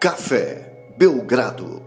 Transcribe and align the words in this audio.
Café 0.00 0.94
Belgrado. 0.96 1.82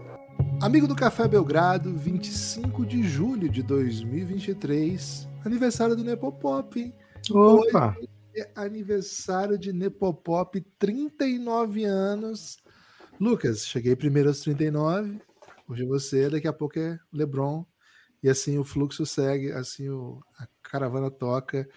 Amigo 0.62 0.86
do 0.86 0.94
Café 0.94 1.26
Belgrado, 1.26 1.96
25 1.96 2.86
de 2.86 3.02
julho 3.02 3.48
de 3.48 3.60
2023, 3.60 5.28
aniversário 5.44 5.96
do 5.96 6.04
Nepopop, 6.04 6.78
hein? 6.78 6.94
Opa! 7.32 7.96
Hoje 7.98 8.08
é 8.36 8.52
aniversário 8.54 9.58
de 9.58 9.72
Nepopop, 9.72 10.60
39 10.78 11.82
anos. 11.86 12.58
Lucas, 13.20 13.66
cheguei 13.66 13.96
primeiro 13.96 14.28
aos 14.28 14.42
39, 14.42 15.20
hoje 15.68 15.82
é 15.82 15.86
você, 15.86 16.30
daqui 16.30 16.46
a 16.46 16.52
pouco 16.52 16.78
é 16.78 16.96
Lebron, 17.12 17.66
e 18.22 18.30
assim 18.30 18.58
o 18.58 18.64
fluxo 18.64 19.04
segue, 19.04 19.50
assim 19.50 19.88
o, 19.88 20.22
a 20.38 20.46
caravana 20.62 21.10
toca. 21.10 21.68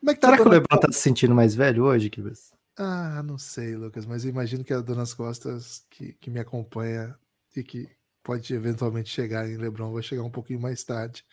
Como 0.00 0.10
é 0.10 0.14
que 0.14 0.20
tá 0.20 0.28
Será 0.28 0.42
que 0.42 0.46
o 0.46 0.52
Lebron 0.52 0.78
tá 0.78 0.92
se 0.92 1.00
sentindo 1.00 1.34
mais 1.34 1.54
velho 1.54 1.84
hoje, 1.84 2.10
Kibas? 2.10 2.54
Ah, 2.78 3.22
não 3.22 3.38
sei, 3.38 3.74
Lucas, 3.74 4.04
mas 4.04 4.24
eu 4.24 4.30
imagino 4.30 4.62
que 4.62 4.72
a 4.72 4.80
Donas 4.80 5.14
Costas, 5.14 5.86
que, 5.90 6.12
que 6.14 6.30
me 6.30 6.38
acompanha 6.38 7.18
e 7.56 7.62
que 7.62 7.88
pode 8.22 8.52
eventualmente 8.52 9.08
chegar 9.08 9.48
em 9.48 9.56
Lebron, 9.56 9.92
vai 9.92 10.02
chegar 10.02 10.22
um 10.22 10.30
pouquinho 10.30 10.60
mais 10.60 10.84
tarde. 10.84 11.24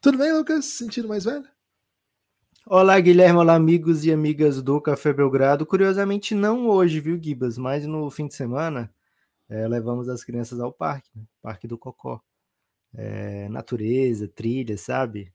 Tudo 0.00 0.18
bem, 0.18 0.32
Lucas? 0.32 0.64
Sentindo 0.66 1.08
mais 1.08 1.24
velho? 1.24 1.44
Olá, 2.64 3.00
Guilherme, 3.00 3.40
olá, 3.40 3.56
amigos 3.56 4.04
e 4.04 4.12
amigas 4.12 4.62
do 4.62 4.80
Café 4.80 5.12
Belgrado. 5.12 5.66
Curiosamente, 5.66 6.32
não 6.32 6.68
hoje, 6.68 7.00
viu, 7.00 7.20
Gibas? 7.20 7.58
Mas 7.58 7.84
no 7.84 8.08
fim 8.08 8.28
de 8.28 8.34
semana, 8.34 8.94
é, 9.48 9.66
levamos 9.66 10.08
as 10.08 10.22
crianças 10.22 10.60
ao 10.60 10.72
parque, 10.72 11.10
né? 11.16 11.24
Parque 11.42 11.66
do 11.66 11.76
Cocó. 11.76 12.22
É, 12.94 13.48
natureza, 13.48 14.28
trilha, 14.28 14.78
sabe? 14.78 15.32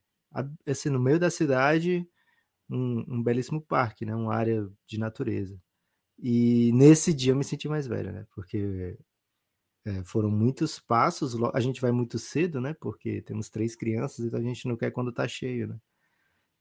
Assim, 0.66 0.89
no 0.89 1.00
meio 1.00 1.19
da 1.19 1.30
cidade, 1.30 2.08
um, 2.69 3.03
um, 3.08 3.23
belíssimo 3.23 3.61
parque, 3.61 4.06
né? 4.06 4.16
Uma 4.16 4.34
área 4.34 4.69
de 4.86 4.97
natureza. 4.97 5.59
E 6.19 6.71
nesse 6.73 7.13
dia 7.13 7.31
eu 7.31 7.35
me 7.35 7.43
senti 7.43 7.67
mais 7.67 7.87
velho, 7.87 8.11
né? 8.11 8.25
Porque 8.33 8.97
é, 9.85 10.03
foram 10.03 10.29
muitos 10.29 10.79
passos. 10.79 11.35
A 11.53 11.59
gente 11.59 11.79
vai 11.79 11.91
muito 11.91 12.17
cedo, 12.17 12.59
né? 12.59 12.73
Porque 12.79 13.21
temos 13.21 13.49
três 13.49 13.75
crianças, 13.75 14.25
então 14.25 14.39
a 14.39 14.43
gente 14.43 14.67
não 14.67 14.75
quer 14.75 14.91
quando 14.91 15.11
tá 15.11 15.27
cheio, 15.27 15.67
né? 15.67 15.77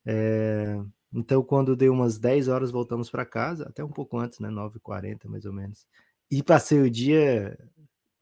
É, 0.05 0.79
então, 1.13 1.43
quando 1.43 1.75
deu 1.75 1.93
umas 1.93 2.19
10 2.19 2.49
horas, 2.49 2.71
voltamos 2.71 3.11
para 3.11 3.25
casa, 3.25 3.65
até 3.69 3.83
um 3.83 3.91
pouco 3.91 4.19
antes, 4.19 4.39
né? 4.39 4.51
9h40, 4.51 5.29
mais 5.29 5.45
ou 5.47 5.53
menos. 5.53 5.87
E 6.31 6.43
passei 6.43 6.81
o 6.81 6.91
dia 6.91 7.59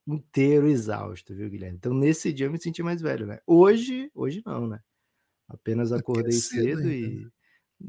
inteiro 0.07 0.69
exausto, 0.69 1.35
viu, 1.35 1.51
Guilherme? 1.51 1.77
Então, 1.77 1.93
nesse 1.93 2.33
dia 2.33 2.47
eu 2.47 2.53
me 2.53 2.61
senti 2.61 2.83
mais 2.83 3.03
velho, 3.03 3.27
né? 3.27 3.41
Hoje, 3.47 4.11
hoje 4.15 4.43
não, 4.47 4.67
né? 4.67 4.81
Apenas 5.49 5.93
acordei 5.93 6.33
cedo, 6.33 6.83
cedo 6.83 6.91
e 6.91 7.29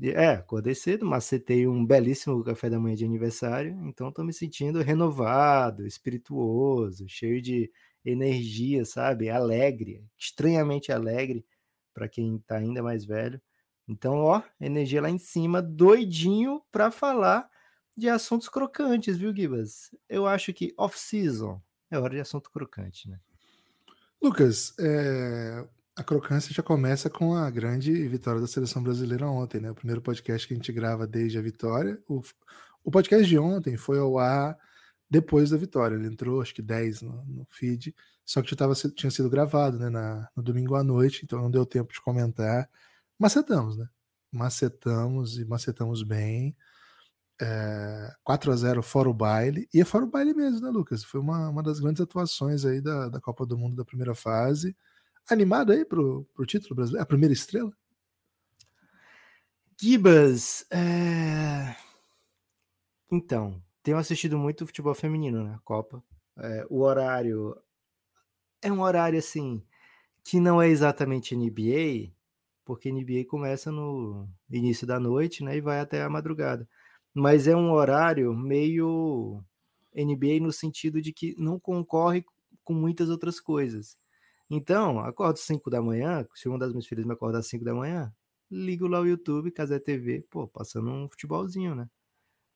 é, 0.04 0.30
acordei 0.30 0.76
cedo, 0.76 1.06
macetei 1.06 1.68
um 1.68 1.86
belíssimo 1.86 2.44
café 2.44 2.70
da 2.70 2.80
manhã 2.80 2.96
de 2.96 3.06
aniversário, 3.06 3.78
então 3.84 4.10
estou 4.10 4.26
me 4.26 4.34
sentindo 4.34 4.82
renovado, 4.82 5.86
espirituoso, 5.86 7.08
cheio 7.08 7.42
de 7.42 7.72
energia, 8.04 8.86
sabe? 8.86 9.30
Alegre, 9.30 10.04
estranhamente 10.18 10.92
alegre 10.92 11.46
para 11.94 12.08
quem 12.08 12.36
está 12.36 12.58
ainda 12.58 12.84
mais 12.84 13.06
velho. 13.06 13.42
Então, 13.88 14.16
ó, 14.16 14.42
energia 14.60 15.02
lá 15.02 15.10
em 15.10 15.18
cima, 15.18 15.62
doidinho 15.62 16.62
para 16.72 16.92
falar 16.92 17.50
de 17.96 18.10
assuntos 18.10 18.50
crocantes, 18.50 19.18
viu, 19.18 19.34
Gibas? 19.34 19.96
Eu 20.10 20.28
acho 20.28 20.54
que 20.54 20.74
off-season 20.78 21.62
é 21.90 21.98
hora 21.98 22.16
de 22.16 22.22
assunto 22.22 22.52
crocante, 22.52 23.10
né? 23.10 23.20
Lucas, 24.22 24.74
é, 24.80 25.66
a 25.96 26.04
crocância 26.04 26.54
já 26.54 26.62
começa 26.62 27.10
com 27.10 27.36
a 27.36 27.50
grande 27.50 28.08
vitória 28.08 28.42
da 28.42 28.48
seleção 28.48 28.84
brasileira 28.84 29.28
ontem, 29.28 29.62
né? 29.62 29.72
O 29.72 29.76
primeiro 29.76 30.02
podcast 30.02 30.46
que 30.46 30.54
a 30.54 30.58
gente 30.58 30.72
grava 30.74 31.08
desde 31.08 31.38
a 31.38 31.42
vitória. 31.42 32.02
O, 32.08 32.22
o 32.84 32.92
podcast 32.92 33.26
de 33.26 33.38
ontem 33.38 33.78
foi 33.78 33.98
ao 33.98 34.20
ar 34.20 34.58
depois 35.10 35.52
da 35.52 35.58
vitória. 35.58 35.96
Ele 35.96 36.08
entrou, 36.08 36.42
acho 36.42 36.54
que 36.54 36.62
10 36.62 37.02
no, 37.02 37.26
no 37.26 37.48
feed, 37.50 37.96
só 38.26 38.42
que 38.42 38.50
já 38.50 38.58
tava, 38.58 38.74
tinha 38.76 39.10
sido 39.10 39.30
gravado 39.30 39.80
né, 39.80 39.90
na, 39.90 40.30
no 40.36 40.44
domingo 40.44 40.76
à 40.76 40.84
noite, 40.84 41.22
então 41.24 41.42
não 41.42 41.50
deu 41.50 41.66
tempo 41.66 41.94
de 41.94 42.02
comentar. 42.02 42.70
Macetamos, 43.18 43.78
né? 43.78 43.88
Macetamos 44.32 45.38
e 45.38 45.46
macetamos 45.46 46.04
bem. 46.04 46.58
É, 47.42 48.14
4 48.24 48.52
a 48.52 48.56
0 48.56 48.84
fora 48.84 49.10
o 49.10 49.14
baile. 49.14 49.68
E 49.74 49.80
é 49.82 49.86
fora 49.86 50.04
o 50.06 50.10
baile 50.10 50.34
mesmo, 50.34 50.60
né, 50.62 50.70
Lucas? 50.70 51.06
Foi 51.06 51.22
uma, 51.22 51.50
uma 51.50 51.64
das 51.64 51.80
grandes 51.80 52.02
atuações 52.02 52.66
aí 52.66 52.82
da, 52.82 53.08
da 53.10 53.22
Copa 53.22 53.46
do 53.46 53.58
Mundo 53.58 53.78
da 53.78 53.86
primeira 53.86 54.14
fase 54.14 54.76
animado 55.30 55.72
aí 55.72 55.86
pro, 55.86 56.26
pro 56.34 56.46
título 56.46 56.76
brasileiro? 56.76 57.04
A 57.04 57.08
primeira 57.08 57.34
estrela? 57.34 57.72
Gibas, 59.80 60.66
é... 60.72 61.76
então, 63.12 63.62
tenho 63.84 63.98
assistido 63.98 64.38
muito 64.38 64.66
futebol 64.66 64.96
feminino 64.96 65.44
na 65.44 65.52
né, 65.52 65.60
Copa. 65.66 66.02
É, 66.38 66.66
o 66.70 66.82
horário 66.82 67.58
é 68.62 68.72
um 68.72 68.82
horário 68.82 69.20
assim 69.20 69.62
que 70.24 70.40
não 70.40 70.62
é 70.62 70.68
exatamente 70.70 71.36
NBA, 71.36 72.12
porque 72.64 72.92
NBA 72.92 73.26
começa 73.28 73.72
no 73.72 74.28
início 74.50 74.88
da 74.88 75.00
noite, 75.00 75.44
né, 75.44 75.58
e 75.58 75.62
vai 75.62 75.80
até 75.80 76.02
a 76.02 76.10
madrugada. 76.10 76.68
Mas 77.14 77.48
é 77.48 77.56
um 77.56 77.72
horário 77.72 78.34
meio 78.34 79.44
NBA 79.96 80.40
no 80.42 80.52
sentido 80.52 81.02
de 81.02 81.14
que 81.14 81.36
não 81.38 81.60
concorre 81.60 82.26
com 82.64 82.74
muitas 82.74 83.10
outras 83.10 83.40
coisas. 83.40 83.98
Então, 84.50 85.00
acordo 85.00 85.38
5 85.40 85.70
da 85.70 85.82
manhã, 85.82 86.26
se 86.36 86.48
uma 86.48 86.60
das 86.60 86.72
minhas 86.72 86.86
filhas 86.86 87.06
me 87.06 87.14
acordar 87.14 87.40
às 87.40 87.48
5 87.48 87.66
da 87.66 87.74
manhã, 87.74 88.14
ligo 88.50 88.88
lá 88.88 89.00
o 89.02 89.08
YouTube, 89.08 89.52
Casé 89.52 89.80
TV, 89.80 90.26
pô, 90.30 90.48
passando 90.48 90.90
um 90.90 91.10
futebolzinho, 91.10 91.76
né? 91.76 91.90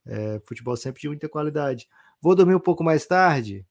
É, 0.06 0.40
futebol 0.46 0.78
sempre 0.78 1.02
de 1.02 1.08
muita 1.08 1.30
qualidade. 1.30 1.88
Vou 2.22 2.36
dormir 2.36 2.56
um 2.56 2.60
pouco 2.60 2.84
mais 2.84 3.06
tarde, 3.08 3.66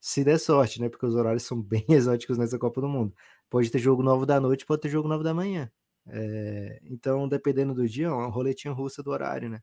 se 0.00 0.24
der 0.24 0.38
sorte, 0.38 0.80
né? 0.80 0.88
Porque 0.88 1.06
os 1.06 1.14
horários 1.14 1.44
são 1.44 1.60
bem 1.62 1.84
exóticos 1.88 2.38
nessa 2.38 2.58
Copa 2.58 2.80
do 2.80 2.88
Mundo. 2.88 3.14
Pode 3.50 3.70
ter 3.70 3.78
jogo 3.78 4.02
novo 4.02 4.26
da 4.26 4.40
noite, 4.40 4.66
pode 4.66 4.82
ter 4.82 4.88
jogo 4.88 5.08
novo 5.08 5.24
da 5.24 5.34
manhã. 5.34 5.70
É, 6.06 6.80
então, 6.84 7.28
dependendo 7.28 7.74
do 7.74 7.88
dia, 7.88 8.06
é 8.08 8.10
uma 8.10 8.28
roletinha 8.28 8.72
russa 8.74 9.02
do 9.02 9.10
horário, 9.10 9.48
né? 9.48 9.62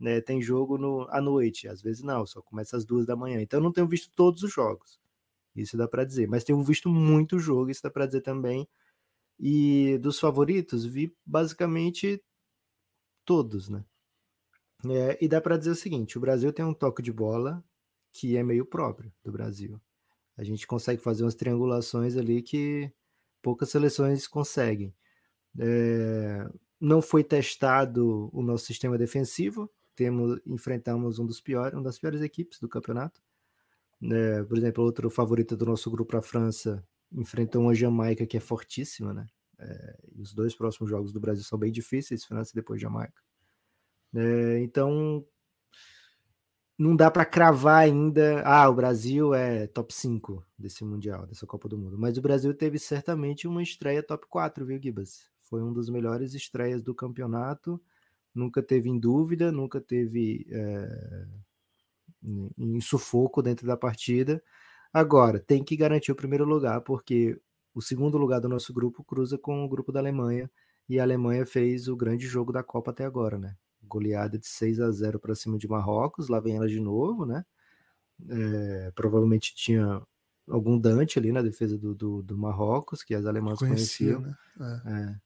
né? 0.00 0.20
Tem 0.20 0.40
jogo 0.42 0.78
no, 0.78 1.06
à 1.10 1.20
noite, 1.20 1.68
às 1.68 1.82
vezes 1.82 2.02
não, 2.02 2.26
só 2.26 2.42
começa 2.42 2.76
às 2.76 2.84
duas 2.84 3.06
da 3.06 3.16
manhã. 3.16 3.40
Então, 3.42 3.60
não 3.60 3.72
tenho 3.72 3.88
visto 3.88 4.12
todos 4.14 4.42
os 4.42 4.52
jogos. 4.52 5.00
Isso 5.54 5.76
dá 5.76 5.86
para 5.88 6.04
dizer. 6.04 6.28
Mas 6.28 6.44
tenho 6.44 6.62
visto 6.62 6.88
muito 6.88 7.38
jogo, 7.38 7.70
isso 7.70 7.82
dá 7.82 7.90
para 7.90 8.06
dizer 8.06 8.22
também. 8.22 8.68
E 9.38 9.98
dos 9.98 10.18
favoritos, 10.20 10.84
vi 10.84 11.14
basicamente 11.26 12.22
todos, 13.24 13.68
né? 13.68 13.84
É, 14.90 15.18
e 15.20 15.28
dá 15.28 15.40
para 15.40 15.56
dizer 15.56 15.70
o 15.70 15.74
seguinte: 15.74 16.18
o 16.18 16.20
Brasil 16.20 16.52
tem 16.52 16.64
um 16.64 16.74
toque 16.74 17.02
de 17.02 17.12
bola 17.12 17.64
que 18.12 18.36
é 18.36 18.42
meio 18.42 18.64
próprio 18.64 19.12
do 19.24 19.32
Brasil. 19.32 19.80
A 20.36 20.44
gente 20.44 20.66
consegue 20.66 21.02
fazer 21.02 21.24
umas 21.24 21.34
triangulações 21.34 22.16
ali 22.16 22.42
que 22.42 22.92
poucas 23.42 23.70
seleções 23.70 24.26
conseguem. 24.26 24.94
É, 25.58 26.46
não 26.80 27.00
foi 27.00 27.24
testado 27.24 28.30
o 28.32 28.42
nosso 28.42 28.66
sistema 28.66 28.98
defensivo. 28.98 29.70
Temos, 29.94 30.40
enfrentamos 30.46 31.18
um 31.18 31.26
dos 31.26 31.40
piores, 31.40 31.74
uma 31.74 31.82
das 31.82 31.98
piores 31.98 32.20
equipes 32.20 32.58
do 32.60 32.68
campeonato. 32.68 33.22
É, 34.12 34.42
por 34.44 34.58
exemplo, 34.58 34.84
outro 34.84 35.08
favorito 35.10 35.56
do 35.56 35.66
nosso 35.66 35.90
grupo, 35.90 36.16
a 36.16 36.22
França, 36.22 36.84
enfrentou 37.12 37.62
uma 37.62 37.74
Jamaica 37.74 38.26
que 38.26 38.36
é 38.36 38.40
fortíssima, 38.40 39.14
né? 39.14 39.26
É, 39.58 39.96
os 40.16 40.34
dois 40.34 40.54
próximos 40.54 40.90
jogos 40.90 41.12
do 41.12 41.20
Brasil 41.20 41.44
são 41.44 41.58
bem 41.58 41.70
difíceis, 41.72 42.24
França 42.24 42.50
e 42.52 42.56
depois 42.56 42.80
Jamaica. 42.80 43.22
É, 44.14 44.60
então, 44.60 45.24
não 46.78 46.96
dá 46.96 47.10
para 47.10 47.24
cravar 47.24 47.82
ainda, 47.82 48.42
ah, 48.44 48.68
o 48.68 48.74
Brasil 48.74 49.32
é 49.32 49.66
top 49.68 49.94
5 49.94 50.44
desse 50.58 50.84
Mundial, 50.84 51.26
dessa 51.26 51.46
Copa 51.46 51.68
do 51.68 51.78
Mundo. 51.78 51.96
Mas 51.96 52.18
o 52.18 52.22
Brasil 52.22 52.52
teve 52.52 52.78
certamente 52.78 53.46
uma 53.46 53.62
estreia 53.62 54.02
top 54.02 54.26
4, 54.28 54.66
viu, 54.66 54.80
Gibas? 54.80 55.30
Foi 55.42 55.62
um 55.62 55.72
dos 55.72 55.88
melhores 55.88 56.34
estreias 56.34 56.82
do 56.82 56.94
campeonato, 56.94 57.80
nunca 58.34 58.62
teve 58.62 58.88
em 58.88 58.98
dúvida, 58.98 59.52
nunca 59.52 59.80
teve 59.80 60.46
é, 60.50 61.26
em 62.56 62.80
sufoco 62.80 63.42
dentro 63.42 63.66
da 63.66 63.76
partida. 63.76 64.42
Agora, 64.92 65.38
tem 65.40 65.62
que 65.64 65.76
garantir 65.76 66.12
o 66.12 66.16
primeiro 66.16 66.44
lugar, 66.44 66.80
porque 66.82 67.38
o 67.74 67.82
segundo 67.82 68.16
lugar 68.16 68.40
do 68.40 68.48
nosso 68.48 68.72
grupo 68.72 69.02
cruza 69.04 69.36
com 69.36 69.64
o 69.64 69.68
grupo 69.68 69.90
da 69.92 70.00
Alemanha, 70.00 70.50
e 70.88 71.00
a 71.00 71.02
Alemanha 71.02 71.44
fez 71.46 71.88
o 71.88 71.96
grande 71.96 72.26
jogo 72.26 72.52
da 72.52 72.62
Copa 72.62 72.90
até 72.90 73.04
agora, 73.04 73.38
né? 73.38 73.56
Goleada 73.82 74.38
de 74.38 74.46
6 74.46 74.80
a 74.80 74.90
0 74.90 75.18
para 75.18 75.34
cima 75.34 75.58
de 75.58 75.68
Marrocos, 75.68 76.28
lá 76.28 76.40
vem 76.40 76.56
ela 76.56 76.68
de 76.68 76.80
novo, 76.80 77.26
né? 77.26 77.44
É, 78.28 78.92
provavelmente 78.94 79.54
tinha 79.54 80.00
algum 80.48 80.78
Dante 80.78 81.18
ali 81.18 81.32
na 81.32 81.42
defesa 81.42 81.76
do, 81.76 81.94
do, 81.94 82.22
do 82.22 82.38
Marrocos, 82.38 83.02
que 83.02 83.14
as 83.14 83.26
alemãs 83.26 83.58
Conhecia, 83.58 84.14
conheciam. 84.14 84.20
Né? 84.20 84.80
É. 84.86 84.92
É. 84.92 85.16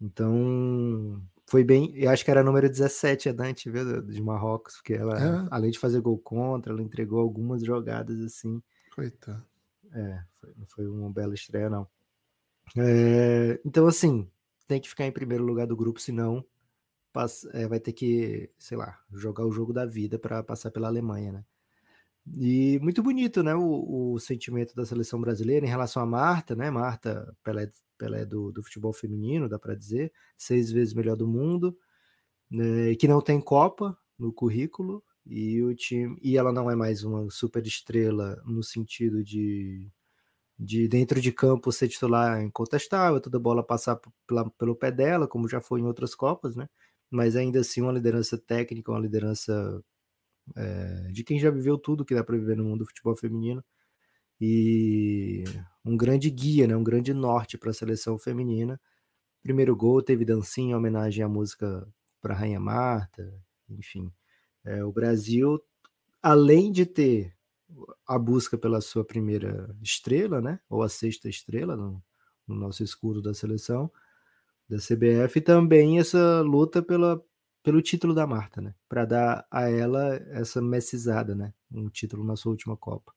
Então, 0.00 1.22
foi 1.46 1.62
bem. 1.64 1.92
Eu 1.94 2.10
acho 2.10 2.24
que 2.24 2.30
era 2.30 2.42
número 2.42 2.68
17 2.68 3.28
a 3.28 3.32
Dante, 3.32 3.70
viu, 3.70 4.02
de 4.02 4.22
Marrocos, 4.22 4.76
porque 4.76 4.94
ela, 4.94 5.18
é. 5.18 5.48
além 5.50 5.70
de 5.70 5.78
fazer 5.78 6.00
gol 6.00 6.18
contra, 6.18 6.72
ela 6.72 6.82
entregou 6.82 7.20
algumas 7.20 7.62
jogadas 7.64 8.20
assim. 8.20 8.62
Coitado. 8.94 9.44
É, 9.92 10.22
foi, 10.40 10.52
não 10.56 10.66
foi 10.66 10.86
uma 10.88 11.10
bela 11.10 11.34
estreia, 11.34 11.70
não. 11.70 11.86
É, 12.76 13.60
então, 13.64 13.86
assim, 13.86 14.28
tem 14.66 14.80
que 14.80 14.88
ficar 14.88 15.06
em 15.06 15.12
primeiro 15.12 15.44
lugar 15.44 15.66
do 15.66 15.76
grupo, 15.76 16.00
senão 16.00 16.44
passa, 17.12 17.48
é, 17.52 17.68
vai 17.68 17.78
ter 17.78 17.92
que, 17.92 18.50
sei 18.58 18.76
lá, 18.76 18.98
jogar 19.12 19.46
o 19.46 19.52
jogo 19.52 19.72
da 19.72 19.86
vida 19.86 20.18
para 20.18 20.42
passar 20.42 20.70
pela 20.70 20.88
Alemanha, 20.88 21.32
né? 21.32 21.44
E 22.26 22.78
muito 22.80 23.02
bonito, 23.02 23.42
né? 23.42 23.54
O, 23.54 24.14
o, 24.14 24.18
sentimento 24.18 24.74
da 24.74 24.86
seleção 24.86 25.20
brasileira 25.20 25.66
em 25.66 25.68
relação 25.68 26.02
a 26.02 26.06
Marta, 26.06 26.56
né? 26.56 26.70
Marta 26.70 27.36
Pelé, 27.42 27.70
Pelé 27.98 28.24
do, 28.24 28.50
do 28.50 28.62
futebol 28.62 28.92
feminino, 28.92 29.48
dá 29.48 29.58
para 29.58 29.74
dizer, 29.74 30.12
seis 30.36 30.70
vezes 30.70 30.94
melhor 30.94 31.16
do 31.16 31.26
mundo, 31.28 31.76
né? 32.50 32.94
que 32.96 33.08
não 33.08 33.20
tem 33.20 33.40
Copa 33.40 33.96
no 34.18 34.32
currículo 34.32 35.04
e 35.26 35.62
o 35.62 35.74
time 35.74 36.18
e 36.22 36.36
ela 36.38 36.52
não 36.52 36.70
é 36.70 36.76
mais 36.76 37.04
uma 37.04 37.28
super 37.30 37.66
estrela 37.66 38.42
no 38.46 38.62
sentido 38.62 39.22
de 39.24 39.90
de 40.58 40.88
dentro 40.88 41.20
de 41.20 41.32
campo 41.32 41.72
ser 41.72 41.88
titular 41.88 42.42
incontestável, 42.42 43.20
toda 43.20 43.38
bola 43.40 43.62
passar 43.62 44.00
pela, 44.26 44.48
pelo 44.50 44.76
pé 44.76 44.90
dela, 44.92 45.26
como 45.28 45.48
já 45.48 45.60
foi 45.60 45.80
em 45.80 45.84
outras 45.86 46.14
Copas, 46.14 46.56
né? 46.56 46.68
Mas 47.10 47.36
ainda 47.36 47.60
assim 47.60 47.80
uma 47.82 47.92
liderança 47.92 48.38
técnica, 48.38 48.92
uma 48.92 49.00
liderança 49.00 49.82
é, 50.56 51.08
de 51.12 51.24
quem 51.24 51.38
já 51.38 51.50
viveu 51.50 51.78
tudo 51.78 52.04
que 52.04 52.14
dá 52.14 52.22
para 52.22 52.36
viver 52.36 52.56
no 52.56 52.64
mundo 52.64 52.80
do 52.80 52.86
futebol 52.86 53.16
feminino 53.16 53.64
e 54.40 55.44
um 55.84 55.96
grande 55.96 56.30
guia, 56.30 56.66
né? 56.66 56.76
Um 56.76 56.84
grande 56.84 57.14
norte 57.14 57.56
para 57.56 57.70
a 57.70 57.74
seleção 57.74 58.18
feminina. 58.18 58.80
Primeiro 59.42 59.76
gol 59.76 60.02
teve 60.02 60.24
dancinha 60.24 60.72
em 60.72 60.74
homenagem 60.74 61.24
à 61.24 61.28
música 61.28 61.86
para 62.20 62.34
Rainha 62.34 62.60
Marta, 62.60 63.32
enfim. 63.68 64.12
É, 64.64 64.84
o 64.84 64.92
Brasil, 64.92 65.60
além 66.22 66.72
de 66.72 66.86
ter 66.86 67.34
a 68.06 68.18
busca 68.18 68.56
pela 68.58 68.80
sua 68.80 69.04
primeira 69.04 69.74
estrela, 69.82 70.40
né? 70.40 70.60
Ou 70.68 70.82
a 70.82 70.88
sexta 70.88 71.28
estrela 71.28 71.76
no, 71.76 72.02
no 72.46 72.54
nosso 72.54 72.82
escudo 72.82 73.22
da 73.22 73.34
seleção 73.34 73.90
da 74.68 74.78
CBF, 74.78 75.40
também 75.42 75.98
essa 75.98 76.40
luta 76.40 76.82
pela, 76.82 77.22
pelo 77.64 77.80
título 77.80 78.14
da 78.14 78.26
Marta, 78.26 78.60
né? 78.60 78.74
Para 78.86 79.06
dar 79.06 79.46
a 79.50 79.70
ela 79.70 80.16
essa 80.32 80.60
messizada, 80.60 81.34
né? 81.34 81.52
Um 81.72 81.88
título 81.88 82.22
na 82.22 82.36
sua 82.36 82.52
última 82.52 82.76
Copa. 82.76 83.12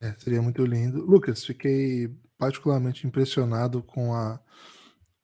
É, 0.00 0.12
seria 0.18 0.40
muito 0.40 0.64
lindo. 0.64 1.04
Lucas, 1.04 1.44
fiquei 1.44 2.08
particularmente 2.38 3.06
impressionado 3.06 3.82
com 3.82 4.14
a, 4.14 4.40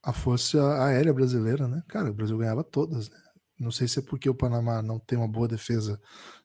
a 0.03 0.13
força 0.13 0.85
aérea 0.85 1.13
brasileira, 1.13 1.67
né? 1.67 1.83
Cara, 1.89 2.11
o 2.11 2.15
Brasil 2.15 2.37
ganhava 2.37 2.63
todas, 2.63 3.09
né? 3.09 3.19
Não 3.59 3.73
sei 3.73 3.89
se 3.89 3.99
é 3.99 4.03
porque 4.03 4.29
o 4.29 4.35
Panamá 4.35 4.83
não 4.83 5.01
tem 5.01 5.19
uma 5.19 5.27
boa 5.27 5.49
defesa 5.49 6.01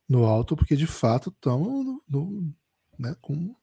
no 0.09 0.23
alto, 0.25 0.55
porque 0.55 0.75
de 0.75 0.87
fato 0.87 1.29
estão 1.29 2.01
né, 2.97 3.13
com 3.21 3.53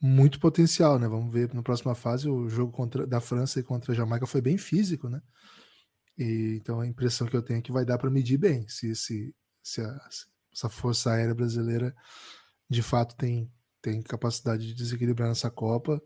muito 0.00 0.38
potencial, 0.38 0.98
né? 0.98 1.08
Vamos 1.08 1.32
ver 1.32 1.52
na 1.54 1.62
próxima 1.62 1.94
fase 1.94 2.28
o 2.28 2.48
jogo 2.50 2.70
contra, 2.70 3.06
da 3.06 3.20
França 3.20 3.58
e 3.58 3.62
contra 3.62 3.92
a 3.92 3.94
Jamaica 3.94 4.26
foi 4.26 4.42
bem 4.42 4.58
físico, 4.58 5.08
né? 5.08 5.20
E, 6.20 6.56
então 6.60 6.80
a 6.80 6.86
impressão 6.86 7.26
que 7.26 7.34
eu 7.34 7.40
tenho 7.40 7.60
é 7.60 7.62
que 7.62 7.72
vai 7.72 7.82
dar 7.82 7.96
para 7.96 8.10
medir 8.10 8.36
bem 8.36 8.68
se, 8.68 8.94
se, 8.94 9.34
se, 9.62 9.80
a, 9.80 10.10
se, 10.10 10.26
essa 10.52 10.68
força 10.68 11.12
aérea 11.12 11.34
brasileira 11.34 11.96
de 12.68 12.82
fato 12.82 13.16
tem, 13.16 13.50
tem 13.80 14.02
capacidade 14.02 14.66
de 14.66 14.74
desequilibrar 14.74 15.28
nessa 15.28 15.50
Copa. 15.50 16.00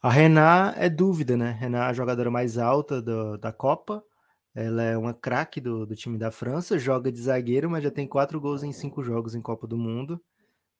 A 0.00 0.08
Renan 0.08 0.72
é 0.76 0.88
dúvida, 0.88 1.36
né? 1.36 1.50
Renan 1.50 1.78
é 1.78 1.82
a 1.88 1.92
jogadora 1.92 2.30
mais 2.30 2.56
alta 2.56 3.02
do, 3.02 3.36
da 3.36 3.52
Copa. 3.52 4.02
Ela 4.54 4.84
é 4.84 4.96
uma 4.96 5.12
craque 5.12 5.60
do, 5.60 5.84
do 5.84 5.96
time 5.96 6.16
da 6.16 6.30
França, 6.30 6.78
joga 6.78 7.10
de 7.10 7.20
zagueiro, 7.20 7.68
mas 7.68 7.82
já 7.82 7.90
tem 7.90 8.06
quatro 8.06 8.40
gols 8.40 8.62
em 8.62 8.72
cinco 8.72 9.02
jogos 9.02 9.34
em 9.34 9.42
Copa 9.42 9.66
do 9.66 9.76
Mundo. 9.76 10.22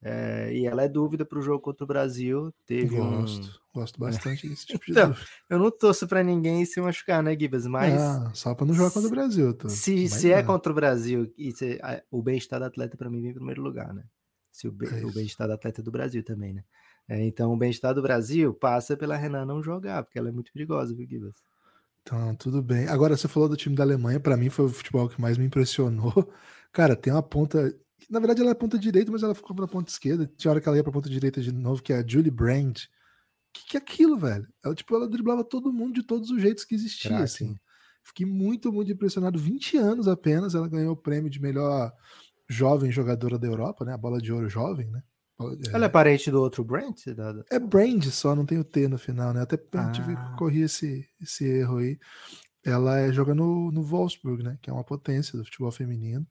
É, 0.02 0.50
e 0.54 0.66
ela 0.66 0.82
é 0.82 0.88
dúvida 0.88 1.26
para 1.26 1.38
o 1.38 1.42
jogo 1.42 1.60
contra 1.60 1.84
o 1.84 1.86
Brasil. 1.86 2.52
Teve 2.66 2.96
gosto, 2.96 3.46
um... 3.46 3.80
gosto 3.80 4.00
bastante 4.00 4.48
desse 4.48 4.64
tipo 4.66 4.84
de 4.86 4.92
então, 4.92 5.14
Eu 5.48 5.58
não 5.58 5.70
torço 5.70 6.08
para 6.08 6.22
ninguém 6.22 6.64
se 6.64 6.80
machucar, 6.80 7.22
né, 7.22 7.36
Gibas? 7.38 7.66
Mas. 7.66 8.00
Ah, 8.00 8.30
só 8.34 8.54
para 8.54 8.66
não 8.66 8.74
jogar 8.74 8.90
contra 8.90 9.08
o 9.08 9.10
Brasil. 9.10 9.52
Tô... 9.52 9.68
Se, 9.68 10.08
se 10.08 10.32
é 10.32 10.42
contra 10.42 10.72
o 10.72 10.74
Brasil, 10.74 11.32
e 11.36 11.52
se, 11.52 11.78
a, 11.82 12.02
o 12.10 12.22
bem-estar 12.22 12.60
do 12.60 12.66
atleta 12.66 12.96
para 12.96 13.10
mim 13.10 13.20
vem 13.20 13.30
em 13.30 13.34
primeiro 13.34 13.62
lugar, 13.62 13.92
né? 13.92 14.04
Se 14.50 14.66
o, 14.66 14.76
é 14.82 15.04
o 15.04 15.12
bem-estar 15.12 15.46
do 15.46 15.54
atleta 15.54 15.80
é 15.80 15.84
do 15.84 15.90
Brasil 15.90 16.24
também, 16.24 16.54
né? 16.54 16.64
É, 17.08 17.24
então 17.26 17.52
o 17.52 17.56
bem-estar 17.56 17.94
do 17.94 18.02
Brasil 18.02 18.54
passa 18.54 18.96
pela 18.96 19.16
Renan 19.16 19.44
não 19.44 19.62
jogar, 19.62 20.02
porque 20.04 20.18
ela 20.18 20.28
é 20.28 20.32
muito 20.32 20.52
perigosa, 20.52 20.94
viu, 20.94 21.06
Gibas? 21.06 21.34
Então, 22.02 22.34
tudo 22.36 22.62
bem. 22.62 22.88
Agora, 22.88 23.16
você 23.16 23.28
falou 23.28 23.48
do 23.48 23.56
time 23.56 23.76
da 23.76 23.82
Alemanha, 23.82 24.18
para 24.18 24.36
mim 24.36 24.48
foi 24.48 24.64
o 24.64 24.68
futebol 24.68 25.08
que 25.08 25.20
mais 25.20 25.36
me 25.36 25.44
impressionou. 25.44 26.12
Cara, 26.72 26.96
tem 26.96 27.12
uma 27.12 27.22
ponta. 27.22 27.74
Na 28.08 28.18
verdade, 28.18 28.40
ela 28.40 28.50
é 28.50 28.54
ponta 28.54 28.78
direita, 28.78 29.10
mas 29.10 29.22
ela 29.22 29.34
ficou 29.34 29.56
na 29.56 29.68
ponta 29.68 29.90
esquerda. 29.90 30.30
Tinha 30.36 30.50
hora 30.50 30.60
que 30.60 30.68
ela 30.68 30.76
ia 30.76 30.84
pra 30.84 30.92
ponta 30.92 31.08
direita 31.08 31.40
de 31.40 31.52
novo, 31.52 31.82
que 31.82 31.92
é 31.92 31.98
a 31.98 32.06
Julie 32.06 32.30
Brand. 32.30 32.78
Que 33.52 33.66
que 33.68 33.76
é 33.76 33.80
aquilo, 33.80 34.16
velho? 34.16 34.46
Ela, 34.64 34.74
tipo, 34.74 34.94
ela 34.94 35.08
driblava 35.08 35.42
todo 35.42 35.72
mundo 35.72 35.94
de 35.94 36.02
todos 36.02 36.30
os 36.30 36.40
jeitos 36.40 36.64
que 36.64 36.74
existia, 36.74 37.10
Crack. 37.10 37.24
assim. 37.24 37.56
Fiquei 38.04 38.24
muito, 38.24 38.72
muito 38.72 38.90
impressionado. 38.90 39.38
20 39.38 39.76
anos 39.76 40.08
apenas, 40.08 40.54
ela 40.54 40.68
ganhou 40.68 40.92
o 40.92 40.96
prêmio 40.96 41.30
de 41.30 41.40
melhor 41.40 41.92
jovem 42.48 42.90
jogadora 42.90 43.38
da 43.38 43.46
Europa, 43.46 43.84
né? 43.84 43.92
A 43.92 43.98
bola 43.98 44.20
de 44.20 44.32
ouro 44.32 44.48
jovem, 44.48 44.90
né? 44.90 45.02
É. 45.40 45.74
Ela 45.74 45.86
é 45.86 45.88
parente 45.88 46.30
do 46.30 46.40
outro 46.40 46.62
Brand? 46.64 46.94
É 47.50 47.58
Brand 47.58 48.04
só, 48.06 48.34
não 48.34 48.44
tem 48.44 48.58
o 48.58 48.64
T 48.64 48.88
no 48.88 48.98
final, 48.98 49.32
né? 49.32 49.42
Até 49.42 49.58
ah. 49.74 49.90
tive 49.90 50.14
que 50.14 50.36
correr 50.36 50.62
esse, 50.62 51.08
esse 51.20 51.44
erro 51.44 51.78
aí. 51.78 51.98
Ela 52.64 52.98
é, 52.98 53.12
joga 53.12 53.34
no, 53.34 53.70
no 53.72 53.82
Wolfsburg, 53.82 54.42
né? 54.42 54.58
Que 54.60 54.68
é 54.68 54.72
uma 54.72 54.84
potência 54.84 55.38
do 55.38 55.44
futebol 55.44 55.70
feminino. 55.70 56.26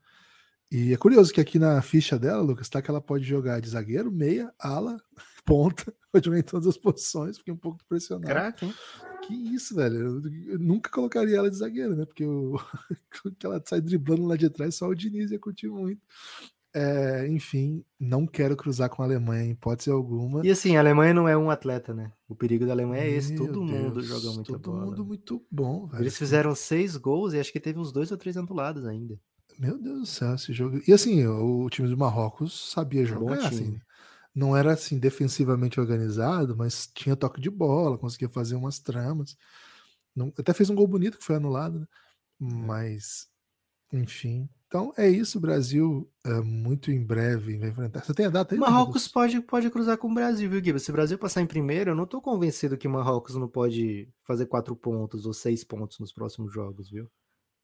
E 0.71 0.93
é 0.93 0.97
curioso 0.97 1.33
que 1.33 1.41
aqui 1.41 1.57
na 1.57 1.81
ficha 1.81 2.19
dela, 2.19 2.41
Lucas, 2.41 2.69
tá 2.69 2.81
que 2.81 2.91
ela 2.91 3.01
pode 3.01 3.23
jogar 3.23 3.59
de 3.59 3.69
zagueiro, 3.69 4.11
meia, 4.11 4.53
ala, 4.59 5.01
ponta, 5.43 5.91
pode 6.11 6.25
jogar 6.25 6.39
em 6.39 6.43
todas 6.43 6.67
as 6.67 6.77
posições, 6.77 7.37
fiquei 7.39 7.53
um 7.53 7.57
pouco 7.57 7.79
impressionado. 7.83 8.27
Crack, 8.27 8.65
hein? 8.65 8.73
Que 9.23 9.33
isso, 9.33 9.75
velho. 9.75 10.21
Eu 10.47 10.59
nunca 10.59 10.89
colocaria 10.91 11.37
ela 11.37 11.49
de 11.49 11.57
zagueiro, 11.57 11.95
né? 11.95 12.05
Porque 12.05 12.23
o... 12.23 12.59
que 13.37 13.45
ela 13.45 13.61
sai 13.65 13.81
driblando 13.81 14.25
lá 14.25 14.35
de 14.35 14.49
trás, 14.49 14.75
só 14.75 14.87
o 14.87 14.95
Diniz 14.95 15.31
ia 15.31 15.39
curtir 15.39 15.69
muito. 15.69 16.01
É, 16.71 17.27
enfim, 17.27 17.83
não 17.99 18.27
quero 18.27 18.55
cruzar 18.55 18.89
com 18.89 19.01
a 19.01 19.05
Alemanha 19.05 19.43
em 19.43 19.51
hipótese 19.51 19.89
alguma. 19.89 20.45
E 20.45 20.51
assim, 20.51 20.77
a 20.77 20.79
Alemanha 20.79 21.15
não 21.15 21.27
é 21.27 21.35
um 21.35 21.49
atleta, 21.49 21.95
né? 21.95 22.11
O 22.27 22.35
perigo 22.35 22.65
da 22.65 22.73
Alemanha 22.73 23.03
é 23.03 23.09
esse. 23.09 23.33
Meu 23.33 23.47
todo 23.47 23.65
Deus, 23.65 23.81
mundo 23.81 24.01
joga 24.03 24.31
muito 24.33 24.51
todo 24.51 24.61
bola. 24.61 24.79
Todo 24.81 24.89
mundo 24.89 25.05
muito 25.05 25.45
bom, 25.49 25.87
velho. 25.87 26.03
Eles 26.03 26.15
fizeram 26.15 26.53
seis 26.53 26.95
gols 26.95 27.33
e 27.33 27.39
acho 27.39 27.51
que 27.51 27.59
teve 27.59 27.79
uns 27.79 27.91
dois 27.91 28.11
ou 28.11 28.17
três 28.17 28.37
anulados 28.37 28.85
ainda. 28.85 29.19
Meu 29.59 29.77
Deus 29.77 29.99
do 29.99 30.05
céu, 30.05 30.35
esse 30.35 30.53
jogo. 30.53 30.79
E 30.87 30.93
assim, 30.93 31.27
o, 31.27 31.69
time 31.69 31.89
do 31.89 31.97
Marrocos 31.97 32.71
sabia 32.71 33.03
jogar, 33.03 33.45
assim. 33.45 33.77
Não 34.33 34.55
era 34.55 34.71
assim 34.71 34.97
defensivamente 34.97 35.81
organizado, 35.81 36.55
mas 36.55 36.87
tinha 36.87 37.13
toque 37.13 37.41
de 37.41 37.49
bola, 37.49 37.97
conseguia 37.97 38.29
fazer 38.29 38.55
umas 38.55 38.79
tramas. 38.79 39.35
Não, 40.15 40.31
até 40.39 40.53
fez 40.53 40.69
um 40.69 40.75
gol 40.75 40.87
bonito 40.87 41.17
que 41.17 41.25
foi 41.25 41.35
anulado, 41.35 41.79
né? 41.79 41.87
É. 42.41 42.45
Mas, 42.45 43.27
enfim, 43.91 44.47
então 44.65 44.93
é 44.95 45.09
isso, 45.09 45.37
o 45.37 45.41
Brasil 45.41 46.09
é, 46.25 46.39
muito 46.39 46.89
em 46.89 47.03
breve 47.03 47.57
vai 47.57 47.69
enfrentar. 47.69 48.05
Você 48.05 48.13
tem 48.13 48.27
a 48.27 48.29
data 48.29 48.55
aí? 48.55 48.59
Marrocos 48.59 49.09
pode, 49.09 49.41
pode 49.41 49.69
cruzar 49.69 49.97
com 49.97 50.09
o 50.09 50.13
Brasil, 50.13 50.49
viu, 50.49 50.61
Guilherme? 50.61 50.79
Se 50.79 50.89
o 50.89 50.93
Brasil 50.93 51.17
passar 51.17 51.41
em 51.41 51.47
primeiro, 51.47 51.91
eu 51.91 51.95
não 51.95 52.05
estou 52.05 52.21
convencido 52.21 52.77
que 52.77 52.87
o 52.87 52.91
Marrocos 52.91 53.35
não 53.35 53.49
pode 53.49 54.07
fazer 54.23 54.45
quatro 54.45 54.73
pontos 54.73 55.25
ou 55.25 55.33
seis 55.33 55.65
pontos 55.65 55.99
nos 55.99 56.13
próximos 56.13 56.53
jogos, 56.53 56.89
viu? 56.89 57.11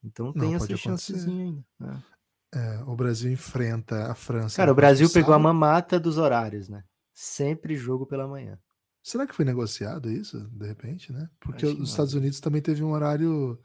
Então 0.05 0.31
tem 0.31 0.49
não, 0.49 0.55
essa 0.55 0.77
chancezinha 0.77 1.43
ainda. 1.43 1.65
É. 1.81 2.15
É, 2.57 2.83
o 2.87 2.95
Brasil 2.95 3.31
enfrenta 3.31 4.09
a 4.09 4.15
França. 4.15 4.55
Cara, 4.55 4.71
o 4.71 4.75
Brasil 4.75 5.09
pegou 5.09 5.33
sábado. 5.33 5.47
a 5.47 5.53
mamata 5.53 5.99
dos 5.99 6.17
horários, 6.17 6.69
né? 6.69 6.83
Sempre 7.13 7.75
jogo 7.75 8.05
pela 8.05 8.27
manhã. 8.27 8.57
Será 9.03 9.27
que 9.27 9.35
foi 9.35 9.45
negociado 9.45 10.09
isso, 10.09 10.39
de 10.49 10.65
repente, 10.65 11.11
né? 11.11 11.29
Porque 11.39 11.65
os 11.65 11.89
Estados 11.89 12.13
Unidos 12.13 12.39
também 12.39 12.61
teve 12.61 12.81
um 12.81 12.91
horário 12.91 13.59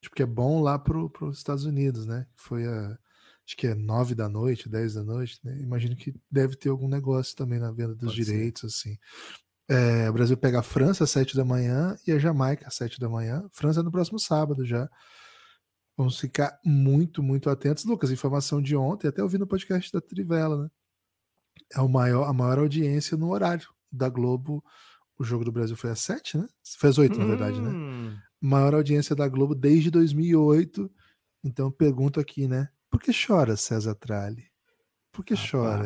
tipo, 0.00 0.14
que 0.14 0.22
é 0.22 0.26
bom 0.26 0.60
lá 0.60 0.78
para 0.78 0.98
os 0.98 1.38
Estados 1.38 1.64
Unidos, 1.64 2.06
né? 2.06 2.26
Foi 2.36 2.66
a, 2.66 2.98
acho 3.46 3.56
que 3.56 3.66
é 3.66 3.74
nove 3.74 4.14
da 4.14 4.28
noite, 4.28 4.68
dez 4.68 4.94
da 4.94 5.02
noite, 5.02 5.40
né? 5.42 5.58
Imagino 5.58 5.96
que 5.96 6.14
deve 6.30 6.56
ter 6.56 6.68
algum 6.68 6.88
negócio 6.88 7.34
também 7.34 7.58
na 7.58 7.72
venda 7.72 7.94
dos 7.94 8.14
Pode 8.14 8.24
direitos, 8.24 8.60
ser. 8.60 8.90
assim. 8.90 8.98
É, 9.68 10.10
o 10.10 10.12
Brasil 10.12 10.36
pega 10.36 10.60
a 10.60 10.64
França 10.64 11.04
às 11.04 11.10
sete 11.10 11.36
da 11.36 11.44
manhã 11.44 11.96
e 12.06 12.12
a 12.12 12.18
Jamaica 12.18 12.66
às 12.66 12.74
sete 12.74 12.98
da 13.00 13.08
manhã. 13.08 13.48
França 13.52 13.80
é 13.80 13.82
no 13.82 13.90
próximo 13.90 14.18
sábado 14.18 14.64
já. 14.64 14.88
Vamos 16.00 16.18
ficar 16.18 16.58
muito, 16.64 17.22
muito 17.22 17.50
atentos. 17.50 17.84
Lucas, 17.84 18.10
informação 18.10 18.60
de 18.60 18.74
ontem, 18.74 19.08
até 19.08 19.22
ouvi 19.22 19.38
no 19.38 19.46
podcast 19.46 19.92
da 19.92 20.00
Trivela, 20.00 20.64
né? 20.64 20.70
É 21.72 21.80
o 21.80 21.88
maior, 21.88 22.24
a 22.24 22.32
maior 22.32 22.58
audiência 22.58 23.16
no 23.16 23.30
horário 23.30 23.68
da 23.92 24.08
Globo. 24.08 24.64
O 25.18 25.24
jogo 25.24 25.44
do 25.44 25.52
Brasil 25.52 25.76
foi 25.76 25.90
às 25.90 26.00
sete, 26.00 26.38
né? 26.38 26.48
Foi 26.78 26.90
às 26.90 26.98
oito, 26.98 27.16
hum. 27.16 27.20
na 27.20 27.26
verdade, 27.26 27.60
né? 27.60 27.68
Hum 27.68 28.16
maior 28.40 28.74
audiência 28.74 29.14
da 29.14 29.28
Globo 29.28 29.54
desde 29.54 29.90
2008. 29.90 30.90
Então 31.44 31.70
pergunto 31.70 32.18
aqui, 32.18 32.48
né? 32.48 32.68
Por 32.88 33.00
que 33.00 33.12
chora 33.12 33.56
César 33.56 33.94
Tralli? 33.94 34.50
Por 35.12 35.24
que 35.24 35.34
chora 35.34 35.84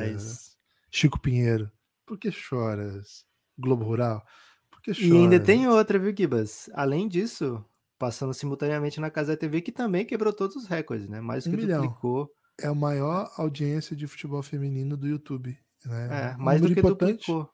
Chico 0.90 1.18
Pinheiro? 1.18 1.70
Por 2.06 2.18
que 2.18 2.30
choras 2.30 3.24
Globo 3.58 3.84
Rural? 3.84 4.24
Por 4.70 4.80
que 4.80 4.92
chora? 4.92 5.06
E 5.06 5.12
ainda 5.12 5.40
tem 5.40 5.66
outra, 5.68 5.98
viu, 5.98 6.14
Gibas? 6.16 6.70
Além 6.74 7.08
disso, 7.08 7.64
passando 7.98 8.34
simultaneamente 8.34 9.00
na 9.00 9.10
Casa 9.10 9.36
TV, 9.36 9.60
que 9.60 9.72
também 9.72 10.04
quebrou 10.04 10.32
todos 10.32 10.56
os 10.56 10.66
recordes, 10.66 11.08
né? 11.08 11.20
Mais 11.20 11.44
do 11.44 11.50
um 11.50 11.52
que 11.52 11.56
milhão. 11.58 11.82
duplicou. 11.82 12.30
É 12.60 12.66
a 12.66 12.74
maior 12.74 13.30
audiência 13.36 13.96
de 13.96 14.06
futebol 14.06 14.42
feminino 14.42 14.96
do 14.96 15.08
YouTube. 15.08 15.58
Né? 15.84 16.32
É, 16.32 16.36
mais 16.36 16.60
do 16.60 16.68
que 16.68 16.78
importante. 16.78 17.26
duplicou. 17.26 17.50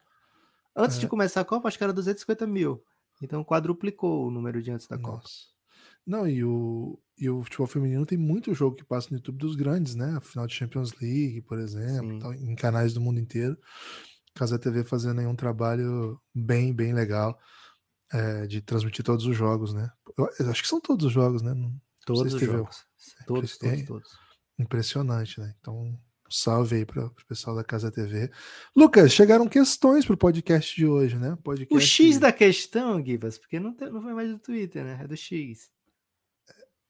Antes 0.76 0.98
é. 0.98 1.00
de 1.00 1.08
começar 1.08 1.40
a 1.40 1.44
Copa, 1.44 1.68
acho 1.68 1.78
que 1.78 1.84
era 1.84 1.92
250 1.92 2.46
mil. 2.46 2.82
Então 3.22 3.44
quadruplicou 3.44 4.26
o 4.26 4.30
número 4.30 4.62
de 4.62 4.70
antes 4.70 4.86
da 4.86 4.96
Nossa. 4.96 5.12
Copa. 5.12 5.28
Não, 6.06 6.26
e 6.26 6.42
o, 6.42 6.98
e 7.18 7.28
o 7.28 7.42
futebol 7.42 7.66
feminino 7.66 8.06
tem 8.06 8.18
muito 8.18 8.54
jogo 8.54 8.76
que 8.76 8.84
passa 8.84 9.08
no 9.10 9.16
YouTube 9.16 9.38
dos 9.38 9.54
grandes, 9.54 9.94
né? 9.94 10.16
A 10.16 10.20
final 10.20 10.46
de 10.46 10.54
Champions 10.54 10.92
League, 11.00 11.42
por 11.42 11.58
exemplo, 11.58 12.18
tal, 12.18 12.32
em 12.32 12.54
canais 12.54 12.92
do 12.94 13.00
mundo 13.00 13.20
inteiro. 13.20 13.56
Casa 14.34 14.58
TV 14.58 14.84
fazendo 14.84 15.20
aí 15.20 15.26
um 15.26 15.36
trabalho 15.36 16.18
bem, 16.34 16.72
bem 16.72 16.92
legal 16.92 17.38
é, 18.12 18.46
de 18.46 18.60
transmitir 18.60 19.04
todos 19.04 19.24
os 19.24 19.36
jogos, 19.36 19.72
né? 19.72 19.90
Eu, 20.16 20.50
acho 20.50 20.62
que 20.62 20.68
são 20.68 20.80
todos 20.80 21.06
os 21.06 21.12
jogos, 21.12 21.42
né? 21.42 21.54
Não, 21.54 21.72
todos 22.04 22.34
os 22.34 22.40
jogos. 22.40 22.84
Todos, 23.26 23.58
todos, 23.58 23.80
é 23.80 23.84
todos. 23.84 24.10
Impressionante, 24.58 25.40
né? 25.40 25.54
Então, 25.60 25.98
salve 26.28 26.76
aí 26.76 26.84
para 26.84 27.06
o 27.06 27.26
pessoal 27.26 27.56
da 27.56 27.64
Casa 27.64 27.90
TV. 27.90 28.30
Lucas, 28.74 29.12
chegaram 29.12 29.48
questões 29.48 30.04
para 30.04 30.14
o 30.14 30.18
podcast 30.18 30.74
de 30.74 30.86
hoje, 30.86 31.16
né? 31.16 31.36
Podcast... 31.42 31.74
O 31.74 31.80
X 31.80 32.18
da 32.18 32.32
questão, 32.32 33.04
Givas, 33.04 33.38
porque 33.38 33.58
não, 33.58 33.74
tem, 33.74 33.90
não 33.90 34.02
foi 34.02 34.14
mais 34.14 34.30
do 34.30 34.38
Twitter, 34.38 34.84
né? 34.84 35.00
É 35.02 35.08
do 35.08 35.16
X. 35.16 35.70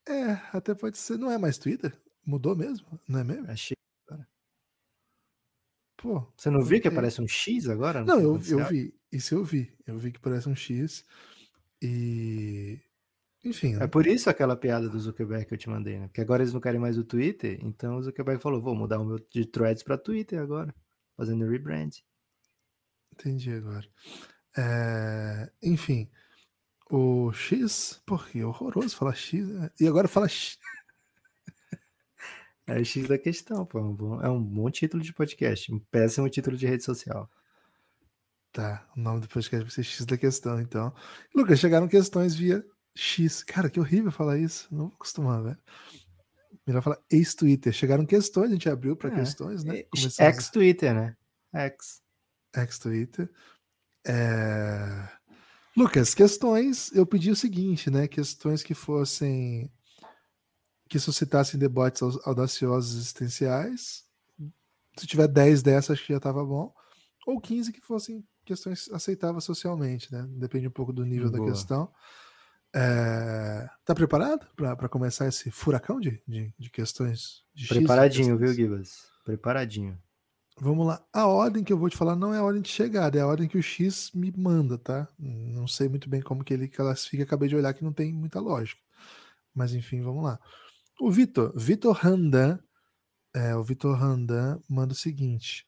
É, 0.07 0.31
até 0.51 0.73
pode 0.73 0.97
ser. 0.97 1.17
Não 1.17 1.31
é 1.31 1.37
mais 1.37 1.57
Twitter? 1.57 1.97
Mudou 2.25 2.55
mesmo? 2.55 2.99
Não 3.07 3.19
é 3.19 3.23
mesmo? 3.23 3.47
É 3.47 3.55
agora. 4.07 4.27
Pô. 5.97 6.27
Você 6.35 6.49
não 6.49 6.63
viu 6.63 6.81
que 6.81 6.87
aparece 6.87 7.21
um 7.21 7.27
X 7.27 7.67
agora? 7.69 8.03
Não, 8.03 8.19
eu, 8.19 8.41
eu 8.47 8.65
vi. 8.67 8.93
Isso 9.11 9.35
eu 9.35 9.43
vi. 9.43 9.71
Eu 9.85 9.97
vi 9.97 10.11
que 10.11 10.19
parece 10.19 10.47
um 10.47 10.55
X. 10.55 11.05
E. 11.81 12.79
Enfim. 13.43 13.75
Né? 13.75 13.85
É 13.85 13.87
por 13.87 14.05
isso 14.07 14.29
aquela 14.29 14.55
piada 14.55 14.87
do 14.87 14.99
Zuckerberg 14.99 15.45
que 15.45 15.53
eu 15.53 15.57
te 15.57 15.69
mandei, 15.69 15.99
né? 15.99 16.07
Porque 16.07 16.21
agora 16.21 16.43
eles 16.43 16.53
não 16.53 16.61
querem 16.61 16.79
mais 16.79 16.97
o 16.97 17.03
Twitter, 17.03 17.59
então 17.61 17.97
o 17.97 18.03
Zuckerberg 18.03 18.41
falou: 18.41 18.61
vou 18.61 18.75
mudar 18.75 18.99
o 18.99 19.05
meu 19.05 19.19
de 19.19 19.45
threads 19.45 19.83
para 19.83 19.97
Twitter 19.97 20.39
agora, 20.39 20.73
fazendo 21.17 21.49
rebrand. 21.49 21.91
Entendi 23.13 23.51
agora. 23.51 23.87
É... 24.57 25.51
Enfim. 25.61 26.09
O 26.89 27.31
X, 27.31 28.01
porque 28.05 28.39
é 28.39 28.45
horroroso 28.45 28.95
falar 28.95 29.15
X. 29.15 29.47
Né? 29.47 29.71
E 29.79 29.87
agora 29.87 30.07
fala 30.07 30.27
X. 30.27 30.57
É 32.67 32.79
o 32.79 32.85
X 32.85 33.07
da 33.07 33.17
questão, 33.17 33.65
pô. 33.65 33.79
É 33.79 33.81
um, 33.81 33.93
bom, 33.93 34.21
é 34.21 34.29
um 34.29 34.41
bom 34.41 34.69
título 34.69 35.01
de 35.03 35.13
podcast. 35.13 35.73
Um 35.73 35.79
péssimo 35.79 36.29
título 36.29 36.55
de 36.55 36.67
rede 36.67 36.83
social. 36.83 37.29
Tá, 38.51 38.85
o 38.97 38.99
nome 38.99 39.21
do 39.21 39.29
podcast 39.29 39.63
vai 39.63 39.71
ser 39.71 39.83
X 39.83 40.05
da 40.05 40.17
questão, 40.17 40.59
então. 40.59 40.93
Lucas, 41.33 41.59
chegaram 41.59 41.87
questões 41.87 42.35
via 42.35 42.65
X. 42.93 43.43
Cara, 43.43 43.69
que 43.69 43.79
horrível 43.79 44.11
falar 44.11 44.37
isso. 44.37 44.67
Não 44.69 44.87
vou 44.87 44.95
acostumar, 44.95 45.41
velho. 45.41 45.57
Melhor 46.67 46.81
falar 46.81 46.99
ex-Twitter. 47.09 47.71
Chegaram 47.71 48.05
questões, 48.05 48.49
a 48.49 48.53
gente 48.53 48.69
abriu 48.69 48.95
para 48.95 49.09
é, 49.09 49.15
questões, 49.15 49.63
né? 49.63 49.83
Ex-Twitter, 50.19 50.93
né? 50.93 51.15
Ex. 51.53 52.01
Ex-Twitter. 52.55 53.31
É... 54.05 55.09
Lucas, 55.75 56.13
questões, 56.13 56.91
eu 56.93 57.05
pedi 57.05 57.31
o 57.31 57.35
seguinte, 57.35 57.89
né? 57.89 58.07
Questões 58.07 58.61
que 58.61 58.73
fossem 58.73 59.71
que 60.89 60.99
suscitassem 60.99 61.57
debates 61.57 62.01
audaciosos 62.25 62.95
existenciais. 62.95 64.03
Se 64.99 65.07
tiver 65.07 65.29
10 65.29 65.63
dessas, 65.63 65.91
acho 65.91 66.05
que 66.05 66.11
já 66.11 66.17
estava 66.17 66.43
bom. 66.43 66.73
Ou 67.25 67.39
15 67.39 67.71
que 67.71 67.79
fossem 67.79 68.27
questões 68.51 68.89
aceitáveis 68.91 69.45
socialmente, 69.45 70.11
né? 70.11 70.27
Depende 70.29 70.67
um 70.67 70.71
pouco 70.71 70.91
do 70.91 71.05
nível 71.05 71.31
Boa. 71.31 71.45
da 71.45 71.51
questão. 71.51 71.89
É... 72.73 73.69
Tá 73.85 73.95
preparado 73.95 74.45
para 74.55 74.89
começar 74.89 75.27
esse 75.27 75.49
furacão 75.49 75.99
de, 75.99 76.21
de, 76.27 76.53
de 76.57 76.69
questões? 76.69 77.43
De 77.53 77.67
Preparadinho, 77.67 78.37
X, 78.37 78.39
viu, 78.39 78.53
Gibas? 78.53 79.05
Preparadinho. 79.23 79.97
Vamos 80.59 80.85
lá. 80.85 81.01
A 81.13 81.25
ordem 81.27 81.63
que 81.63 81.71
eu 81.71 81.77
vou 81.77 81.89
te 81.89 81.95
falar 81.95 82.15
não 82.15 82.33
é 82.33 82.39
a 82.39 82.43
ordem 82.43 82.61
de 82.61 82.69
chegada, 82.69 83.17
é 83.17 83.21
a 83.21 83.27
ordem 83.27 83.47
que 83.47 83.57
o 83.57 83.63
X 83.63 84.11
me 84.13 84.31
manda, 84.35 84.77
tá? 84.77 85.07
Não 85.17 85.65
sei 85.65 85.87
muito 85.87 86.09
bem 86.09 86.21
como 86.21 86.43
que 86.43 86.53
ele 86.53 86.67
classifica, 86.67 87.23
acabei 87.23 87.47
de 87.47 87.55
olhar 87.55 87.73
que 87.73 87.83
não 87.83 87.93
tem 87.93 88.13
muita 88.13 88.39
lógica. 88.39 88.81
Mas 89.55 89.73
enfim, 89.73 90.01
vamos 90.01 90.23
lá. 90.23 90.39
O 90.99 91.09
Vitor, 91.09 91.53
Vitor 91.55 91.95
Randan, 91.95 92.59
é, 93.33 93.55
o 93.55 93.63
Vitor 93.63 93.97
Randan 93.97 94.59
manda 94.69 94.93
o 94.93 94.95
seguinte: 94.95 95.65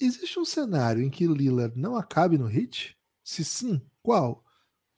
Existe 0.00 0.38
um 0.38 0.44
cenário 0.44 1.02
em 1.02 1.10
que 1.10 1.26
Lillard 1.26 1.78
não 1.78 1.96
acabe 1.96 2.36
no 2.36 2.46
hit? 2.46 2.96
Se 3.22 3.44
sim, 3.44 3.80
qual? 4.02 4.44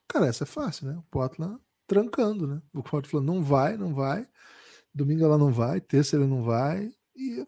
Cara, 0.09 0.27
essa 0.27 0.45
é 0.45 0.47
fácil, 0.47 0.89
né? 0.89 0.97
O 0.97 1.03
Portland 1.05 1.61
trancando, 1.87 2.47
né? 2.47 2.63
O 2.75 2.83
Portland 2.83 3.09
falando 3.09 3.27
não 3.27 3.43
vai, 3.43 3.77
não 3.77 3.95
vai. 3.95 4.27
Domingo 4.95 5.25
ela 5.25 5.39
não 5.39 5.53
vai, 5.53 5.81
terça 5.81 6.17
ele 6.17 6.27
não 6.27 6.43
vai, 6.43 6.91
e, 7.15 7.47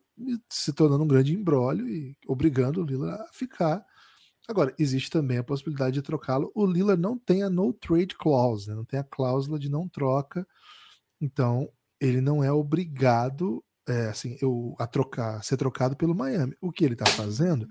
se 0.51 0.73
tornando 0.73 1.05
um 1.05 1.09
grande 1.09 1.35
embrólio 1.35 1.89
e 1.89 2.17
obrigando 2.27 2.83
o 2.83 2.85
Lillard 2.85 3.23
a 3.23 3.33
ficar. 3.33 3.85
Agora, 4.49 4.75
existe 4.79 5.11
também 5.11 5.39
a 5.39 5.45
possibilidade 5.45 5.95
de 5.95 6.03
trocá-lo. 6.03 6.51
O 6.55 6.67
Lillard 6.67 7.01
não 7.01 7.19
tem 7.19 7.43
a 7.43 7.51
no 7.51 7.73
trade 7.73 8.17
clause, 8.17 8.69
né? 8.69 8.75
não 8.75 8.85
tem 8.85 8.99
a 9.01 9.05
cláusula 9.05 9.59
de 9.59 9.69
não 9.69 9.89
troca. 9.89 10.47
Então, 11.21 11.71
ele 12.01 12.21
não 12.21 12.43
é 12.43 12.53
obrigado 12.53 13.65
é, 13.89 14.09
assim, 14.09 14.37
eu, 14.41 14.75
a 14.79 14.87
trocar, 14.87 15.43
ser 15.43 15.57
trocado 15.57 15.97
pelo 15.97 16.15
Miami. 16.15 16.57
O 16.61 16.71
que 16.71 16.85
ele 16.85 16.95
está 16.95 17.07
fazendo 17.07 17.69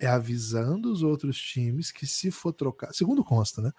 é 0.00 0.06
avisando 0.06 0.92
os 0.92 1.02
outros 1.02 1.38
times 1.40 1.90
que 1.90 2.06
se 2.06 2.30
for 2.30 2.52
trocar, 2.52 2.92
segundo 2.92 3.24
consta, 3.24 3.60
né? 3.60 3.72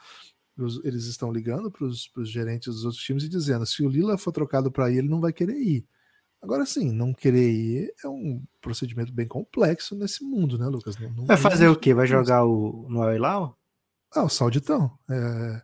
eles 0.84 1.06
estão 1.06 1.32
ligando 1.32 1.72
para 1.72 1.86
os 1.86 2.10
gerentes 2.26 2.74
dos 2.74 2.84
outros 2.84 3.02
times 3.02 3.24
e 3.24 3.30
dizendo: 3.30 3.66
se 3.66 3.84
o 3.84 3.90
Lila 3.90 4.18
for 4.18 4.32
trocado 4.32 4.72
para 4.72 4.90
ir, 4.92 4.98
ele 4.98 5.10
não 5.10 5.22
vai 5.22 5.32
querer 5.32 5.58
ir. 5.58 5.88
Agora 6.42 6.66
sim, 6.66 6.92
não 6.92 7.14
querer 7.14 7.52
ir 7.52 7.94
é 8.04 8.08
um 8.08 8.44
procedimento 8.62 9.12
bem 9.12 9.28
complexo 9.28 9.96
nesse 9.96 10.24
mundo, 10.24 10.58
né, 10.58 10.68
Lucas? 10.68 10.98
Não, 10.98 11.10
não 11.12 11.26
vai 11.26 11.38
fazer 11.38 11.68
o 11.68 11.76
quê? 11.76 11.94
Vai 11.94 12.08
jogar 12.08 12.46
o, 12.46 12.88
no 12.90 13.02
Al 13.02 13.58
Ah, 14.14 14.24
o 14.24 14.30
Sauditão. 14.30 14.98
É, 15.10 15.62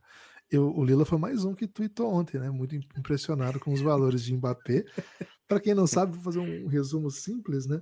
eu, 0.55 0.75
o 0.75 0.83
Lila 0.83 1.05
foi 1.05 1.17
mais 1.17 1.43
um 1.43 1.53
que 1.53 1.67
tweetou 1.67 2.11
ontem, 2.13 2.39
né? 2.39 2.49
Muito 2.49 2.75
impressionado 2.75 3.59
com 3.59 3.71
os 3.73 3.81
valores 3.81 4.23
de 4.23 4.35
Mbappé. 4.35 4.83
Para 5.47 5.59
quem 5.59 5.73
não 5.73 5.85
sabe, 5.85 6.13
vou 6.13 6.23
fazer 6.23 6.39
um 6.39 6.67
resumo 6.67 7.11
simples, 7.11 7.67
né? 7.67 7.81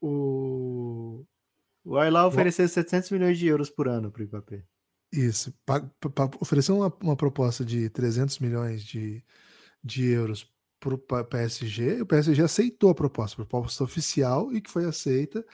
O, 0.00 1.24
o 1.84 1.96
Al 1.96 2.28
ofereceu 2.28 2.66
700 2.68 3.10
milhões 3.10 3.38
de 3.38 3.46
euros 3.46 3.70
por 3.70 3.88
ano 3.88 4.10
para 4.10 4.22
o 4.22 4.26
Mbappé. 4.26 4.64
Isso, 5.12 5.54
ofereceu 6.40 6.76
uma, 6.76 6.92
uma 7.00 7.16
proposta 7.16 7.64
de 7.64 7.88
300 7.90 8.38
milhões 8.40 8.82
de, 8.82 9.24
de 9.82 10.06
euros 10.06 10.52
para 10.80 11.20
o 11.20 11.24
PSG, 11.24 12.02
o 12.02 12.06
PSG 12.06 12.42
aceitou 12.42 12.90
a 12.90 12.94
proposta, 12.94 13.40
a 13.40 13.46
proposta 13.46 13.84
oficial 13.84 14.52
e 14.52 14.60
que 14.60 14.70
foi 14.70 14.84
aceita, 14.84 15.44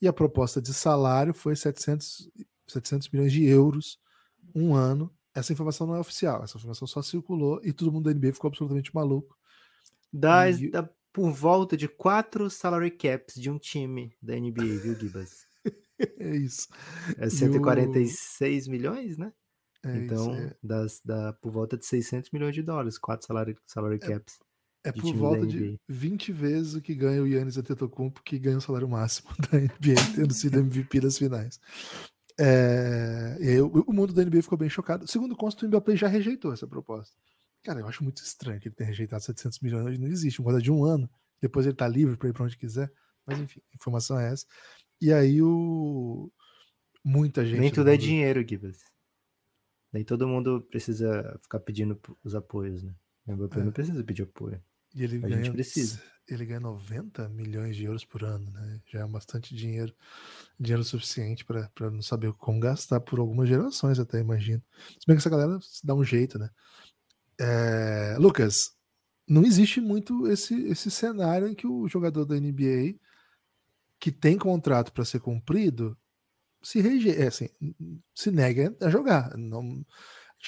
e 0.00 0.08
a 0.08 0.12
proposta 0.12 0.60
de 0.60 0.72
salário 0.72 1.34
foi 1.34 1.54
700, 1.54 2.30
700 2.68 3.08
milhões 3.10 3.32
de 3.32 3.44
euros 3.44 3.98
um 4.54 4.74
ano. 4.74 5.12
Essa 5.34 5.52
informação 5.52 5.86
não 5.86 5.96
é 5.96 6.00
oficial, 6.00 6.44
essa 6.44 6.56
informação 6.56 6.86
só 6.86 7.02
circulou 7.02 7.60
e 7.64 7.72
todo 7.72 7.90
mundo 7.90 8.04
da 8.04 8.14
NBA 8.14 8.32
ficou 8.34 8.48
absolutamente 8.48 8.94
maluco. 8.94 9.36
Dá, 10.12 10.48
e... 10.48 10.70
dá 10.70 10.88
por 11.12 11.30
volta 11.30 11.76
de 11.76 11.88
quatro 11.88 12.48
salary 12.48 12.90
caps 12.90 13.34
de 13.34 13.50
um 13.50 13.58
time 13.58 14.16
da 14.22 14.34
NBA, 14.36 14.78
viu, 14.82 14.98
Gibas? 14.98 15.46
é 16.18 16.36
isso. 16.36 16.68
É 17.18 17.28
146 17.28 18.66
o... 18.66 18.70
milhões, 18.70 19.16
né? 19.16 19.32
É 19.84 19.98
então, 19.98 20.34
isso, 20.34 20.42
é. 20.42 20.56
dá, 20.62 20.86
dá 21.04 21.32
por 21.34 21.52
volta 21.52 21.76
de 21.76 21.84
600 21.84 22.30
milhões 22.30 22.54
de 22.54 22.62
dólares, 22.62 22.96
quatro 22.96 23.26
salary, 23.26 23.56
salary 23.66 23.96
é 23.96 23.98
caps. 23.98 24.38
É 24.82 24.92
por 24.92 25.14
volta 25.14 25.46
de 25.46 25.80
20 25.88 26.30
vezes 26.30 26.74
o 26.74 26.82
que 26.82 26.94
ganha 26.94 27.22
o 27.22 27.26
Yannis 27.26 27.56
Antetokounmpo, 27.56 28.22
que 28.22 28.38
ganha 28.38 28.58
o 28.58 28.60
salário 28.60 28.88
máximo 28.88 29.30
da 29.50 29.58
NBA, 29.58 30.14
tendo 30.14 30.34
sido 30.34 30.58
MVP 30.58 31.00
das 31.00 31.16
finais. 31.16 31.58
É, 32.38 33.36
e 33.40 33.48
aí, 33.48 33.60
o, 33.60 33.92
mundo 33.92 34.12
da 34.12 34.24
NBA 34.24 34.42
ficou 34.42 34.58
bem 34.58 34.68
chocado. 34.68 35.06
Segundo 35.06 35.36
consta, 35.36 35.64
o 35.64 35.68
Mbappé 35.68 35.96
já 35.96 36.08
rejeitou 36.08 36.52
essa 36.52 36.66
proposta. 36.66 37.14
Cara, 37.62 37.80
eu 37.80 37.86
acho 37.86 38.02
muito 38.02 38.22
estranho 38.22 38.60
que 38.60 38.68
ele 38.68 38.74
tenha 38.74 38.88
rejeitado 38.88 39.22
700 39.22 39.60
milhões. 39.60 39.98
Não 39.98 40.08
existe, 40.08 40.40
um 40.40 40.44
contrato 40.44 40.62
de 40.62 40.70
um 40.70 40.84
ano. 40.84 41.08
Depois 41.40 41.66
ele 41.66 41.76
tá 41.76 41.88
livre 41.88 42.16
para 42.16 42.28
ir 42.28 42.32
para 42.32 42.44
onde 42.44 42.56
quiser. 42.56 42.92
Mas 43.26 43.38
enfim, 43.38 43.60
a 43.72 43.76
informação 43.76 44.18
é 44.18 44.32
essa. 44.32 44.44
E 45.00 45.12
aí 45.12 45.40
o 45.40 46.30
muita 47.04 47.44
gente. 47.44 47.60
Nem 47.60 47.70
tudo 47.70 47.88
é 47.88 47.92
mundo... 47.92 48.02
é 48.02 48.06
dinheiro, 48.06 48.46
Gibbs. 48.46 48.78
Nem 49.92 50.04
todo 50.04 50.28
mundo 50.28 50.60
precisa 50.70 51.38
ficar 51.42 51.60
pedindo 51.60 52.00
os 52.22 52.34
apoios, 52.34 52.82
né? 52.82 52.94
O 53.26 53.32
Mbappé 53.32 53.60
é. 53.60 53.64
não 53.64 53.72
precisa 53.72 54.04
pedir 54.04 54.22
apoio. 54.22 54.62
E 54.94 55.04
ele 55.04 55.16
a 55.18 55.20
ganha, 55.20 55.44
gente 55.44 55.52
precisa. 55.52 56.02
Ele 56.28 56.46
ganha 56.46 56.60
90 56.60 57.28
milhões 57.28 57.76
de 57.76 57.84
euros 57.84 58.04
por 58.04 58.24
ano, 58.24 58.50
né? 58.50 58.80
Já 58.86 59.00
é 59.00 59.06
bastante 59.06 59.54
dinheiro, 59.54 59.94
dinheiro 60.58 60.82
suficiente 60.82 61.44
para 61.44 61.90
não 61.90 62.00
saber 62.00 62.32
como 62.34 62.60
gastar 62.60 63.00
por 63.00 63.18
algumas 63.18 63.48
gerações, 63.48 63.98
até 63.98 64.20
imagino. 64.20 64.62
Se 64.98 65.06
bem 65.06 65.16
que 65.16 65.20
essa 65.20 65.30
galera 65.30 65.58
dá 65.82 65.94
um 65.94 66.04
jeito, 66.04 66.38
né? 66.38 66.48
É, 67.38 68.16
Lucas, 68.18 68.74
não 69.28 69.44
existe 69.44 69.80
muito 69.80 70.28
esse, 70.28 70.54
esse 70.66 70.90
cenário 70.90 71.48
em 71.48 71.54
que 71.54 71.66
o 71.66 71.88
jogador 71.88 72.24
da 72.24 72.36
NBA 72.36 72.98
que 73.98 74.12
tem 74.12 74.36
contrato 74.36 74.92
para 74.92 75.04
ser 75.04 75.20
cumprido 75.20 75.96
se 76.62 76.80
reje 76.80 77.10
é, 77.10 77.26
assim, 77.26 77.48
se 78.14 78.30
nega 78.30 78.74
a 78.80 78.88
jogar. 78.88 79.36
Não, 79.36 79.84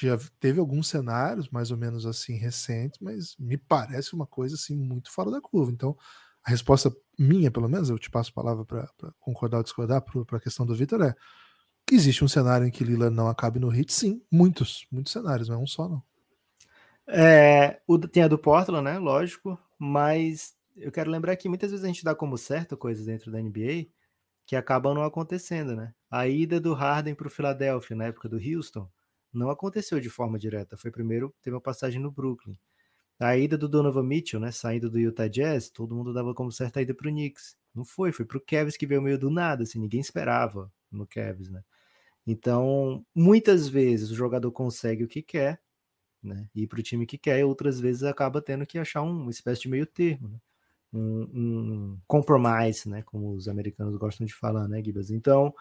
já 0.04 0.18
teve 0.38 0.60
alguns 0.60 0.88
cenários 0.88 1.48
mais 1.48 1.70
ou 1.70 1.76
menos 1.76 2.04
assim 2.04 2.34
recentes, 2.36 2.98
mas 3.00 3.36
me 3.38 3.56
parece 3.56 4.14
uma 4.14 4.26
coisa 4.26 4.54
assim 4.54 4.76
muito 4.76 5.10
fora 5.10 5.30
da 5.30 5.40
curva. 5.40 5.70
Então, 5.70 5.96
a 6.44 6.50
resposta 6.50 6.94
minha, 7.18 7.50
pelo 7.50 7.68
menos, 7.68 7.88
eu 7.88 7.98
te 7.98 8.10
passo 8.10 8.30
a 8.30 8.34
palavra 8.34 8.64
para 8.64 8.88
concordar 9.18 9.58
ou 9.58 9.62
discordar 9.62 10.02
para 10.02 10.36
a 10.36 10.40
questão 10.40 10.66
do 10.66 10.74
Vitor 10.74 11.02
é 11.02 11.14
existe 11.90 12.24
um 12.24 12.28
cenário 12.28 12.66
em 12.66 12.70
que 12.70 12.84
Lila 12.84 13.10
não 13.10 13.28
acabe 13.28 13.60
no 13.60 13.68
hit? 13.68 13.92
Sim, 13.92 14.20
muitos, 14.30 14.86
muitos 14.90 15.12
cenários, 15.12 15.48
não 15.48 15.56
é 15.56 15.58
um 15.58 15.66
só 15.66 15.88
não. 15.88 16.02
É, 17.06 17.80
o, 17.86 17.98
tem 17.98 18.24
a 18.24 18.28
do 18.28 18.38
Portland, 18.38 18.84
né? 18.84 18.98
Lógico, 18.98 19.58
mas 19.78 20.56
eu 20.76 20.90
quero 20.90 21.10
lembrar 21.10 21.36
que 21.36 21.48
muitas 21.48 21.70
vezes 21.70 21.84
a 21.84 21.88
gente 21.88 22.04
dá 22.04 22.14
como 22.14 22.36
certo 22.36 22.76
coisas 22.76 23.06
dentro 23.06 23.30
da 23.30 23.40
NBA 23.40 23.86
que 24.44 24.56
acabam 24.56 24.94
não 24.94 25.02
acontecendo, 25.02 25.74
né? 25.74 25.94
A 26.10 26.26
ida 26.26 26.60
do 26.60 26.74
Harden 26.74 27.14
para 27.14 27.28
o 27.28 27.30
Philadelphia 27.30 27.96
na 27.96 28.06
época 28.06 28.28
do 28.28 28.36
Houston 28.36 28.88
não 29.32 29.50
aconteceu 29.50 30.00
de 30.00 30.08
forma 30.10 30.38
direta. 30.38 30.76
Foi 30.76 30.90
primeiro, 30.90 31.34
teve 31.42 31.54
uma 31.54 31.60
passagem 31.60 32.00
no 32.00 32.10
Brooklyn. 32.10 32.58
A 33.18 33.36
ida 33.36 33.56
do 33.56 33.68
Donovan 33.68 34.02
Mitchell, 34.02 34.40
né? 34.40 34.50
Saindo 34.50 34.90
do 34.90 34.98
Utah 34.98 35.28
Jazz, 35.28 35.70
todo 35.70 35.94
mundo 35.94 36.12
dava 36.12 36.34
como 36.34 36.52
certa 36.52 36.82
ida 36.82 36.94
para 36.94 37.08
o 37.08 37.10
Knicks. 37.10 37.56
Não 37.74 37.84
foi, 37.84 38.12
foi 38.12 38.24
para 38.26 38.38
o 38.38 38.40
Cavs 38.40 38.76
que 38.76 38.86
veio 38.86 39.02
meio 39.02 39.18
do 39.18 39.30
nada, 39.30 39.62
assim, 39.62 39.78
ninguém 39.78 40.00
esperava 40.00 40.72
no 40.90 41.06
Cavs, 41.06 41.50
né? 41.50 41.62
Então, 42.26 43.04
muitas 43.14 43.68
vezes 43.68 44.10
o 44.10 44.14
jogador 44.14 44.50
consegue 44.52 45.04
o 45.04 45.08
que 45.08 45.22
quer, 45.22 45.60
né? 46.22 46.48
Ir 46.54 46.66
para 46.66 46.80
o 46.80 46.82
time 46.82 47.06
que 47.06 47.18
quer, 47.18 47.40
e 47.40 47.44
outras 47.44 47.80
vezes 47.80 48.02
acaba 48.02 48.42
tendo 48.42 48.66
que 48.66 48.78
achar 48.78 49.02
uma 49.02 49.30
espécie 49.30 49.62
de 49.62 49.68
meio 49.68 49.86
termo, 49.86 50.28
né? 50.28 50.38
Um, 50.92 51.22
um 51.34 52.00
compromise, 52.06 52.88
né? 52.88 53.02
Como 53.02 53.32
os 53.32 53.48
americanos 53.48 53.96
gostam 53.96 54.26
de 54.26 54.34
falar, 54.34 54.68
né, 54.68 54.82
Gibas? 54.82 55.10
Então, 55.10 55.54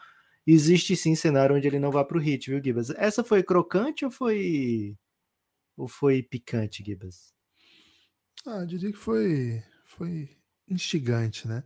existe 0.54 0.96
sim 0.96 1.16
cenário 1.16 1.56
onde 1.56 1.68
ele 1.68 1.80
não 1.80 1.92
vá 1.92 2.04
para 2.04 2.18
o 2.18 2.22
hit, 2.22 2.50
viu, 2.50 2.64
Gibas? 2.64 2.90
Essa 2.92 3.24
foi 3.24 3.44
crocante 3.44 4.06
ou 4.06 4.12
foi 4.12 4.98
ou 5.78 5.88
foi 5.88 6.24
picante, 6.24 6.84
Gibas? 6.84 7.34
Ah, 8.46 8.60
eu 8.60 8.66
diria 8.66 8.92
que 8.92 8.98
foi 8.98 9.64
foi 9.86 10.30
instigante, 10.68 11.48
né? 11.48 11.64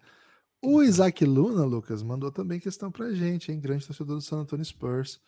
O 0.61 0.77
uhum. 0.77 0.83
Isaac 0.83 1.23
Luna, 1.25 1.65
Lucas, 1.65 2.03
mandou 2.03 2.31
também 2.31 2.59
questão 2.59 2.91
pra 2.91 3.13
gente, 3.13 3.51
hein? 3.51 3.59
Grande 3.59 3.85
torcedor 3.85 4.17
do 4.17 4.21
San 4.21 4.41
Antonio 4.41 4.65
Spurs. 4.65 5.21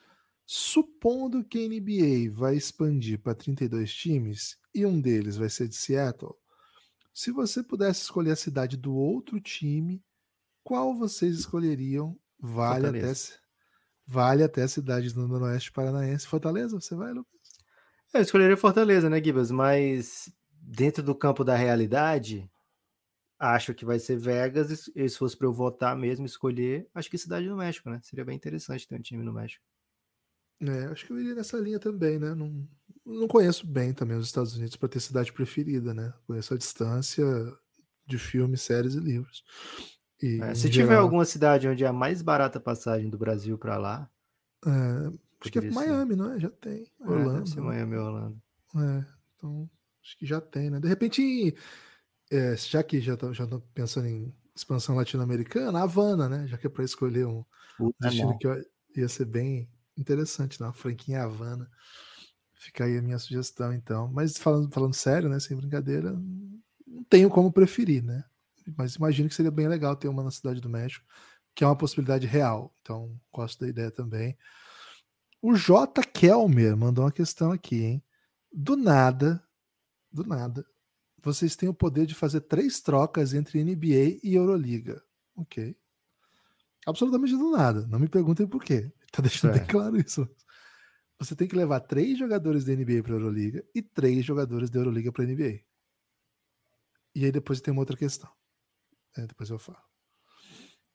Supondo 0.45 1.43
que 1.43 1.59
a 1.59 1.67
NBA 1.67 2.31
vai 2.31 2.55
expandir 2.55 3.19
para 3.19 3.33
32 3.33 3.93
times 3.93 4.57
e 4.73 4.85
um 4.85 4.99
deles 4.99 5.37
vai 5.37 5.49
ser 5.49 5.67
de 5.67 5.75
Seattle, 5.75 6.35
se 7.13 7.31
você 7.31 7.61
pudesse 7.61 8.03
escolher 8.03 8.31
a 8.31 8.35
cidade 8.35 8.77
do 8.77 8.95
outro 8.95 9.39
time, 9.39 10.03
qual 10.63 10.95
vocês 10.95 11.39
escolheriam? 11.39 12.17
Vale 12.39 12.87
até 12.87 13.13
vale 14.11 14.43
até 14.43 14.63
a 14.63 14.67
cidade 14.67 15.13
do 15.13 15.25
Noroeste 15.25 15.71
Paranaense. 15.71 16.27
Fortaleza, 16.27 16.77
você 16.79 16.93
vai, 16.93 17.13
Lucas? 17.13 17.31
Eu 18.13 18.21
escolheria 18.21 18.57
Fortaleza, 18.57 19.09
né, 19.09 19.23
Gibas? 19.23 19.51
Mas 19.51 20.29
dentro 20.51 21.01
do 21.01 21.15
campo 21.15 21.45
da 21.45 21.55
realidade, 21.55 22.51
acho 23.39 23.73
que 23.73 23.85
vai 23.85 23.99
ser 23.99 24.17
Vegas. 24.17 24.91
E 24.93 25.09
se 25.09 25.17
fosse 25.17 25.37
para 25.37 25.47
eu 25.47 25.53
votar 25.53 25.95
mesmo, 25.95 26.25
escolher, 26.25 26.89
acho 26.93 27.09
que 27.09 27.17
cidade 27.17 27.47
do 27.47 27.55
México, 27.55 27.89
né? 27.89 28.01
Seria 28.03 28.25
bem 28.25 28.35
interessante 28.35 28.85
ter 28.85 28.95
um 28.95 29.01
time 29.01 29.23
no 29.23 29.31
México. 29.31 29.63
É, 30.59 30.85
acho 30.87 31.05
que 31.05 31.13
eu 31.13 31.19
iria 31.19 31.33
nessa 31.33 31.57
linha 31.57 31.79
também, 31.79 32.19
né? 32.19 32.35
Não, 32.35 32.67
não 33.05 33.27
conheço 33.29 33.65
bem 33.65 33.93
também 33.93 34.17
os 34.17 34.25
Estados 34.25 34.55
Unidos 34.57 34.75
para 34.75 34.89
ter 34.89 34.99
cidade 34.99 35.31
preferida, 35.31 35.93
né? 35.93 36.13
Conheço 36.27 36.53
a 36.53 36.57
distância 36.57 37.25
de 38.05 38.19
filmes, 38.19 38.61
séries 38.61 38.93
e 38.93 38.99
livros. 38.99 39.43
E, 40.21 40.39
é, 40.41 40.53
se 40.53 40.69
tiver 40.69 40.89
geral, 40.89 41.03
alguma 41.03 41.25
cidade 41.25 41.67
onde 41.67 41.83
é 41.83 41.87
a 41.87 41.93
mais 41.93 42.21
barata 42.21 42.59
passagem 42.59 43.09
do 43.09 43.17
Brasil 43.17 43.57
para 43.57 43.77
lá. 43.77 44.09
É, 44.65 45.07
acho 45.41 45.51
que 45.51 45.57
é 45.59 45.71
Miami, 45.71 46.15
não 46.15 46.33
é? 46.33 46.39
Já 46.39 46.49
tem. 46.49 46.85
É, 46.99 47.09
Orlando. 47.09 47.51
É, 47.51 47.61
Miami 47.61 47.95
ou 47.95 48.05
Orlando. 48.05 48.41
É, 48.75 49.05
então 49.35 49.69
acho 50.03 50.17
que 50.17 50.25
já 50.25 50.39
tem, 50.39 50.69
né? 50.69 50.79
De 50.79 50.87
repente, 50.87 51.55
é, 52.31 52.55
já 52.55 52.83
que 52.83 53.01
já 53.01 53.17
tô 53.17 53.31
pensando 53.73 54.07
em 54.07 54.33
expansão 54.55 54.95
latino-americana, 54.95 55.81
Havana, 55.81 56.29
né? 56.29 56.47
Já 56.47 56.57
que 56.57 56.67
é 56.67 56.69
para 56.69 56.83
escolher 56.83 57.25
um 57.25 57.43
Puta 57.77 58.07
destino 58.07 58.37
que 58.37 58.47
ia 58.95 59.09
ser 59.09 59.25
bem 59.25 59.67
interessante, 59.97 60.59
né? 60.61 60.67
Uma 60.67 60.73
franquinha 60.73 61.23
Havana. 61.23 61.69
Fica 62.53 62.85
aí 62.85 62.97
a 62.97 63.01
minha 63.01 63.17
sugestão, 63.17 63.73
então. 63.73 64.07
Mas 64.13 64.37
falando, 64.37 64.71
falando 64.71 64.93
sério, 64.93 65.27
né? 65.27 65.39
Sem 65.39 65.57
brincadeira, 65.57 66.11
não 66.11 67.03
tenho 67.09 67.29
como 67.29 67.51
preferir, 67.51 68.03
né? 68.03 68.23
Mas 68.77 68.95
imagino 68.95 69.29
que 69.29 69.35
seria 69.35 69.51
bem 69.51 69.67
legal 69.67 69.95
ter 69.95 70.07
uma 70.07 70.23
na 70.23 70.31
Cidade 70.31 70.61
do 70.61 70.69
México, 70.69 71.05
que 71.55 71.63
é 71.63 71.67
uma 71.67 71.75
possibilidade 71.75 72.27
real. 72.27 72.75
Então, 72.81 73.19
gosto 73.31 73.59
da 73.59 73.67
ideia 73.67 73.91
também. 73.91 74.37
O 75.41 75.55
J. 75.55 76.03
Kelmer 76.03 76.77
mandou 76.77 77.05
uma 77.05 77.11
questão 77.11 77.51
aqui, 77.51 77.83
hein? 77.83 78.03
Do 78.53 78.75
nada, 78.75 79.43
do 80.11 80.23
nada, 80.23 80.65
vocês 81.23 81.55
têm 81.55 81.69
o 81.69 81.73
poder 81.73 82.05
de 82.05 82.13
fazer 82.13 82.41
três 82.41 82.81
trocas 82.81 83.33
entre 83.33 83.63
NBA 83.63 84.19
e 84.23 84.35
Euroliga. 84.35 85.01
Ok. 85.35 85.75
Absolutamente 86.85 87.35
do 87.35 87.51
nada. 87.51 87.87
Não 87.87 87.99
me 87.99 88.07
perguntem 88.07 88.45
por 88.45 88.63
quê. 88.63 88.91
Tá 89.11 89.21
deixando 89.21 89.55
é. 89.55 89.59
bem 89.59 89.67
claro 89.67 89.97
isso 89.97 90.27
você 91.21 91.35
tem 91.35 91.47
que 91.47 91.55
levar 91.55 91.81
três 91.81 92.17
jogadores 92.17 92.65
da 92.65 92.73
NBA 92.73 93.03
para 93.03 93.13
a 93.13 93.17
Euroliga 93.17 93.63
e 93.75 93.81
três 93.83 94.25
jogadores 94.25 94.71
da 94.71 94.79
Euroliga 94.79 95.11
para 95.11 95.23
a 95.23 95.27
NBA. 95.27 95.59
E 97.13 97.25
aí 97.25 97.31
depois 97.31 97.61
tem 97.61 97.71
uma 97.71 97.81
outra 97.81 97.95
questão. 97.95 98.27
É, 99.17 99.27
depois 99.27 99.49
eu 99.49 99.59
falo. 99.59 99.79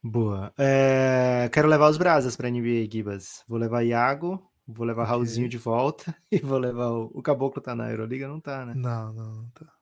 Boa. 0.02 0.52
É, 0.58 1.48
quero 1.52 1.68
levar 1.68 1.88
os 1.88 1.98
brasas 1.98 2.36
para 2.36 2.50
NBA, 2.50 2.88
Gibas. 2.90 3.44
Vou 3.48 3.58
levar 3.58 3.82
Iago, 3.82 4.50
vou 4.66 4.86
levar 4.86 5.02
okay. 5.02 5.10
Raulzinho 5.12 5.48
de 5.48 5.58
volta 5.58 6.16
e 6.30 6.38
vou 6.38 6.58
levar 6.58 6.90
o, 6.90 7.10
o 7.14 7.22
Caboclo 7.22 7.62
tá 7.62 7.74
na 7.74 7.90
Euroliga, 7.90 8.28
não 8.28 8.40
tá, 8.40 8.64
né? 8.64 8.74
Não, 8.74 9.12
não, 9.12 9.34
não 9.34 9.50
tá. 9.50 9.72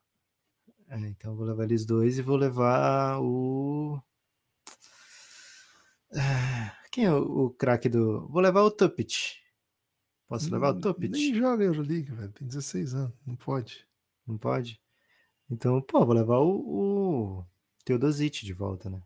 É, 0.89 0.99
então 0.99 1.35
vou 1.35 1.47
levar 1.47 1.65
eles 1.65 1.85
dois 1.85 2.19
e 2.19 2.23
vou 2.23 2.37
levar 2.37 3.19
o 3.21 4.01
ah, 6.17 6.73
quem 6.93 7.05
é 7.05 7.13
o, 7.13 7.47
o 7.47 7.51
craque 7.51 7.89
do. 7.89 8.29
Vou 8.29 8.41
levar 8.41 8.63
o 8.63 8.71
Tupit. 8.71 9.43
Posso 10.29 10.51
levar 10.51 10.71
o 10.71 10.81
Topic? 10.81 11.11
Nem 11.11 11.35
joga 11.35 11.65
Euroliga, 11.65 12.15
velho. 12.15 12.33
Tem 12.33 12.47
16 12.47 12.95
anos. 12.95 13.15
Não 13.27 13.37
pode. 13.37 13.87
Não 14.27 14.39
pode? 14.39 14.81
Então, 15.51 15.83
pô, 15.83 16.05
vou 16.05 16.15
levar 16.15 16.39
o, 16.39 17.41
o 17.41 17.47
Teodosic 17.85 18.45
de 18.45 18.53
volta, 18.53 18.89
né? 18.89 19.03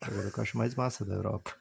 Agora 0.00 0.30
que 0.30 0.38
eu 0.38 0.42
acho 0.42 0.58
mais 0.58 0.74
massa 0.74 1.04
da 1.04 1.14
Europa. 1.14 1.54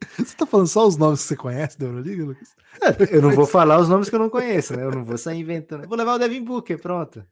Você 0.18 0.36
tá 0.36 0.46
falando 0.46 0.66
só 0.66 0.86
os 0.86 0.96
nomes 0.96 1.20
que 1.20 1.28
você 1.28 1.36
conhece 1.36 1.78
da 1.78 1.86
Euroliga, 1.86 2.24
Lucas? 2.24 2.56
É, 2.80 3.16
eu 3.16 3.20
não 3.20 3.32
vou 3.32 3.46
falar 3.46 3.78
os 3.78 3.88
nomes 3.88 4.08
que 4.08 4.14
eu 4.14 4.18
não 4.18 4.30
conheço, 4.30 4.74
né? 4.74 4.82
Eu 4.82 4.90
não 4.90 5.04
vou 5.04 5.18
sair 5.18 5.40
inventando. 5.40 5.86
Vou 5.86 5.96
levar 5.96 6.14
o 6.14 6.18
Devin 6.18 6.42
Booker, 6.42 6.80
pronto. 6.80 7.24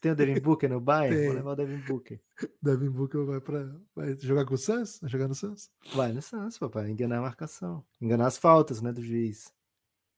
Tem 0.00 0.10
o 0.10 0.16
Devin 0.16 0.40
Booker 0.40 0.68
no 0.68 0.80
Bayern? 0.80 1.16
Tem. 1.16 1.26
Vou 1.26 1.36
levar 1.36 1.52
o 1.52 1.56
Devin 1.56 1.78
Booker. 1.78 2.20
Devin 2.60 2.90
Booker 2.90 3.24
vai, 3.24 3.40
pra, 3.40 3.72
vai 3.94 4.16
jogar 4.18 4.44
com 4.44 4.54
o 4.54 4.58
Suns? 4.58 4.98
Vai 5.00 5.08
jogar 5.08 5.28
no 5.28 5.34
Suns? 5.34 5.70
Vai 5.94 6.12
no 6.12 6.20
Suns, 6.20 6.58
papai. 6.58 6.90
Enganar 6.90 7.18
a 7.18 7.22
marcação. 7.22 7.84
Enganar 8.00 8.26
as 8.26 8.36
faltas, 8.36 8.82
né, 8.82 8.92
do 8.92 9.00
juiz. 9.00 9.52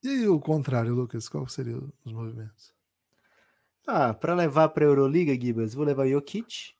E 0.03 0.09
aí, 0.09 0.29
o 0.29 0.40
contrário, 0.40 0.94
Lucas, 0.94 1.29
qual 1.29 1.47
seria 1.49 1.77
os 1.77 2.12
movimentos? 2.12 2.73
Ah, 3.87 4.14
para 4.14 4.35
levar 4.35 4.70
para 4.70 4.87
Euroliga, 4.87 5.38
Gibas, 5.38 5.75
vou 5.75 5.85
levar 5.85 6.09
Jokic, 6.09 6.75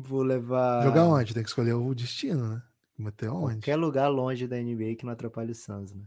vou 0.00 0.22
levar. 0.22 0.82
Jogar 0.82 1.04
onde? 1.04 1.34
Tem 1.34 1.42
que 1.42 1.48
escolher 1.48 1.74
o 1.74 1.94
destino, 1.94 2.54
né? 2.54 2.62
Até 3.06 3.28
onde? 3.30 3.56
Qualquer 3.56 3.76
lugar 3.76 4.08
longe 4.08 4.46
da 4.46 4.56
NBA 4.56 4.96
que 4.96 5.04
não 5.04 5.12
atrapalhe 5.12 5.52
o 5.52 5.54
Suns, 5.54 5.92
né? 5.92 6.04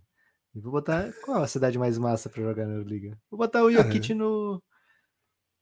E 0.56 0.60
vou 0.60 0.72
botar. 0.72 1.12
Qual 1.24 1.44
a 1.44 1.48
cidade 1.48 1.78
mais 1.78 1.98
massa 1.98 2.30
para 2.30 2.42
jogar 2.42 2.66
na 2.66 2.74
Euroliga? 2.74 3.18
Vou 3.30 3.38
botar 3.38 3.64
o 3.64 3.72
Jokic 3.72 4.10
Cara, 4.10 4.20
no. 4.20 4.64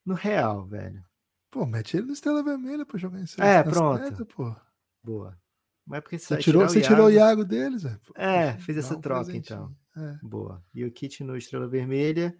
No 0.05 0.13
Real, 0.13 0.65
velho. 0.67 1.03
Pô, 1.49 1.65
mete 1.65 1.97
ele 1.97 2.07
no 2.07 2.13
Estrela 2.13 2.43
Vermelha 2.43 2.85
para 2.85 2.99
jogar 2.99 3.19
em 3.19 3.25
É, 3.39 3.63
pronto. 3.63 4.25
pô. 4.25 4.55
Boa. 5.03 5.37
Mas 5.85 6.01
porque 6.01 6.17
você, 6.17 6.37
tirou, 6.37 6.67
você 6.67 6.81
tirou 6.81 7.07
o 7.07 7.11
Iago 7.11 7.45
deles, 7.45 7.83
velho. 7.83 7.99
É, 8.15 8.57
fiz 8.57 8.77
essa 8.77 8.95
um 8.95 9.01
troca 9.01 9.35
então. 9.35 9.75
É. 9.95 10.17
Boa. 10.21 10.63
E 10.73 10.83
o 10.83 10.91
Kit 10.91 11.23
no 11.23 11.37
Estrela 11.37 11.67
Vermelha. 11.67 12.35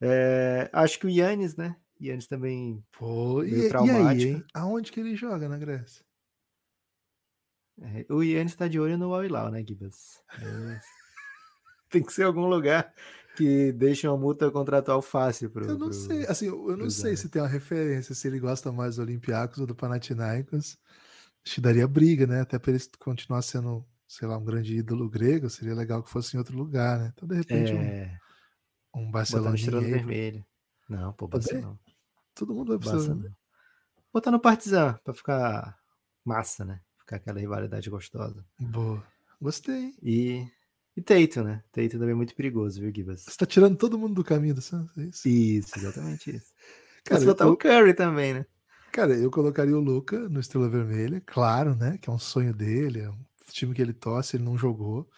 É, 0.00 0.70
acho 0.72 0.98
que 0.98 1.06
o 1.06 1.10
Yannis, 1.10 1.56
né? 1.56 1.76
Yannis 2.00 2.26
também. 2.26 2.84
Pô, 2.92 3.42
e, 3.44 3.68
traumático. 3.68 4.32
E 4.32 4.34
aí, 4.34 4.44
Aonde 4.54 4.90
que 4.90 5.00
ele 5.00 5.14
joga 5.14 5.48
na 5.48 5.58
Grécia? 5.58 6.04
É, 7.80 8.06
o 8.10 8.22
Yannis 8.22 8.54
tá 8.54 8.68
de 8.68 8.78
olho 8.78 8.98
no 8.98 9.14
Al 9.14 9.50
né, 9.50 9.64
Gibas? 9.66 10.22
É. 10.38 10.80
Tem 11.90 12.02
que 12.02 12.12
ser 12.12 12.24
algum 12.24 12.46
lugar 12.46 12.92
que 13.36 13.72
deixe 13.72 14.06
uma 14.06 14.16
multa 14.16 14.50
contratual 14.50 15.02
fácil 15.02 15.50
pro. 15.50 15.64
Eu 15.64 15.78
não 15.78 15.88
pro, 15.88 15.92
sei, 15.92 16.26
assim, 16.26 16.46
eu 16.46 16.76
não 16.76 16.90
sei 16.90 17.16
se 17.16 17.28
tem 17.28 17.42
uma 17.42 17.48
referência, 17.48 18.14
se 18.14 18.28
ele 18.28 18.38
gosta 18.38 18.70
mais 18.70 18.96
do 18.96 19.02
Olympiacos 19.02 19.58
ou 19.58 19.66
do 19.66 19.74
Panathinaikos. 19.74 20.78
Acho 21.44 21.54
que 21.56 21.60
daria 21.60 21.88
briga, 21.88 22.26
né? 22.26 22.42
Até 22.42 22.58
para 22.58 22.72
ele 22.72 22.80
continuar 22.98 23.42
sendo 23.42 23.84
sei 24.10 24.26
lá, 24.26 24.36
um 24.36 24.44
grande 24.44 24.76
ídolo 24.76 25.08
grego, 25.08 25.48
seria 25.48 25.72
legal 25.72 26.02
que 26.02 26.10
fosse 26.10 26.34
em 26.34 26.38
outro 26.38 26.56
lugar, 26.56 26.98
né? 26.98 27.12
Então, 27.14 27.28
de 27.28 27.36
repente, 27.36 27.70
é... 27.70 28.18
um, 28.92 29.02
um 29.02 29.10
Barcelona. 29.10 29.56
Vermelha. 29.56 30.44
Não, 30.88 31.12
pô, 31.12 31.28
Barcelona. 31.28 31.78
Todo 32.34 32.54
mundo 32.54 32.68
vai 32.68 32.78
precisar. 32.78 33.14
Né? 33.14 33.30
Botar 34.12 34.30
no 34.30 34.40
Partizan, 34.40 34.98
pra 35.04 35.14
ficar 35.14 35.78
massa, 36.24 36.64
né? 36.64 36.80
Ficar 36.98 37.16
aquela 37.16 37.40
rivalidade 37.40 37.88
gostosa. 37.90 38.44
Boa. 38.58 39.02
Gostei. 39.40 39.94
E, 40.02 40.46
e 40.96 41.02
Teito, 41.02 41.42
né? 41.42 41.62
Teito 41.72 41.98
também 41.98 42.12
é 42.12 42.16
muito 42.16 42.34
perigoso, 42.34 42.80
viu, 42.80 42.92
Gibas? 42.94 43.22
Você 43.22 43.36
tá 43.36 43.46
tirando 43.46 43.76
todo 43.76 43.98
mundo 43.98 44.14
do 44.14 44.24
caminho 44.24 44.54
do 44.54 44.60
Santos, 44.60 44.96
é 44.98 45.02
isso? 45.02 45.28
Isso, 45.28 45.78
exatamente 45.78 46.36
isso. 46.36 46.52
Cara, 47.04 47.24
botar 47.24 47.46
eu... 47.46 47.52
o 47.52 47.56
Curry 47.56 47.94
também, 47.94 48.34
né? 48.34 48.46
Cara, 48.92 49.14
eu 49.14 49.30
colocaria 49.30 49.76
o 49.76 49.80
Luca 49.80 50.28
no 50.28 50.40
Estrela 50.40 50.68
Vermelha, 50.68 51.22
claro, 51.24 51.76
né? 51.76 51.96
Que 51.98 52.10
é 52.10 52.12
um 52.12 52.18
sonho 52.18 52.52
dele, 52.52 53.00
é 53.00 53.08
um 53.10 53.24
time 53.50 53.72
que 53.72 53.80
ele 53.80 53.92
torce, 53.92 54.36
ele 54.36 54.44
não 54.44 54.58
jogou. 54.58 55.08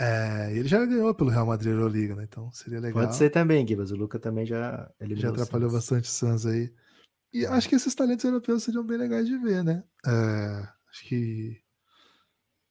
É, 0.00 0.50
ele 0.56 0.66
já 0.66 0.82
ganhou 0.86 1.14
pelo 1.14 1.28
Real 1.28 1.44
Madrid 1.44 1.72
Euroliga, 1.72 2.16
né? 2.16 2.24
Então 2.24 2.50
seria 2.52 2.80
legal. 2.80 3.04
Pode 3.04 3.16
ser 3.16 3.28
também, 3.28 3.66
Gibas. 3.66 3.90
O 3.90 3.96
Luca 3.96 4.18
também 4.18 4.46
já 4.46 4.90
Já 4.98 5.28
atrapalhou 5.28 5.70
bastante 5.70 6.08
o 6.08 6.12
Suns 6.12 6.46
aí. 6.46 6.72
E 7.32 7.44
acho 7.44 7.68
que 7.68 7.74
esses 7.74 7.94
talentos 7.94 8.24
europeus 8.24 8.62
seriam 8.62 8.82
bem 8.82 8.96
legais 8.96 9.26
de 9.26 9.36
ver, 9.36 9.62
né? 9.62 9.84
É, 10.06 10.68
acho 10.90 11.04
que 11.06 11.60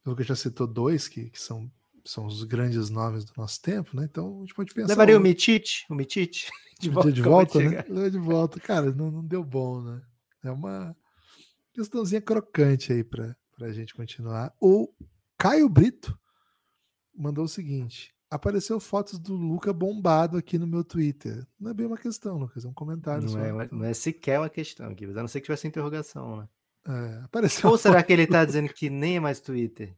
o 0.03 0.09
Lucas 0.09 0.25
já 0.25 0.35
citou 0.35 0.65
dois 0.65 1.07
que, 1.07 1.29
que 1.29 1.39
são, 1.39 1.71
são 2.03 2.25
os 2.25 2.43
grandes 2.43 2.89
nomes 2.89 3.23
do 3.25 3.33
nosso 3.37 3.61
tempo, 3.61 3.95
né? 3.95 4.07
Então 4.09 4.37
a 4.37 4.39
gente 4.41 4.55
pode 4.55 4.73
pensar. 4.73 4.89
Levaria 4.89 5.15
o 5.15 5.21
Mitite, 5.21 5.85
o 5.87 5.93
Mitite 5.93 6.49
de 6.81 6.89
volta, 6.89 7.11
de 7.11 7.21
volta 7.21 7.59
né? 7.59 7.85
Leva 7.87 8.09
de 8.09 8.17
volta. 8.17 8.59
Cara, 8.59 8.91
não, 8.91 9.11
não 9.11 9.23
deu 9.23 9.43
bom, 9.43 9.83
né? 9.83 10.01
É 10.43 10.49
uma 10.49 10.95
questãozinha 11.73 12.21
crocante 12.21 12.91
aí 12.91 13.03
para 13.03 13.35
a 13.61 13.71
gente 13.71 13.93
continuar. 13.93 14.51
O 14.59 14.91
Caio 15.37 15.69
Brito 15.69 16.17
mandou 17.19 17.43
o 17.43 17.49
seguinte: 17.49 18.15
apareceu 18.29 18.79
fotos 18.79 19.19
do 19.19 19.35
Luca 19.35 19.73
bombado 19.73 20.37
aqui 20.37 20.57
no 20.57 20.65
meu 20.65 20.83
Twitter. 20.83 21.45
Não 21.59 21.71
é 21.71 21.73
bem 21.73 21.85
uma 21.85 21.97
questão, 21.97 22.37
Lucas, 22.37 22.63
é 22.63 22.67
um 22.67 22.73
comentário. 22.73 23.23
Não, 23.23 23.29
só. 23.29 23.39
É, 23.39 23.69
não 23.71 23.83
é 23.83 23.93
sequer 23.93 24.39
uma 24.39 24.49
questão 24.49 24.89
aqui, 24.89 25.05
a 25.05 25.07
não 25.09 25.27
ser 25.27 25.41
que 25.41 25.45
tivesse 25.45 25.67
interrogação, 25.67 26.37
né? 26.37 26.49
É, 26.87 27.23
apareceu 27.25 27.69
Ou 27.69 27.77
será 27.77 28.01
que 28.01 28.13
ele 28.13 28.23
está 28.23 28.45
dizendo 28.45 28.73
que 28.73 28.89
nem 28.89 29.17
é 29.17 29.19
mais 29.19 29.41
Twitter? 29.41 29.93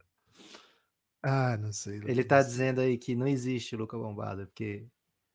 Ah, 1.22 1.56
não 1.58 1.72
sei. 1.72 1.96
Lucas. 1.96 2.10
Ele 2.10 2.22
está 2.22 2.42
dizendo 2.42 2.82
aí 2.82 2.98
que 2.98 3.16
não 3.16 3.28
existe 3.28 3.76
Luca 3.76 3.98
bombado, 3.98 4.48
porque 4.48 4.88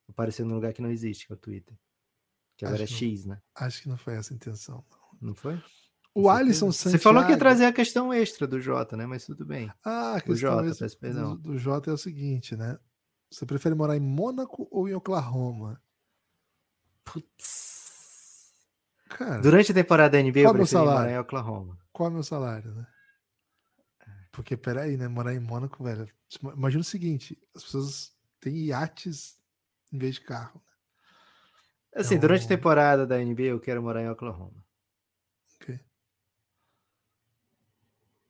apareceu 0.09 0.45
num 0.45 0.57
lugar 0.57 0.73
que 0.73 0.83
não 0.83 0.91
existe, 0.91 1.27
que 1.27 1.33
é 1.33 1.37
o 1.37 1.39
Twitter. 1.39 1.79
Que 2.57 2.65
agora 2.65 2.83
Acho 2.83 2.95
é 2.95 2.97
X, 2.97 3.25
né? 3.25 3.41
Acho 3.55 3.83
que 3.83 3.89
não 3.89 3.97
foi 3.97 4.15
essa 4.15 4.33
a 4.33 4.37
intenção. 4.37 4.85
Não, 5.21 5.29
Não 5.29 5.35
foi? 5.35 5.63
O 6.19 6.31
Alisson 6.31 6.73
Santiago. 6.73 6.97
Você 6.99 7.03
falou 7.03 7.25
que 7.27 7.33
ia 7.33 7.39
trazer 7.39 7.67
a 7.67 7.73
questão 7.73 8.11
extra 8.13 8.47
do 8.47 8.59
Jota, 8.59 8.97
né? 8.97 9.05
Mas 9.07 9.27
tudo 9.27 9.45
bem. 9.45 9.71
Ah, 9.85 10.13
a 10.15 10.17
O 10.17 10.23
questão 10.23 10.37
Jota, 10.37 10.75
peço 10.79 10.99
perdão. 10.99 11.37
do, 11.37 11.59
Jota 11.59 11.91
é 11.91 11.93
o 11.93 11.99
seguinte, 11.99 12.57
né? 12.57 12.79
Você 13.31 13.45
prefere 13.45 13.75
morar 13.75 13.97
em 13.97 14.01
Mônaco 14.01 14.67
ou 14.71 14.89
em 14.89 14.95
Oklahoma? 14.95 15.79
Putz. 17.05 18.55
Cara, 19.09 19.41
Durante 19.41 19.73
a 19.73 19.75
temporada 19.75 20.17
da 20.17 20.23
NBA, 20.23 20.41
eu 20.41 20.45
Qual 20.45 20.53
é 20.53 20.55
o 20.55 20.57
meu 20.57 20.67
preferi 20.67 20.85
morar 20.85 21.11
em 21.11 21.19
Oklahoma. 21.19 21.79
qual 21.93 22.09
é 22.09 22.11
o 22.11 22.15
meu 22.15 22.23
salário, 22.23 22.75
né? 22.75 22.87
Porque, 24.33 24.57
peraí, 24.57 24.97
né? 24.97 25.09
Morar 25.09 25.35
em 25.35 25.41
Mônaco, 25.41 25.83
velho. 25.85 26.07
Imagina 26.55 26.81
o 26.81 26.85
seguinte: 26.85 27.39
as 27.55 27.63
pessoas 27.65 28.13
têm 28.41 28.57
iates 28.67 29.39
em 29.93 29.99
vez 29.99 30.15
de 30.17 30.23
carro. 30.23 30.63
né? 31.95 32.01
Assim, 32.01 32.15
Então- 32.17 32.23
durante 32.29 32.45
a 32.45 32.49
temporada 32.49 33.07
da 33.07 33.19
NBA, 33.19 33.45
eu 33.49 33.61
quero 33.61 33.83
morar 33.83 34.03
em 34.03 34.09
Oklahoma. 34.11 34.65
Ok. 35.61 35.81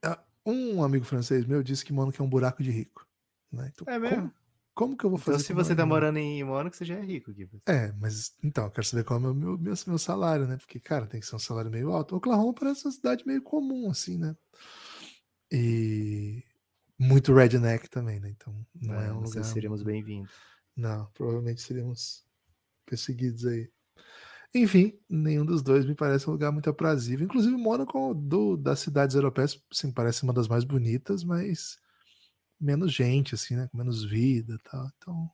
Ah, 0.05 0.23
Um 0.47 0.83
amigo 0.83 1.05
francês 1.05 1.45
meu 1.45 1.63
disse 1.63 1.85
que 1.85 1.93
Mônaco 1.93 2.23
é 2.23 2.25
um 2.25 2.29
buraco 2.29 2.63
de 2.63 2.71
rico. 2.71 3.07
Né? 3.53 3.73
Então, 3.75 3.93
É 3.93 3.99
mesmo? 3.99 4.17
Como, 4.17 4.33
como 4.75 4.97
que 4.97 5.05
eu 5.05 5.11
vou 5.11 5.19
fazer? 5.19 5.37
Então, 5.39 5.47
se 5.47 5.53
você 5.53 5.75
tá 5.75 5.85
morando 5.85 6.19
em 6.19 6.45
Mônaco, 6.45 6.77
você 6.77 6.85
já 6.85 6.95
é 6.95 7.01
rico, 7.01 7.33
Gibbs. 7.33 7.61
É, 7.67 7.93
mas 7.93 8.35
então, 8.43 8.65
eu 8.65 8.71
quero 8.71 8.87
saber 8.87 9.05
qual 9.05 9.19
é 9.19 9.23
o 9.23 9.25
meu, 9.25 9.35
meu, 9.35 9.59
meu, 9.59 9.75
meu 9.87 9.99
salário, 9.99 10.47
né? 10.47 10.57
Porque, 10.57 10.79
cara, 10.79 11.07
tem 11.07 11.19
que 11.21 11.27
ser 11.27 11.35
um 11.35 11.41
salário 11.41 11.71
meio 11.71 11.91
alto. 11.91 12.15
Oklahoma 12.15 12.55
parece 12.55 12.87
uma 12.87 12.93
cidade 12.93 13.27
meio 13.27 13.43
comum, 13.43 13.91
assim, 13.91 14.19
né? 14.19 14.37
E 15.51 16.43
muito 16.99 17.35
redneck 17.35 17.89
também, 17.89 18.21
né? 18.21 18.31
Então, 18.31 18.55
não 18.81 18.95
é, 18.95 19.13
um 19.13 19.21
nós 19.21 19.31
lugar. 19.31 19.45
seríamos 19.45 19.83
bem-vindos. 19.83 20.33
Não, 20.77 21.07
provavelmente 21.15 21.63
seríamos 21.63 22.25
perseguidos 22.85 23.47
aí. 23.47 23.71
Enfim, 24.57 24.99
nenhum 25.09 25.45
dos 25.45 25.63
dois 25.63 25.85
me 25.85 25.95
parece 25.95 26.29
um 26.29 26.33
lugar 26.33 26.51
muito 26.53 26.71
aprazível. 26.71 27.25
Inclusive, 27.27 27.57
Mônaco, 27.57 28.15
do, 28.15 28.57
das 28.57 28.81
cidades 28.81 29.15
europeias, 29.15 29.61
sim, 29.73 29.93
parece 29.93 30.23
uma 30.23 30.33
das 30.33 30.49
mais 30.49 30.65
bonitas, 30.65 31.25
mas 31.25 31.79
menos 32.61 32.93
gente, 32.93 33.35
assim, 33.35 33.57
né? 33.57 33.69
Com 33.69 33.79
menos 33.79 34.05
vida 34.05 34.55
e 34.55 34.71
tal. 34.71 34.91
Então, 34.97 35.31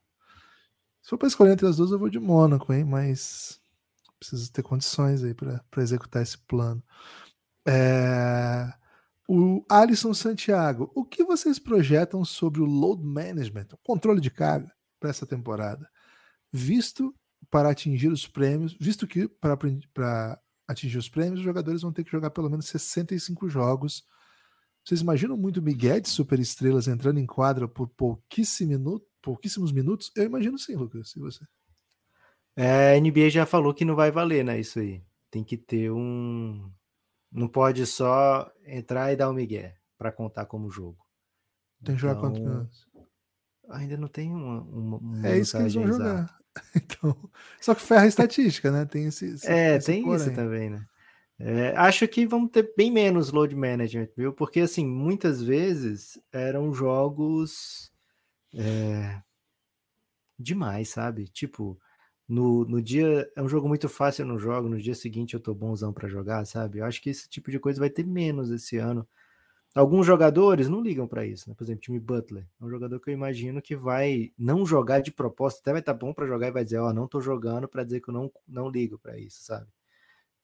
se 1.03 1.11
for 1.11 1.19
para 1.19 1.29
escolher 1.29 1.53
entre 1.53 1.67
as 1.67 1.77
duas, 1.77 1.91
eu 1.93 1.99
vou 1.99 2.09
de 2.11 2.19
Mônaco, 2.19 2.73
hein? 2.73 2.85
Mas 2.85 3.61
preciso 4.19 4.53
ter 4.53 4.63
condições 4.63 5.25
aí 5.25 5.35
para 5.35 5.63
executar 5.79 6.23
esse 6.23 6.39
plano. 6.39 6.83
É, 7.67 8.73
O 9.29 9.65
Alisson 9.71 10.15
Santiago, 10.15 10.91
o 10.95 11.05
que 11.05 11.25
vocês 11.25 11.59
projetam 11.59 12.25
sobre 12.25 12.61
o 12.61 12.65
load 12.65 13.03
management, 13.05 13.69
o 13.73 13.79
controle 13.79 14.21
de 14.21 14.31
carga 14.31 14.73
para 15.01 15.11
essa 15.11 15.27
temporada? 15.27 15.89
Visto 16.53 17.15
para 17.51 17.71
atingir 17.71 18.09
os 18.09 18.27
prêmios, 18.27 18.77
visto 18.81 19.07
que 19.07 19.29
para, 19.29 20.41
atingir 20.67 20.99
os 20.99 21.09
prêmios, 21.09 21.41
os 21.41 21.45
jogadores 21.45 21.83
vão 21.83 21.93
ter 21.93 22.05
que 22.05 22.11
jogar 22.11 22.31
pelo 22.31 22.51
menos 22.51 22.67
65 22.67 23.49
jogos. 23.49 24.05
Vocês 24.85 25.01
imaginam 25.01 25.37
muito 25.37 25.63
Miguel 25.63 26.01
de 26.01 26.09
superestrelas 26.09 26.89
entrando 26.89 27.19
em 27.19 27.27
quadra 27.27 27.69
por 27.69 27.89
pouquíssimo 27.89 28.71
minuto, 28.71 29.07
pouquíssimos 29.21 29.71
minutos? 29.71 30.11
Eu 30.17 30.25
imagino 30.25 30.59
sim, 30.59 30.75
Lucas. 30.75 31.15
E 31.15 31.21
você? 31.21 31.45
É, 32.57 32.97
a 32.97 33.01
NBA 33.01 33.31
já 33.31 33.47
falou 33.47 33.73
que 33.73 33.85
não 33.85 33.95
vai 33.95 34.11
valer, 34.11 34.45
né? 34.45 34.59
Isso 34.59 34.79
aí. 34.79 35.03
Tem 35.31 35.43
que 35.45 35.57
ter 35.57 35.91
um. 35.91 36.71
Não 37.31 37.49
pode 37.49 37.87
só 37.87 38.51
entrar 38.67 39.13
e 39.13 39.17
dar 39.17 39.31
o 39.31 39.33
migué 39.33 39.77
para 39.97 40.13
contar 40.13 40.45
como 40.47 40.71
jogo. 40.71 40.99
Tem 41.83 41.95
que 41.95 42.01
jogar 42.01 42.21
quantos 42.21 42.41
Então, 42.41 42.53
minutos? 42.53 42.87
Ainda 43.71 43.97
não 43.97 44.09
tem 44.09 44.35
uma. 44.35 44.61
uma, 44.63 45.27
É 45.27 45.39
isso 45.39 45.57
que 45.57 45.63
eles 45.63 45.75
vão 45.75 45.87
jogar. 45.87 46.42
Então, 46.77 47.17
só 47.61 47.75
que 47.75 47.83
ferra 47.83 48.03
a 48.03 48.07
estatística, 48.07 48.71
né? 48.71 48.85
Tem 48.85 49.07
esse. 49.07 49.27
esse 49.27 49.47
É, 49.51 49.77
esse 49.77 49.87
tem 49.87 50.15
isso 50.15 50.33
também, 50.35 50.71
né? 50.71 50.87
É, 51.39 51.75
acho 51.77 52.07
que 52.07 52.27
vamos 52.27 52.51
ter 52.51 52.73
bem 52.77 52.91
menos 52.91 53.33
load 53.33 53.55
management, 53.57 54.09
viu? 54.17 54.33
Porque, 54.33 54.61
assim, 54.61 54.87
muitas 54.87 55.43
vezes 55.43 56.21
eram 56.33 56.73
jogos 56.73 57.93
é, 58.55 59.21
demais, 60.39 60.89
sabe? 60.91 61.27
Tipo, 61.29 61.79
no, 62.29 62.65
no 62.65 62.83
dia. 62.83 63.31
É 63.37 63.43
um 63.43 63.49
jogo 63.49 63.69
muito 63.69 63.89
fácil, 63.89 64.23
eu 64.23 64.27
não 64.27 64.39
jogo. 64.39 64.69
No 64.69 64.81
dia 64.81 64.95
seguinte 64.95 65.35
eu 65.35 65.41
tô 65.41 65.55
bonzão 65.55 65.93
pra 65.93 66.09
jogar, 66.09 66.45
sabe? 66.47 66.79
Eu 66.79 66.85
acho 66.85 67.01
que 67.03 67.11
esse 67.11 67.29
tipo 67.29 67.51
de 67.51 67.59
coisa 67.59 67.81
vai 67.81 67.91
ter 67.91 68.07
menos 68.07 68.51
esse 68.51 68.77
ano. 68.79 69.07
Alguns 69.75 70.07
jogadores 70.07 70.69
não 70.69 70.83
ligam 70.83 71.09
pra 71.09 71.25
isso, 71.25 71.49
né? 71.49 71.55
Por 71.55 71.65
exemplo, 71.65 71.81
time 71.81 71.99
Butler. 71.99 72.47
É 72.61 72.65
um 72.65 72.69
jogador 72.69 73.01
que 73.01 73.09
eu 73.09 73.15
imagino 73.15 73.63
que 73.63 73.75
vai 73.75 74.31
não 74.37 74.67
jogar 74.67 75.01
de 75.01 75.11
propósito, 75.11 75.61
até 75.61 75.73
vai 75.73 75.81
estar 75.81 75.95
bom 75.95 76.13
pra 76.13 76.27
jogar 76.27 76.49
e 76.49 76.53
vai 76.53 76.65
dizer, 76.65 76.79
ó, 76.79 76.93
não 76.93 77.09
tô 77.09 77.21
jogando 77.21 77.67
pra 77.67 77.83
dizer 77.83 78.01
que 78.01 78.11
eu 78.11 78.15
não, 78.15 78.31
não 78.47 78.69
ligo 78.69 78.99
pra 78.99 79.19
isso, 79.19 79.43
sabe? 79.43 79.67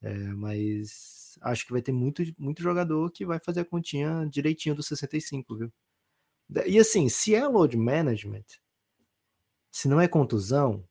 É, 0.00 0.14
mas 0.34 1.38
acho 1.42 1.66
que 1.66 1.72
vai 1.72 1.82
ter 1.82 1.92
muito, 1.92 2.22
muito 2.38 2.62
jogador 2.62 3.10
que 3.10 3.26
vai 3.26 3.38
fazer 3.38 3.60
a 3.60 3.64
continha 3.64 4.26
direitinho 4.30 4.74
dos 4.74 4.86
65, 4.86 5.56
viu? 5.56 5.72
E 6.66 6.78
assim, 6.78 7.08
se 7.08 7.34
é 7.34 7.46
load 7.46 7.76
management, 7.76 8.44
se 9.70 9.88
não 9.88 10.00
é 10.00 10.08
contusão, 10.08 10.82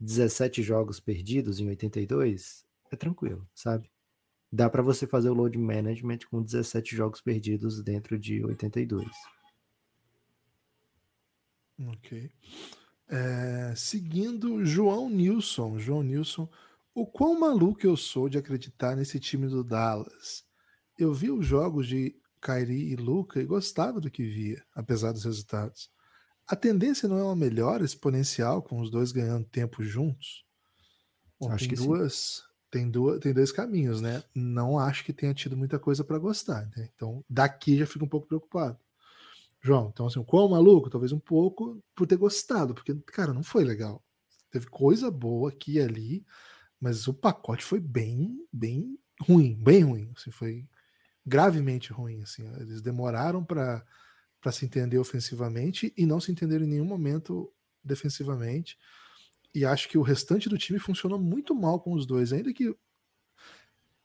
17 0.00 0.62
jogos 0.62 0.98
perdidos 0.98 1.60
em 1.60 1.68
82, 1.68 2.64
é 2.90 2.96
tranquilo, 2.96 3.46
sabe? 3.54 3.90
Dá 4.52 4.68
para 4.68 4.82
você 4.82 5.06
fazer 5.06 5.30
o 5.30 5.34
load 5.34 5.56
management 5.56 6.20
com 6.30 6.42
17 6.42 6.96
jogos 6.96 7.20
perdidos 7.20 7.82
dentro 7.82 8.18
de 8.18 8.44
82. 8.44 9.06
Ok. 11.86 12.30
É, 13.08 13.72
seguindo 13.76 14.64
João 14.64 15.08
Nilson. 15.08 15.78
João 15.78 16.02
Nilson, 16.02 16.48
o 16.94 17.06
quão 17.06 17.38
maluco 17.38 17.86
eu 17.86 17.96
sou 17.96 18.28
de 18.28 18.38
acreditar 18.38 18.96
nesse 18.96 19.18
time 19.20 19.46
do 19.46 19.62
Dallas. 19.62 20.44
Eu 20.98 21.14
vi 21.14 21.30
os 21.30 21.46
jogos 21.46 21.86
de 21.86 22.14
Kyrie 22.40 22.92
e 22.92 22.96
Luca 22.96 23.40
e 23.40 23.46
gostava 23.46 24.00
do 24.00 24.10
que 24.10 24.24
via, 24.24 24.62
apesar 24.74 25.12
dos 25.12 25.24
resultados. 25.24 25.90
A 26.46 26.56
tendência 26.56 27.08
não 27.08 27.18
é 27.18 27.22
uma 27.22 27.36
melhora 27.36 27.84
exponencial 27.84 28.62
com 28.62 28.80
os 28.80 28.90
dois 28.90 29.12
ganhando 29.12 29.46
tempo 29.46 29.82
juntos? 29.84 30.44
Bom, 31.38 31.50
Acho 31.50 31.68
que 31.68 31.76
sim. 31.76 31.86
Tem 32.70 32.88
duas, 32.90 33.18
tem 33.20 33.32
dois 33.32 33.50
caminhos, 33.50 34.00
né? 34.00 34.22
Não 34.34 34.78
acho 34.78 35.04
que 35.04 35.12
tenha 35.12 35.34
tido 35.34 35.56
muita 35.56 35.78
coisa 35.78 36.04
para 36.04 36.18
gostar, 36.18 36.70
né? 36.76 36.88
Então, 36.94 37.24
daqui 37.28 37.76
já 37.76 37.86
fico 37.86 38.04
um 38.04 38.08
pouco 38.08 38.26
preocupado. 38.28 38.78
João, 39.60 39.90
então 39.92 40.06
assim, 40.06 40.22
qual 40.24 40.48
maluco? 40.48 40.88
Talvez 40.88 41.12
um 41.12 41.18
pouco 41.18 41.82
por 41.94 42.06
ter 42.06 42.16
gostado, 42.16 42.72
porque, 42.74 42.94
cara, 43.06 43.34
não 43.34 43.42
foi 43.42 43.64
legal. 43.64 44.02
Teve 44.50 44.66
coisa 44.66 45.10
boa 45.10 45.50
aqui 45.50 45.74
e 45.74 45.80
ali, 45.80 46.24
mas 46.80 47.06
o 47.06 47.12
pacote 47.14 47.64
foi 47.64 47.78
bem, 47.78 48.46
bem 48.52 48.98
ruim, 49.20 49.54
bem 49.54 49.82
ruim. 49.82 50.12
Assim, 50.16 50.30
foi 50.30 50.66
gravemente 51.26 51.92
ruim. 51.92 52.22
Assim, 52.22 52.46
eles 52.58 52.80
demoraram 52.80 53.44
para 53.44 53.84
se 54.50 54.64
entender 54.64 54.98
ofensivamente 54.98 55.92
e 55.96 56.06
não 56.06 56.20
se 56.20 56.32
entenderam 56.32 56.64
em 56.64 56.68
nenhum 56.68 56.86
momento 56.86 57.52
defensivamente. 57.84 58.78
E 59.54 59.64
acho 59.64 59.88
que 59.88 59.98
o 59.98 60.02
restante 60.02 60.48
do 60.48 60.58
time 60.58 60.78
funcionou 60.78 61.18
muito 61.18 61.54
mal 61.54 61.80
com 61.80 61.92
os 61.92 62.06
dois, 62.06 62.32
ainda 62.32 62.52
que 62.52 62.74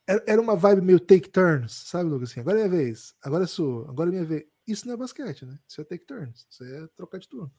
era 0.06 0.22
era 0.26 0.40
uma 0.40 0.56
vibe 0.56 0.82
meio 0.82 1.00
take 1.00 1.28
turns, 1.28 1.72
sabe, 1.86 2.08
Lucas? 2.08 2.30
Assim, 2.30 2.40
agora 2.40 2.60
é 2.60 2.68
minha 2.68 2.84
vez, 2.84 3.14
agora 3.22 3.44
é 3.44 3.46
sua, 3.46 3.88
agora 3.88 4.10
é 4.10 4.12
minha 4.12 4.24
vez. 4.24 4.44
Isso 4.66 4.86
não 4.86 4.94
é 4.94 4.96
basquete, 4.96 5.44
né? 5.44 5.58
Isso 5.68 5.80
é 5.80 5.84
take 5.84 6.04
turns, 6.06 6.46
isso 6.50 6.64
é 6.64 6.86
trocar 6.96 7.18
de 7.18 7.28
turno. 7.28 7.52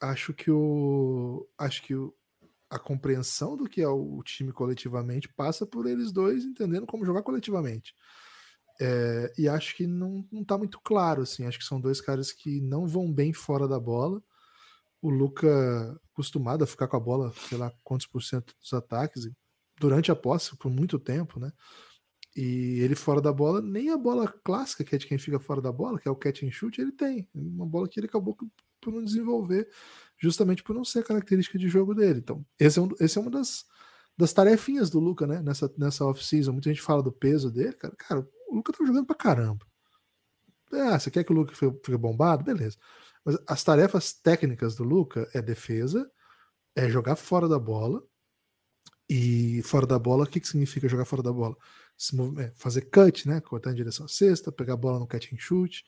Acho 0.00 0.34
que 0.34 0.50
o 0.50 1.48
acho 1.58 1.82
que 1.82 1.94
o, 1.94 2.14
a 2.70 2.78
compreensão 2.78 3.56
do 3.56 3.68
que 3.68 3.80
é 3.80 3.88
o 3.88 4.22
time 4.22 4.52
coletivamente 4.52 5.28
passa 5.28 5.66
por 5.66 5.86
eles 5.86 6.12
dois 6.12 6.44
entendendo 6.44 6.86
como 6.86 7.04
jogar 7.06 7.22
coletivamente. 7.22 7.94
É, 8.80 9.32
e 9.38 9.48
acho 9.48 9.74
que 9.74 9.86
não, 9.86 10.26
não 10.30 10.44
tá 10.44 10.58
muito 10.58 10.80
claro, 10.80 11.22
assim. 11.22 11.46
Acho 11.46 11.58
que 11.58 11.64
são 11.64 11.80
dois 11.80 12.00
caras 12.00 12.32
que 12.32 12.60
não 12.60 12.86
vão 12.86 13.12
bem 13.12 13.32
fora 13.32 13.66
da 13.66 13.80
bola. 13.80 14.22
O 15.06 15.10
Luca, 15.10 16.00
acostumado 16.12 16.64
a 16.64 16.66
ficar 16.66 16.88
com 16.88 16.96
a 16.96 17.00
bola, 17.00 17.32
sei 17.48 17.56
lá 17.56 17.72
quantos 17.84 18.08
por 18.08 18.20
cento 18.20 18.52
dos 18.60 18.72
ataques, 18.72 19.30
durante 19.78 20.10
a 20.10 20.16
posse, 20.16 20.56
por 20.56 20.68
muito 20.68 20.98
tempo, 20.98 21.38
né? 21.38 21.52
E 22.34 22.80
ele 22.80 22.96
fora 22.96 23.20
da 23.20 23.32
bola, 23.32 23.62
nem 23.62 23.90
a 23.90 23.96
bola 23.96 24.26
clássica, 24.26 24.82
que 24.82 24.96
é 24.96 24.98
de 24.98 25.06
quem 25.06 25.16
fica 25.16 25.38
fora 25.38 25.62
da 25.62 25.70
bola, 25.70 26.00
que 26.00 26.08
é 26.08 26.10
o 26.10 26.16
catch 26.16 26.42
and 26.42 26.50
shoot, 26.50 26.80
ele 26.80 26.90
tem. 26.90 27.28
Uma 27.32 27.64
bola 27.64 27.88
que 27.88 28.00
ele 28.00 28.08
acabou 28.08 28.36
por 28.80 28.92
não 28.92 29.04
desenvolver, 29.04 29.70
justamente 30.18 30.64
por 30.64 30.74
não 30.74 30.84
ser 30.84 30.98
a 30.98 31.04
característica 31.04 31.56
de 31.56 31.68
jogo 31.68 31.94
dele. 31.94 32.18
Então, 32.18 32.44
esse 32.58 32.80
é, 32.80 32.82
um, 32.82 32.88
esse 32.98 33.16
é 33.16 33.20
uma 33.20 33.30
das, 33.30 33.64
das 34.18 34.32
tarefinhas 34.32 34.90
do 34.90 34.98
Luca, 34.98 35.24
né? 35.24 35.40
Nessa, 35.40 35.72
nessa 35.78 36.04
off-season. 36.04 36.50
Muita 36.50 36.68
gente 36.68 36.82
fala 36.82 37.00
do 37.00 37.12
peso 37.12 37.48
dele, 37.48 37.74
cara. 37.74 37.94
Cara, 37.96 38.28
o 38.48 38.56
Luca 38.56 38.72
tá 38.72 38.84
jogando 38.84 39.06
pra 39.06 39.14
caramba. 39.14 39.64
Ah, 40.72 40.98
você 40.98 41.10
quer 41.10 41.24
que 41.24 41.32
o 41.32 41.34
Luca 41.34 41.54
fique 41.54 41.96
bombado? 41.96 42.44
Beleza. 42.44 42.76
Mas 43.24 43.38
as 43.46 43.64
tarefas 43.64 44.12
técnicas 44.12 44.74
do 44.76 44.84
Luca 44.84 45.28
é 45.34 45.42
defesa, 45.42 46.10
é 46.74 46.88
jogar 46.88 47.16
fora 47.16 47.48
da 47.48 47.58
bola. 47.58 48.02
E 49.08 49.62
fora 49.62 49.86
da 49.86 49.98
bola, 49.98 50.24
o 50.24 50.26
que, 50.26 50.40
que 50.40 50.48
significa 50.48 50.88
jogar 50.88 51.04
fora 51.04 51.22
da 51.22 51.32
bola? 51.32 51.56
É, 52.38 52.52
fazer 52.56 52.82
cut, 52.82 53.28
né? 53.28 53.40
Cortar 53.40 53.70
em 53.70 53.74
direção 53.74 54.06
à 54.06 54.08
cesta, 54.08 54.50
pegar 54.50 54.74
a 54.74 54.76
bola 54.76 54.98
no 54.98 55.06
catch 55.06 55.32
and 55.32 55.38
shoot. 55.38 55.84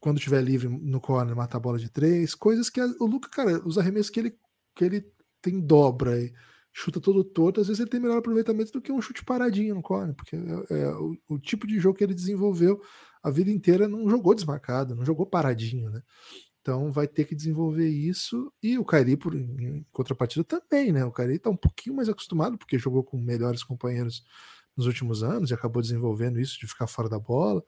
Quando 0.00 0.18
estiver 0.18 0.42
livre 0.42 0.68
no 0.68 1.00
corner, 1.00 1.36
matar 1.36 1.58
a 1.58 1.60
bola 1.60 1.78
de 1.78 1.90
três. 1.90 2.34
Coisas 2.34 2.70
que 2.70 2.80
a, 2.80 2.86
o 2.98 3.06
Luca, 3.06 3.28
cara, 3.28 3.62
os 3.66 3.76
arremessos 3.78 4.10
que 4.10 4.20
ele, 4.20 4.38
que 4.74 4.84
ele 4.84 5.12
tem 5.40 5.60
dobra 5.60 6.18
e 6.18 6.32
chuta 6.72 7.00
todo 7.00 7.22
torto, 7.22 7.60
às 7.60 7.68
vezes 7.68 7.80
ele 7.80 7.90
tem 7.90 8.00
melhor 8.00 8.18
aproveitamento 8.18 8.72
do 8.72 8.80
que 8.80 8.90
um 8.90 9.00
chute 9.00 9.24
paradinho 9.24 9.74
no 9.74 9.82
corner, 9.82 10.14
porque 10.14 10.36
é, 10.36 10.80
é 10.80 10.88
o, 10.94 11.16
o, 11.28 11.38
tipo 11.38 11.66
de 11.66 11.78
jogo 11.78 11.98
que 11.98 12.02
ele 12.02 12.14
desenvolveu 12.14 12.80
a 13.22 13.30
vida 13.30 13.50
inteira 13.50 13.88
não 13.88 14.08
jogou 14.10 14.34
desmarcado, 14.34 14.94
não 14.94 15.04
jogou 15.04 15.26
paradinho, 15.26 15.90
né? 15.90 16.02
Então 16.60 16.92
vai 16.92 17.08
ter 17.08 17.24
que 17.24 17.34
desenvolver 17.34 17.88
isso 17.88 18.52
e 18.62 18.78
o 18.78 18.84
Kairi, 18.84 19.16
por 19.16 19.34
em 19.34 19.84
contrapartida, 19.92 20.44
também, 20.44 20.92
né? 20.92 21.04
O 21.04 21.10
Kairi 21.10 21.34
está 21.34 21.50
um 21.50 21.56
pouquinho 21.56 21.96
mais 21.96 22.08
acostumado 22.08 22.56
porque 22.56 22.78
jogou 22.78 23.02
com 23.02 23.18
melhores 23.18 23.64
companheiros 23.64 24.24
nos 24.76 24.86
últimos 24.86 25.22
anos 25.22 25.50
e 25.50 25.54
acabou 25.54 25.82
desenvolvendo 25.82 26.40
isso 26.40 26.58
de 26.58 26.66
ficar 26.66 26.86
fora 26.86 27.08
da 27.08 27.18
bola, 27.18 27.62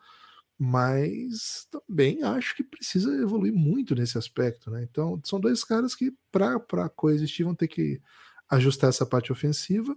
mas 0.58 1.66
também 1.70 2.22
acho 2.22 2.54
que 2.56 2.62
precisa 2.64 3.12
evoluir 3.20 3.52
muito 3.52 3.94
nesse 3.94 4.16
aspecto, 4.16 4.70
né? 4.70 4.82
Então 4.88 5.20
são 5.24 5.40
dois 5.40 5.64
caras 5.64 5.94
que 5.94 6.12
para 6.30 6.88
coexistir 6.90 7.44
vão 7.44 7.54
ter 7.54 7.68
que 7.68 8.00
ajustar 8.48 8.90
essa 8.90 9.04
parte 9.04 9.32
ofensiva 9.32 9.96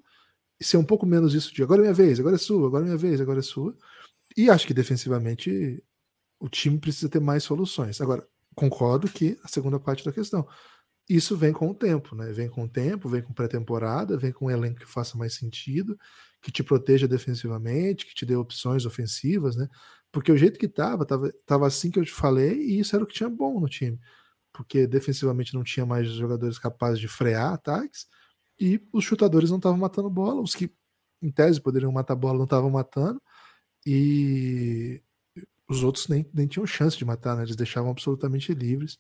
e 0.60 0.66
ser 0.66 0.78
um 0.78 0.84
pouco 0.86 1.06
menos 1.06 1.34
isso 1.36 1.54
de 1.54 1.62
agora 1.64 1.82
é 1.82 1.84
minha 1.84 1.94
vez, 1.94 2.20
agora 2.20 2.36
é 2.36 2.40
sua, 2.40 2.68
agora 2.68 2.84
é 2.84 2.88
minha 2.88 2.98
vez, 2.98 3.22
agora 3.22 3.40
é 3.40 3.44
sua. 3.44 3.76
E 4.38 4.50
acho 4.52 4.68
que 4.68 4.74
defensivamente 4.74 5.84
o 6.40 6.50
time 6.50 6.80
precisa 6.80 7.10
ter 7.10 7.20
mais 7.20 7.44
soluções. 7.44 8.02
Agora, 8.02 8.28
concordo 8.56 9.10
que 9.10 9.38
a 9.44 9.48
segunda 9.48 9.80
parte 9.80 10.06
da 10.06 10.14
questão. 10.14 10.48
Isso 11.10 11.38
vem 11.38 11.54
com 11.54 11.70
o 11.70 11.76
tempo, 11.76 12.16
né? 12.16 12.32
Vem 12.34 12.50
com 12.50 12.66
o 12.66 12.70
tempo, 12.70 13.10
vem 13.10 13.22
com 13.22 13.34
pré-temporada, 13.34 14.18
vem 14.18 14.32
com 14.32 14.48
um 14.48 14.52
elenco 14.52 14.80
que 14.80 14.86
faça 14.86 15.18
mais 15.18 15.36
sentido, 15.36 15.98
que 16.42 16.52
te 16.52 16.64
proteja 16.64 17.08
defensivamente, 17.08 18.06
que 18.06 18.16
te 18.16 18.26
dê 18.26 18.36
opções 18.36 18.86
ofensivas, 18.86 19.56
né? 19.56 19.68
Porque 20.12 20.32
o 20.32 20.38
jeito 20.38 20.60
que 20.60 20.68
tava, 20.68 21.06
tava, 21.06 21.34
tava 21.46 21.68
assim 21.68 21.92
que 21.92 22.00
eu 22.00 22.06
te 22.06 22.12
falei, 22.12 22.60
e 22.62 22.80
isso 22.80 22.96
era 22.96 23.04
o 23.04 23.08
que 23.08 23.14
tinha 23.16 23.30
bom 23.30 23.60
no 23.60 23.70
time. 23.70 24.00
Porque 24.54 24.88
defensivamente 24.88 25.54
não 25.54 25.64
tinha 25.64 25.86
mais 25.86 26.10
jogadores 26.10 26.60
capazes 26.60 27.00
de 27.00 27.08
frear 27.08 27.54
ataques, 27.54 28.08
e 28.60 28.82
os 28.94 29.04
chutadores 29.04 29.50
não 29.50 29.58
estavam 29.58 29.78
matando 29.80 30.10
bola, 30.10 30.42
os 30.42 30.56
que 30.56 30.72
em 31.22 31.32
tese 31.32 31.62
poderiam 31.62 31.92
matar 31.92 32.16
bola 32.16 32.38
não 32.38 32.46
estavam 32.46 32.70
matando, 32.70 33.22
e 33.90 35.02
os 35.70 35.82
outros 35.82 36.10
nem, 36.10 36.30
nem 36.34 36.46
tinham 36.46 36.68
chance 36.68 36.98
de 36.98 37.06
matar, 37.06 37.38
né? 37.38 37.44
Eles 37.44 37.56
deixavam 37.56 37.90
absolutamente 37.90 38.54
livres. 38.54 39.00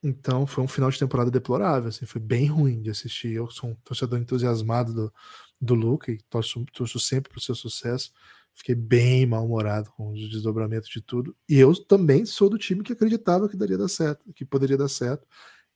Então 0.00 0.46
foi 0.46 0.62
um 0.62 0.68
final 0.68 0.90
de 0.90 0.98
temporada 0.98 1.28
deplorável, 1.28 1.88
assim, 1.88 2.06
foi 2.06 2.20
bem 2.20 2.46
ruim 2.46 2.80
de 2.80 2.90
assistir. 2.90 3.32
Eu 3.32 3.50
sou 3.50 3.70
um 3.70 3.74
torcedor 3.74 4.20
entusiasmado 4.20 4.94
do, 4.94 5.12
do 5.60 5.74
Luca 5.74 6.12
e 6.12 6.18
torço, 6.30 6.64
torço 6.72 7.00
sempre 7.00 7.30
para 7.32 7.38
o 7.38 7.42
seu 7.42 7.56
sucesso. 7.56 8.12
Fiquei 8.54 8.76
bem 8.76 9.26
mal-humorado 9.26 9.90
com 9.96 10.12
os 10.12 10.30
desdobramentos 10.30 10.88
de 10.88 11.00
tudo. 11.00 11.36
E 11.48 11.58
eu 11.58 11.74
também 11.74 12.24
sou 12.24 12.48
do 12.48 12.56
time 12.56 12.84
que 12.84 12.92
acreditava 12.92 13.48
que 13.48 13.56
daria 13.56 13.76
dar 13.76 13.88
certo, 13.88 14.32
que 14.32 14.44
poderia 14.44 14.78
dar 14.78 14.88
certo. 14.88 15.26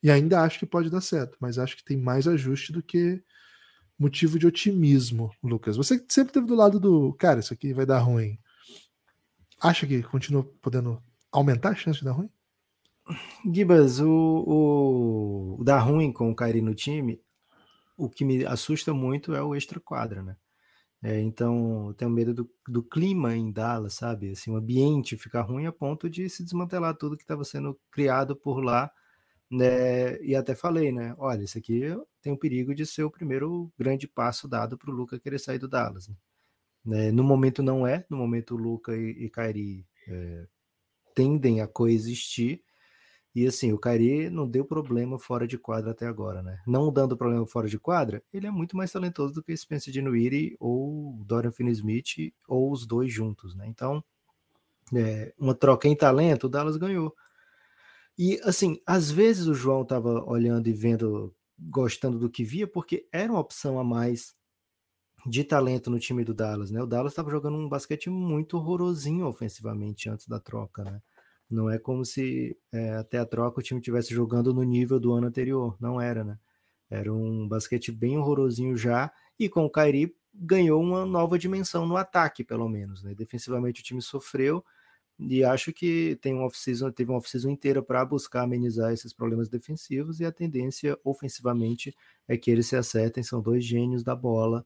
E 0.01 0.09
ainda 0.09 0.43
acho 0.43 0.61
que 0.61 0.67
pode 0.67 0.89
dar 0.89 1.01
certo, 1.01 1.37
mas 1.41 1.59
acho 1.59 1.77
que 1.77 1.85
tem 1.85 1.97
mais 1.97 2.29
ajuste 2.29 2.73
do 2.73 2.81
que 2.83 3.23
motivo 4.01 4.39
de 4.39 4.47
otimismo, 4.47 5.31
Lucas. 5.43 5.77
Você 5.77 6.03
sempre 6.09 6.33
teve 6.33 6.47
do 6.47 6.55
lado 6.55 6.81
do 6.81 7.13
cara, 7.13 7.41
isso 7.41 7.53
aqui 7.53 7.75
vai 7.75 7.85
dar 7.85 7.99
ruim. 7.99 8.39
Acha 9.61 9.87
que 9.87 10.03
continua 10.03 10.43
podendo 10.63 11.03
aumentar 11.31 11.71
a 11.71 11.75
chance 11.75 11.99
de 11.99 12.07
dar 12.07 12.13
ruim? 12.13 12.31
Gibas, 13.53 14.01
o, 14.01 15.59
o, 15.59 15.65
dar 15.65 15.81
ruim 15.81 16.11
com 16.11 16.31
o 16.31 16.35
Kairi 16.35 16.63
no 16.63 16.75
time, 16.75 17.21
o 17.95 18.09
que 18.09 18.25
me 18.25 18.47
assusta 18.47 18.95
muito 18.95 19.35
é 19.35 19.43
o 19.43 19.55
extra-quadra, 19.55 20.23
né? 20.23 20.37
É, 21.03 21.21
então, 21.21 21.89
eu 21.89 21.95
tenho 21.95 22.11
medo 22.11 22.33
do, 22.33 22.51
do, 22.69 22.83
clima 22.83 23.35
em 23.37 23.51
Dallas, 23.51 23.95
sabe? 23.95 24.31
Assim, 24.31 24.51
o 24.51 24.57
ambiente 24.57 25.17
ficar 25.17 25.43
ruim 25.43 25.67
a 25.67 25.73
ponto 25.73 26.09
de 26.09 26.29
se 26.29 26.43
desmantelar 26.43 26.95
tudo 26.95 27.17
que 27.17 27.23
estava 27.23 27.45
sendo 27.45 27.79
criado 27.91 28.35
por 28.37 28.63
lá 28.63 28.91
né? 29.51 30.23
E 30.23 30.35
até 30.37 30.55
falei, 30.55 30.93
né? 30.93 31.15
Olha, 31.19 31.43
isso 31.43 31.59
aqui 31.59 31.83
tem 32.23 32.33
o 32.33 32.39
perigo 32.39 32.75
de 32.75 32.87
ser 32.87 33.03
o 33.03 33.11
primeiro 33.11 33.73
grande 33.77 34.07
passo 34.07 34.47
dado 34.47 34.79
para 34.79 34.91
o 34.91 34.95
Luca 34.95 35.19
querer 35.19 35.41
sair 35.41 35.59
do 35.59 35.69
Dallas. 35.69 36.09
Né? 36.85 37.11
No 37.11 37.25
momento 37.25 37.63
não 37.63 37.87
é, 37.87 38.05
no 38.09 38.17
momento 38.17 38.55
o 38.55 38.59
Luca 38.59 38.97
e, 38.97 39.25
e 39.25 39.29
Kairi 39.29 39.85
é, 40.09 40.47
tendem 41.15 41.61
a 41.61 41.67
coexistir. 41.67 42.63
E 43.35 43.47
assim, 43.47 43.73
o 43.73 43.79
Kairi 43.79 44.29
não 44.29 44.49
deu 44.49 44.65
problema 44.65 45.19
fora 45.19 45.47
de 45.47 45.57
quadra 45.57 45.93
até 45.93 46.05
agora, 46.05 46.43
né? 46.43 46.61
Não 46.67 46.93
dando 46.93 47.17
problema 47.17 47.47
fora 47.47 47.69
de 47.69 47.79
quadra, 47.79 48.21
ele 48.33 48.49
é 48.49 48.51
muito 48.51 48.77
mais 48.77 48.91
talentoso 48.91 49.35
do 49.35 49.43
que 49.43 49.57
Spencer 49.57 49.93
Dinwiddie 49.93 50.57
ou 50.59 51.23
Dorian 51.25 51.53
Finney-Smith 51.53 52.35
ou 52.49 52.73
os 52.73 52.85
dois 52.85 53.13
juntos, 53.13 53.55
né? 53.55 53.69
Então, 53.69 54.03
é, 54.93 55.33
uma 55.39 55.55
troca 55.55 55.87
em 55.87 55.95
talento, 55.95 56.49
o 56.49 56.49
Dallas 56.49 56.77
ganhou. 56.77 57.15
E 58.23 58.39
assim, 58.45 58.79
às 58.87 59.11
vezes 59.11 59.47
o 59.47 59.55
João 59.55 59.81
estava 59.81 60.23
olhando 60.31 60.69
e 60.69 60.75
vendo, 60.75 61.35
gostando 61.59 62.19
do 62.19 62.29
que 62.29 62.45
via, 62.45 62.67
porque 62.69 63.09
era 63.11 63.33
uma 63.33 63.41
opção 63.41 63.79
a 63.79 63.83
mais 63.83 64.35
de 65.27 65.43
talento 65.43 65.91
no 65.91 65.99
time 65.99 66.23
do 66.23 66.35
Dallas, 66.35 66.71
né? 66.71 66.83
O 66.83 66.87
Dallas 66.87 67.13
estava 67.13 67.31
jogando 67.31 67.57
um 67.57 67.67
basquete 67.67 68.11
muito 68.11 68.59
horrorosinho 68.59 69.27
ofensivamente 69.27 70.11
antes 70.11 70.29
da 70.29 70.39
troca, 70.39 70.85
né? 70.85 71.01
Não 71.49 71.71
é 71.71 71.79
como 71.79 72.05
se 72.05 72.55
é, 72.71 72.91
até 72.97 73.19
a 73.19 73.25
troca 73.25 73.61
o 73.61 73.63
time 73.63 73.81
estivesse 73.81 74.13
jogando 74.13 74.53
no 74.53 74.65
nível 74.65 75.01
do 75.01 75.15
ano 75.15 75.27
anterior, 75.27 75.75
não 75.81 75.99
era, 75.99 76.23
né? 76.23 76.39
Era 76.91 77.11
um 77.15 77.49
basquete 77.49 77.91
bem 77.91 78.19
horrorosinho 78.19 78.77
já, 78.77 79.11
e 79.39 79.49
com 79.49 79.65
o 79.65 79.71
Kyrie 79.71 80.15
ganhou 80.35 80.83
uma 80.83 81.07
nova 81.07 81.39
dimensão 81.39 81.87
no 81.87 81.97
ataque, 81.97 82.45
pelo 82.45 82.69
menos, 82.69 83.03
né? 83.03 83.15
Defensivamente 83.15 83.81
o 83.81 83.85
time 83.85 84.03
sofreu, 84.03 84.63
e 85.29 85.45
acho 85.45 85.73
que 85.73 86.17
tem 86.23 86.35
um 86.35 86.45
off-season, 86.45 86.91
teve 86.91 87.11
uma 87.11 87.19
off-season 87.19 87.51
inteira 87.51 87.83
para 87.83 88.05
buscar 88.05 88.43
amenizar 88.43 88.93
esses 88.93 89.13
problemas 89.13 89.49
defensivos 89.49 90.19
e 90.21 90.25
a 90.25 90.33
tendência 90.33 90.99
ofensivamente 91.05 91.95
é 92.27 92.37
que 92.39 92.51
eles 92.51 92.69
se 92.69 92.77
acertem, 92.77 93.23
são 93.23 93.43
dois 93.43 93.65
gênios 93.65 94.03
da 94.03 94.15
bola. 94.17 94.65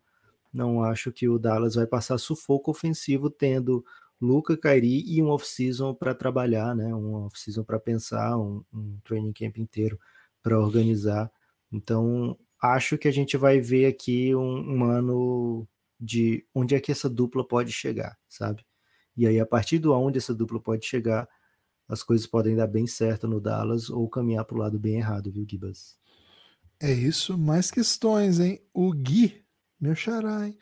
Não 0.53 0.85
acho 0.85 1.11
que 1.11 1.29
o 1.29 1.38
Dallas 1.38 1.75
vai 1.75 1.87
passar 1.87 2.19
sufoco 2.19 2.71
ofensivo 2.71 3.29
tendo 3.29 3.85
Luca, 4.21 4.57
Kairi 4.57 5.03
e 5.07 5.21
um 5.23 5.29
off-season 5.29 5.95
para 5.95 6.14
trabalhar, 6.14 6.75
né? 6.77 6.95
Um 6.95 7.27
off-season 7.27 7.64
para 7.64 7.81
pensar, 7.81 8.38
um, 8.38 8.64
um 8.73 8.99
training 9.05 9.33
camp 9.33 9.59
inteiro 9.59 9.99
para 10.43 10.59
organizar. 10.59 11.31
Então, 11.73 12.38
acho 12.62 12.97
que 12.97 13.09
a 13.09 13.12
gente 13.12 13.37
vai 13.37 13.61
ver 13.61 13.87
aqui 13.87 14.35
um, 14.35 14.77
um 14.77 14.85
ano 14.85 15.69
de 15.99 16.47
onde 16.55 16.75
é 16.75 16.81
que 16.81 16.93
essa 16.93 17.11
dupla 17.11 17.47
pode 17.47 17.73
chegar, 17.73 18.17
sabe? 18.29 18.64
E 19.16 19.27
aí, 19.27 19.38
a 19.38 19.46
partir 19.46 19.79
do 19.79 19.92
onde 19.92 20.18
essa 20.18 20.35
dupla 20.35 20.61
pode 20.61 20.85
chegar, 20.85 21.29
as 21.88 22.03
coisas 22.03 22.27
podem 22.27 22.57
dar 22.57 22.66
bem 22.66 22.87
certo 22.87 23.29
no 23.29 23.40
Dallas 23.40 23.90
ou 23.90 24.09
caminhar 24.09 24.44
para 24.44 24.57
o 24.57 24.61
lado 24.61 24.79
bem 24.79 24.96
errado, 24.96 25.31
viu, 25.31 25.46
Gibas? 25.48 25.96
É 26.81 26.92
isso, 26.92 27.38
mais 27.38 27.70
questões, 27.70 28.40
hein? 28.40 28.61
O 28.72 28.92
Gui, 28.92 29.44
meu 29.81 29.94
xará, 29.94 30.46
hein? 30.46 30.59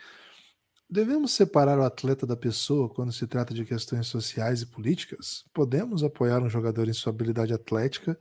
Devemos 0.89 1.33
separar 1.33 1.79
o 1.79 1.85
atleta 1.85 2.27
da 2.27 2.37
pessoa 2.37 2.89
quando 2.89 3.13
se 3.13 3.27
trata 3.27 3.55
de 3.55 3.65
questões 3.65 4.09
sociais 4.09 4.61
e 4.61 4.67
políticas? 4.67 5.45
Podemos 5.55 6.05
apoiar 6.05 6.43
um 6.43 6.51
jogador 6.51 6.87
em 6.87 6.93
sua 6.93 7.11
habilidade 7.11 7.55
atlética, 7.55 8.19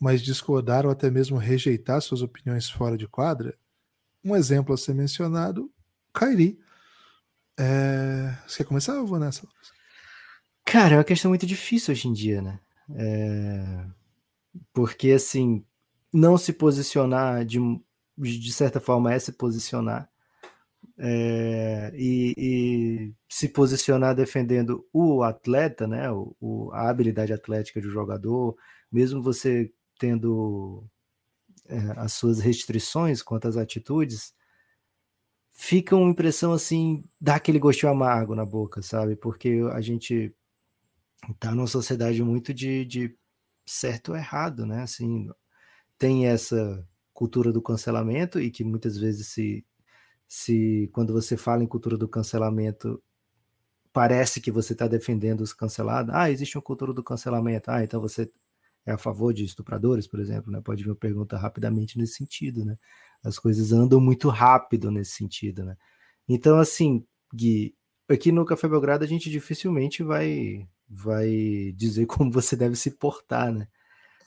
mas 0.00 0.20
discordar 0.20 0.84
ou 0.84 0.90
até 0.90 1.10
mesmo 1.10 1.36
rejeitar 1.36 2.02
suas 2.02 2.20
opiniões 2.20 2.68
fora 2.68 2.96
de 2.96 3.06
quadra? 3.06 3.56
Um 4.24 4.34
exemplo 4.34 4.74
a 4.74 4.76
ser 4.76 4.94
mencionado, 4.94 5.70
Kairi. 6.12 6.58
É... 7.58 8.34
Você 8.46 8.58
quer 8.58 8.68
começar 8.68 8.98
ou 9.00 9.06
vou 9.06 9.18
nessa? 9.18 9.46
Cara, 10.64 10.94
é 10.94 10.98
uma 10.98 11.04
questão 11.04 11.30
muito 11.30 11.46
difícil 11.46 11.92
hoje 11.92 12.08
em 12.08 12.12
dia, 12.12 12.42
né? 12.42 12.60
É... 12.94 13.84
Porque, 14.72 15.12
assim, 15.12 15.64
não 16.12 16.38
se 16.38 16.52
posicionar 16.52 17.44
de, 17.44 17.58
de 18.16 18.52
certa 18.52 18.80
forma 18.80 19.12
é 19.12 19.18
se 19.18 19.32
posicionar. 19.32 20.08
é, 20.98 21.92
e, 21.94 22.34
e, 22.36 23.14
se 23.28 23.48
posicionar 23.48 24.14
defendendo 24.14 24.84
o 24.92 25.22
atleta, 25.22 25.86
né, 25.86 26.10
o, 26.10 26.34
o, 26.40 26.72
a 26.72 26.88
habilidade 26.90 27.32
atlética 27.32 27.80
do 27.80 27.90
jogador, 27.90 28.56
mesmo 28.90 29.22
você 29.22 29.72
tendo 29.98 30.84
é, 31.66 31.78
as 31.96 32.12
suas 32.14 32.40
restrições 32.40 33.22
quanto 33.22 33.48
às 33.48 33.56
atitudes, 33.56 34.34
fica 35.58 35.96
uma 35.96 36.10
impressão 36.10 36.52
assim, 36.52 37.04
dá 37.20 37.34
aquele 37.36 37.58
gostinho 37.58 37.90
amargo 37.92 38.34
na 38.34 38.44
boca, 38.46 38.80
sabe? 38.80 39.16
Porque 39.16 39.60
a 39.72 39.80
gente 39.80 40.32
tá 41.38 41.54
numa 41.54 41.66
sociedade 41.66 42.22
muito 42.22 42.52
de, 42.54 42.84
de 42.84 43.16
certo 43.66 44.10
ou 44.10 44.16
errado, 44.16 44.66
né? 44.66 44.82
Assim, 44.82 45.28
tem 45.98 46.26
essa 46.28 46.86
cultura 47.14 47.52
do 47.52 47.62
cancelamento 47.62 48.40
e 48.40 48.50
que 48.50 48.64
muitas 48.64 48.98
vezes 48.98 49.28
se 49.28 49.66
se 50.28 50.88
quando 50.92 51.12
você 51.12 51.36
fala 51.36 51.64
em 51.64 51.68
cultura 51.68 51.98
do 51.98 52.08
cancelamento 52.08 53.02
parece 53.92 54.40
que 54.40 54.50
você 54.52 54.72
está 54.74 54.86
defendendo 54.88 55.40
os 55.42 55.52
cancelados. 55.52 56.14
Ah, 56.14 56.30
existe 56.30 56.56
uma 56.58 56.62
cultura 56.62 56.92
do 56.94 57.02
cancelamento. 57.04 57.70
Ah, 57.70 57.82
então 57.84 58.00
você 58.00 58.30
é 58.86 58.92
a 58.92 58.98
favor 58.98 59.32
de 59.34 59.44
estupradores, 59.44 60.06
por 60.08 60.20
exemplo, 60.20 60.52
né? 60.52 60.60
Pode 60.62 60.82
vir 60.84 60.90
uma 60.90 60.96
pergunta 60.96 61.36
rapidamente 61.38 61.98
nesse 61.98 62.14
sentido, 62.14 62.64
né? 62.64 62.76
As 63.24 63.38
coisas 63.38 63.72
andam 63.72 64.00
muito 64.00 64.28
rápido 64.28 64.90
nesse 64.90 65.12
sentido, 65.12 65.64
né? 65.64 65.76
Então, 66.28 66.58
assim, 66.58 67.04
Gui, 67.34 67.74
aqui 68.08 68.32
no 68.32 68.44
Café 68.44 68.68
Belgrado 68.68 69.04
a 69.04 69.08
gente 69.08 69.30
dificilmente 69.30 70.02
vai 70.02 70.66
vai 70.88 71.72
dizer 71.76 72.06
como 72.06 72.30
você 72.30 72.56
deve 72.56 72.76
se 72.76 72.92
portar, 72.92 73.52
né? 73.52 73.68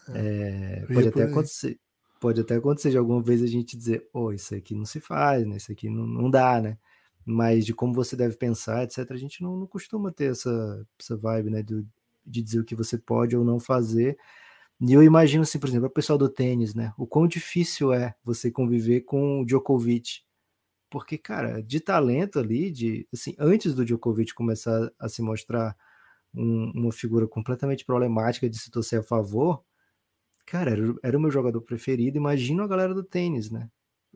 É, 0.10 0.86
pode 0.92 1.08
até 1.08 1.24
acontecer, 1.24 1.80
pode 2.20 2.42
até 2.42 2.56
acontecer 2.56 2.92
de 2.92 2.98
alguma 2.98 3.22
vez 3.22 3.42
a 3.42 3.48
gente 3.48 3.78
dizer, 3.78 4.08
oh, 4.14 4.32
isso 4.32 4.54
aqui 4.54 4.76
não 4.76 4.86
se 4.86 5.00
faz, 5.00 5.46
né? 5.46 5.58
Isso 5.58 5.72
aqui 5.72 5.90
não, 5.90 6.06
não 6.06 6.30
dá, 6.30 6.62
né? 6.62 6.78
Mas 7.26 7.66
de 7.66 7.74
como 7.74 7.94
você 7.94 8.16
deve 8.16 8.36
pensar, 8.36 8.84
etc., 8.84 9.12
a 9.12 9.16
gente 9.16 9.42
não, 9.42 9.56
não 9.56 9.68
costuma 9.68 10.12
ter 10.12 10.32
essa, 10.32 10.86
essa 11.00 11.18
vibe, 11.18 11.52
né? 11.52 11.64
De 11.64 11.86
dizer 12.26 12.60
o 12.60 12.66
que 12.66 12.76
você 12.76 12.98
pode 12.98 13.36
ou 13.36 13.44
não 13.46 13.60
fazer. 13.60 14.18
E 14.82 14.94
eu 14.94 15.04
imagino, 15.04 15.44
assim, 15.44 15.60
por 15.60 15.70
exemplo, 15.70 15.88
o 15.88 15.91
pessoal 15.91 16.17
do 16.17 16.28
tênis, 16.30 16.74
né? 16.74 16.94
O 16.98 17.06
quão 17.06 17.28
difícil 17.28 17.94
é 17.94 18.15
você 18.24 18.50
conviver 18.52 19.02
com 19.02 19.41
o 19.41 19.46
Djokovic. 19.46 20.22
Porque, 20.89 21.17
cara, 21.17 21.62
de 21.63 21.80
talento 21.80 22.39
ali, 22.39 22.72
de 22.72 23.08
assim, 23.13 23.36
antes 23.39 23.76
do 23.76 23.86
Djokovic 23.86 24.34
começar 24.34 24.91
a 25.00 25.10
se 25.10 25.22
mostrar 25.22 25.78
um, 26.34 26.72
uma 26.76 26.91
figura 26.91 27.28
completamente 27.28 27.86
problemática 27.86 28.50
de 28.50 28.58
se 28.60 28.72
torcer 28.72 29.00
a 29.02 29.04
favor, 29.04 29.63
cara, 30.46 30.72
era, 30.72 30.96
era 31.04 31.17
o 31.17 31.22
meu 31.22 31.32
jogador 31.32 31.62
preferido. 31.62 32.17
Imagina 32.17 32.63
a 32.63 32.67
galera 32.67 32.94
do 32.94 33.04
tênis, 33.04 33.52
né? 33.52 33.70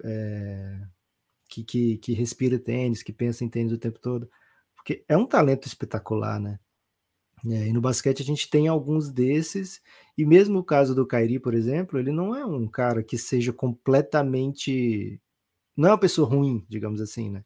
É, 0.03 0.81
que, 1.49 1.63
que, 1.63 1.97
que 1.99 2.13
respira 2.13 2.59
tênis, 2.59 3.03
que 3.03 3.13
pensa 3.13 3.43
em 3.45 3.49
tênis 3.49 3.73
o 3.73 3.77
tempo 3.77 3.99
todo. 3.99 4.29
Porque 4.75 5.05
é 5.07 5.17
um 5.17 5.27
talento 5.27 5.67
espetacular, 5.67 6.39
né? 6.39 6.59
É, 7.47 7.67
e 7.67 7.73
no 7.73 7.81
basquete 7.81 8.21
a 8.21 8.25
gente 8.25 8.49
tem 8.49 8.67
alguns 8.67 9.11
desses, 9.11 9.81
e 10.17 10.25
mesmo 10.25 10.59
o 10.59 10.63
caso 10.63 10.95
do 10.95 11.05
Kairi, 11.05 11.39
por 11.39 11.53
exemplo, 11.53 11.99
ele 11.99 12.11
não 12.11 12.35
é 12.35 12.45
um 12.45 12.67
cara 12.67 13.03
que 13.03 13.17
seja 13.17 13.53
completamente. 13.53 15.21
Não 15.75 15.89
é 15.89 15.91
uma 15.91 15.99
pessoa 15.99 16.27
ruim, 16.27 16.65
digamos 16.69 17.01
assim, 17.01 17.29
né? 17.29 17.43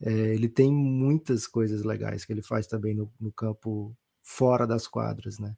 É, 0.00 0.10
ele 0.34 0.48
tem 0.48 0.72
muitas 0.72 1.46
coisas 1.46 1.82
legais 1.82 2.24
que 2.24 2.32
ele 2.32 2.42
faz 2.42 2.66
também 2.66 2.94
no, 2.94 3.10
no 3.18 3.32
campo 3.32 3.96
fora 4.22 4.66
das 4.66 4.86
quadras, 4.86 5.38
né? 5.38 5.56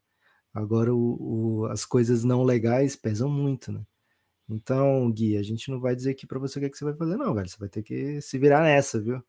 Agora, 0.53 0.93
o, 0.93 1.63
o, 1.63 1.65
as 1.67 1.85
coisas 1.85 2.23
não 2.23 2.43
legais 2.43 2.95
pesam 2.95 3.29
muito, 3.29 3.71
né? 3.71 3.85
Então, 4.49 5.11
Gui, 5.11 5.37
a 5.37 5.43
gente 5.43 5.69
não 5.69 5.79
vai 5.79 5.95
dizer 5.95 6.11
aqui 6.11 6.25
para 6.25 6.39
você 6.39 6.57
o 6.57 6.61
que, 6.61 6.65
é 6.67 6.69
que 6.69 6.77
você 6.77 6.85
vai 6.85 6.95
fazer, 6.95 7.17
não, 7.17 7.33
velho. 7.35 7.47
Você 7.47 7.57
vai 7.59 7.69
ter 7.69 7.83
que 7.83 8.19
se 8.21 8.37
virar 8.39 8.63
nessa, 8.63 8.99
viu? 8.99 9.21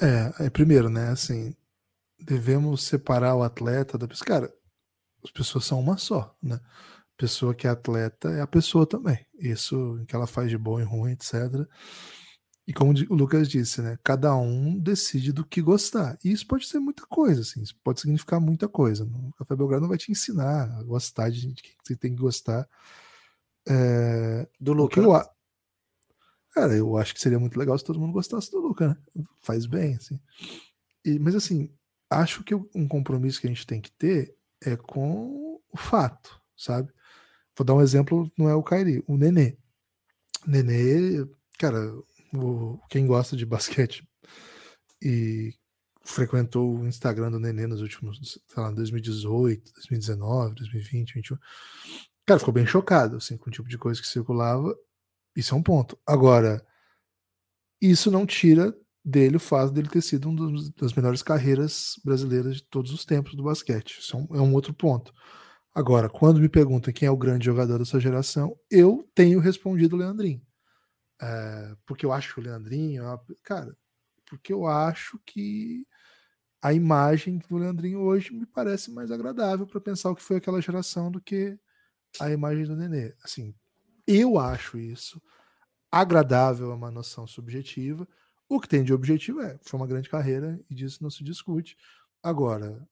É, 0.00 0.46
é 0.46 0.50
primeiro, 0.50 0.88
né? 0.88 1.08
Assim, 1.10 1.54
devemos 2.18 2.84
separar 2.84 3.34
o 3.34 3.42
atleta 3.42 3.98
da 3.98 4.08
pessoa. 4.08 4.26
Cara, 4.26 4.54
as 5.22 5.30
pessoas 5.30 5.64
são 5.64 5.80
uma 5.80 5.96
só, 5.96 6.36
né? 6.42 6.60
Pessoa 7.16 7.54
que 7.54 7.66
é 7.66 7.70
atleta 7.70 8.28
é 8.30 8.40
a 8.40 8.46
pessoa 8.46 8.86
também. 8.86 9.24
Isso 9.38 10.04
que 10.08 10.16
ela 10.16 10.26
faz 10.26 10.50
de 10.50 10.58
bom 10.58 10.80
e 10.80 10.82
ruim, 10.82 11.12
etc. 11.12 11.66
E 12.66 12.72
como 12.72 12.92
o 13.10 13.14
Lucas 13.14 13.48
disse, 13.48 13.82
né? 13.82 13.98
Cada 14.02 14.34
um 14.34 14.78
decide 14.78 15.32
do 15.32 15.44
que 15.44 15.60
gostar. 15.60 16.18
E 16.24 16.32
isso 16.32 16.46
pode 16.46 16.66
ser 16.66 16.78
muita 16.78 17.06
coisa, 17.06 17.42
assim. 17.42 17.62
Isso 17.62 17.78
pode 17.84 18.00
significar 18.00 18.40
muita 18.40 18.66
coisa. 18.68 19.04
O 19.04 19.32
Café 19.34 19.54
Belgrado 19.54 19.82
não 19.82 19.88
vai 19.88 19.98
te 19.98 20.10
ensinar 20.10 20.70
a 20.78 20.82
gostar 20.82 21.30
de 21.30 21.40
gente 21.40 21.62
que 21.62 21.76
você 21.82 21.94
tem 21.94 22.14
que 22.14 22.20
gostar. 22.20 22.66
É... 23.68 24.48
Do 24.58 24.72
Lucas. 24.72 25.04
Eu... 25.04 25.12
Cara, 26.52 26.74
eu 26.74 26.96
acho 26.96 27.12
que 27.12 27.20
seria 27.20 27.38
muito 27.38 27.58
legal 27.58 27.76
se 27.76 27.84
todo 27.84 28.00
mundo 28.00 28.12
gostasse 28.12 28.50
do 28.50 28.60
Lucas, 28.60 28.90
né? 28.90 28.96
Faz 29.42 29.66
bem, 29.66 29.96
assim. 29.96 30.18
E, 31.04 31.18
mas 31.18 31.34
assim, 31.34 31.70
acho 32.18 32.44
que 32.44 32.54
um 32.54 32.88
compromisso 32.88 33.40
que 33.40 33.46
a 33.46 33.50
gente 33.50 33.66
tem 33.66 33.80
que 33.80 33.90
ter 33.92 34.34
é 34.62 34.76
com 34.76 35.60
o 35.72 35.76
fato, 35.76 36.40
sabe? 36.56 36.92
Vou 37.56 37.64
dar 37.64 37.74
um 37.74 37.80
exemplo, 37.80 38.30
não 38.36 38.48
é 38.48 38.54
o 38.54 38.62
Kairi, 38.62 39.02
o 39.06 39.16
Nenê. 39.16 39.56
Nenê, 40.46 41.26
cara, 41.58 41.78
o, 42.34 42.78
quem 42.88 43.06
gosta 43.06 43.36
de 43.36 43.46
basquete 43.46 44.06
e 45.02 45.54
frequentou 46.04 46.76
o 46.76 46.86
Instagram 46.86 47.30
do 47.30 47.40
Nenê 47.40 47.66
nos 47.66 47.80
últimos, 47.80 48.18
sei 48.46 48.62
lá, 48.62 48.70
2018, 48.70 49.72
2019, 49.74 50.54
2020, 50.54 51.14
2021. 51.14 51.38
Cara, 52.26 52.40
ficou 52.40 52.54
bem 52.54 52.66
chocado, 52.66 53.16
assim, 53.16 53.36
com 53.36 53.50
o 53.50 53.52
tipo 53.52 53.68
de 53.68 53.78
coisa 53.78 54.00
que 54.00 54.06
circulava. 54.06 54.74
Isso 55.36 55.54
é 55.54 55.58
um 55.58 55.62
ponto. 55.62 55.98
Agora, 56.06 56.64
isso 57.80 58.10
não 58.10 58.26
tira 58.26 58.74
dele 59.04 59.36
o 59.36 59.40
fato 59.40 59.72
dele 59.72 59.88
ter 59.88 60.02
sido 60.02 60.30
uma 60.30 60.50
das 60.78 60.92
melhores 60.94 61.22
carreiras 61.22 62.00
brasileiras 62.04 62.56
de 62.56 62.64
todos 62.64 62.92
os 62.92 63.04
tempos 63.04 63.34
do 63.34 63.44
basquete. 63.44 63.98
Isso 63.98 64.16
é 64.16 64.20
um, 64.20 64.36
é 64.36 64.40
um 64.40 64.54
outro 64.54 64.72
ponto. 64.72 65.12
Agora, 65.74 66.08
quando 66.08 66.40
me 66.40 66.48
perguntam 66.48 66.92
quem 66.92 67.06
é 67.06 67.10
o 67.10 67.16
grande 67.16 67.46
jogador 67.46 67.78
dessa 67.78 68.00
geração, 68.00 68.56
eu 68.70 69.08
tenho 69.14 69.40
respondido 69.40 69.96
o 69.96 69.98
Leandrinho. 69.98 70.40
É, 71.20 71.74
porque 71.86 72.06
eu 72.06 72.12
acho 72.12 72.34
que 72.34 72.40
o 72.40 72.42
Leandrinho, 72.42 73.04
é 73.04 73.18
cara, 73.42 73.76
porque 74.26 74.52
eu 74.52 74.66
acho 74.66 75.18
que 75.26 75.86
a 76.62 76.72
imagem 76.72 77.38
do 77.48 77.58
Leandrinho 77.58 78.00
hoje 78.00 78.32
me 78.32 78.46
parece 78.46 78.90
mais 78.90 79.10
agradável 79.10 79.66
para 79.66 79.80
pensar 79.80 80.10
o 80.10 80.16
que 80.16 80.22
foi 80.22 80.36
aquela 80.36 80.62
geração 80.62 81.10
do 81.10 81.20
que 81.20 81.58
a 82.20 82.30
imagem 82.30 82.64
do 82.64 82.76
Nenê. 82.76 83.14
Assim, 83.22 83.54
eu 84.06 84.38
acho 84.38 84.78
isso 84.78 85.20
agradável, 85.90 86.72
é 86.72 86.74
uma 86.74 86.90
noção 86.90 87.26
subjetiva. 87.26 88.08
O 88.48 88.60
que 88.60 88.68
tem 88.68 88.84
de 88.84 88.92
objetivo 88.92 89.40
é, 89.40 89.58
foi 89.62 89.78
uma 89.80 89.86
grande 89.86 90.08
carreira 90.08 90.60
e 90.68 90.74
disso 90.74 91.02
não 91.02 91.10
se 91.10 91.24
discute. 91.24 91.76
Agora, 92.22 92.86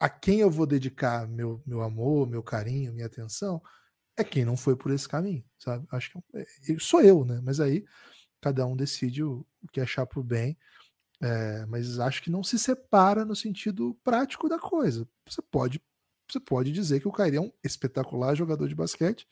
a 0.00 0.08
quem 0.08 0.40
eu 0.40 0.50
vou 0.50 0.66
dedicar 0.66 1.28
meu, 1.28 1.62
meu 1.66 1.82
amor, 1.82 2.28
meu 2.28 2.42
carinho, 2.42 2.92
minha 2.92 3.06
atenção, 3.06 3.62
é 4.16 4.24
quem 4.24 4.44
não 4.44 4.56
foi 4.56 4.76
por 4.76 4.90
esse 4.92 5.08
caminho, 5.08 5.44
sabe? 5.58 5.86
Acho 5.90 6.12
que 6.12 6.18
é, 6.34 6.42
é 6.42 6.78
sou 6.78 7.00
eu, 7.00 7.24
né? 7.24 7.40
Mas 7.42 7.60
aí 7.60 7.84
cada 8.40 8.66
um 8.66 8.76
decide 8.76 9.22
o, 9.22 9.46
o 9.62 9.68
que 9.72 9.80
achar 9.80 10.06
por 10.06 10.22
bem. 10.22 10.56
É, 11.22 11.64
mas 11.66 11.98
acho 11.98 12.22
que 12.22 12.30
não 12.30 12.42
se 12.42 12.58
separa 12.58 13.24
no 13.24 13.34
sentido 13.34 13.96
prático 14.04 14.48
da 14.48 14.58
coisa. 14.58 15.08
Você 15.26 15.40
pode, 15.40 15.82
você 16.30 16.38
pode 16.38 16.70
dizer 16.70 17.00
que 17.00 17.08
o 17.08 17.12
Kairi 17.12 17.36
é 17.36 17.40
um 17.40 17.52
espetacular 17.62 18.34
jogador 18.34 18.68
de 18.68 18.74
basquete. 18.74 19.26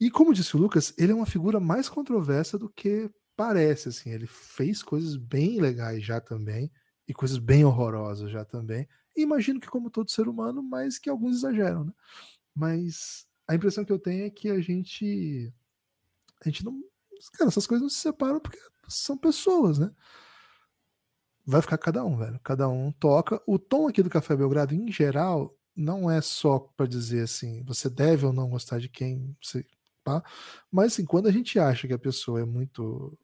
E 0.00 0.10
como 0.10 0.32
disse 0.32 0.54
o 0.56 0.60
Lucas, 0.60 0.94
ele 0.96 1.10
é 1.10 1.14
uma 1.14 1.26
figura 1.26 1.58
mais 1.58 1.88
controversa 1.88 2.56
do 2.56 2.68
que 2.68 3.10
parece. 3.38 3.88
Assim, 3.88 4.10
ele 4.10 4.26
fez 4.26 4.82
coisas 4.82 5.16
bem 5.16 5.60
legais 5.60 6.04
já 6.04 6.20
também 6.20 6.70
e 7.06 7.14
coisas 7.14 7.38
bem 7.38 7.64
horrorosas 7.64 8.32
já 8.32 8.44
também. 8.44 8.86
E 9.16 9.22
imagino 9.22 9.60
que 9.60 9.68
como 9.68 9.90
todo 9.90 10.10
ser 10.10 10.28
humano, 10.28 10.60
mas 10.60 10.98
que 10.98 11.08
alguns 11.08 11.36
exageram, 11.36 11.84
né? 11.84 11.92
Mas 12.54 13.26
a 13.46 13.54
impressão 13.54 13.84
que 13.84 13.92
eu 13.92 13.98
tenho 13.98 14.26
é 14.26 14.30
que 14.30 14.50
a 14.50 14.60
gente. 14.60 15.52
A 16.44 16.48
gente 16.48 16.64
não. 16.64 16.82
Cara, 17.34 17.48
essas 17.48 17.66
coisas 17.66 17.82
não 17.82 17.88
se 17.88 17.98
separam 17.98 18.40
porque 18.40 18.58
são 18.88 19.16
pessoas, 19.16 19.78
né? 19.78 19.90
Vai 21.46 21.62
ficar 21.62 21.78
cada 21.78 22.04
um, 22.04 22.16
velho. 22.16 22.40
Cada 22.40 22.68
um 22.68 22.92
toca. 22.92 23.40
O 23.46 23.58
tom 23.58 23.88
aqui 23.88 24.02
do 24.02 24.10
Café 24.10 24.36
Belgrado, 24.36 24.74
em 24.74 24.90
geral, 24.90 25.56
não 25.74 26.10
é 26.10 26.20
só 26.20 26.58
para 26.58 26.86
dizer 26.86 27.22
assim, 27.22 27.62
você 27.64 27.88
deve 27.88 28.26
ou 28.26 28.32
não 28.32 28.50
gostar 28.50 28.78
de 28.78 28.88
quem 28.88 29.36
você. 29.42 29.64
Tá? 30.04 30.22
Mas 30.70 30.92
assim, 30.92 31.04
quando 31.04 31.28
a 31.28 31.32
gente 31.32 31.58
acha 31.58 31.86
que 31.86 31.94
a 31.94 31.98
pessoa 31.98 32.40
é 32.40 32.44
muito 32.44 33.18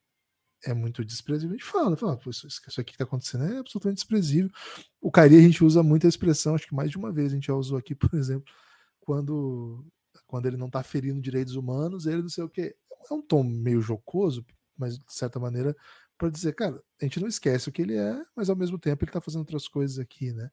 é 0.64 0.74
muito 0.74 1.04
desprezível, 1.04 1.54
a 1.54 1.58
gente 1.58 1.64
fala, 1.64 1.96
fala 1.96 2.18
isso, 2.26 2.46
isso 2.46 2.80
aqui 2.80 2.92
que 2.92 2.98
tá 2.98 3.04
acontecendo 3.04 3.44
é 3.44 3.58
absolutamente 3.58 3.96
desprezível. 3.96 4.50
O 5.00 5.10
Cari 5.10 5.36
a 5.36 5.40
gente 5.40 5.62
usa 5.62 5.82
muito 5.82 6.06
a 6.06 6.08
expressão, 6.08 6.54
acho 6.54 6.66
que 6.66 6.74
mais 6.74 6.90
de 6.90 6.96
uma 6.96 7.12
vez 7.12 7.32
a 7.32 7.34
gente 7.34 7.46
já 7.46 7.54
usou 7.54 7.78
aqui, 7.78 7.94
por 7.96 8.14
exemplo, 8.14 8.52
quando 9.00 9.84
quando 10.26 10.46
ele 10.46 10.56
não 10.56 10.66
está 10.66 10.82
ferindo 10.82 11.20
direitos 11.20 11.54
humanos, 11.54 12.06
ele 12.06 12.22
não 12.22 12.28
sei 12.28 12.42
o 12.42 12.48
que. 12.48 12.74
É 13.10 13.14
um 13.14 13.22
tom 13.22 13.44
meio 13.44 13.80
jocoso, 13.80 14.44
mas 14.76 14.98
de 14.98 15.04
certa 15.12 15.38
maneira, 15.38 15.76
para 16.18 16.30
dizer, 16.30 16.54
cara, 16.54 16.82
a 17.00 17.04
gente 17.04 17.20
não 17.20 17.28
esquece 17.28 17.68
o 17.68 17.72
que 17.72 17.82
ele 17.82 17.96
é, 17.96 18.20
mas 18.34 18.48
ao 18.50 18.56
mesmo 18.56 18.78
tempo 18.78 19.04
ele 19.04 19.10
está 19.10 19.20
fazendo 19.20 19.40
outras 19.40 19.68
coisas 19.68 19.98
aqui, 19.98 20.32
né? 20.32 20.50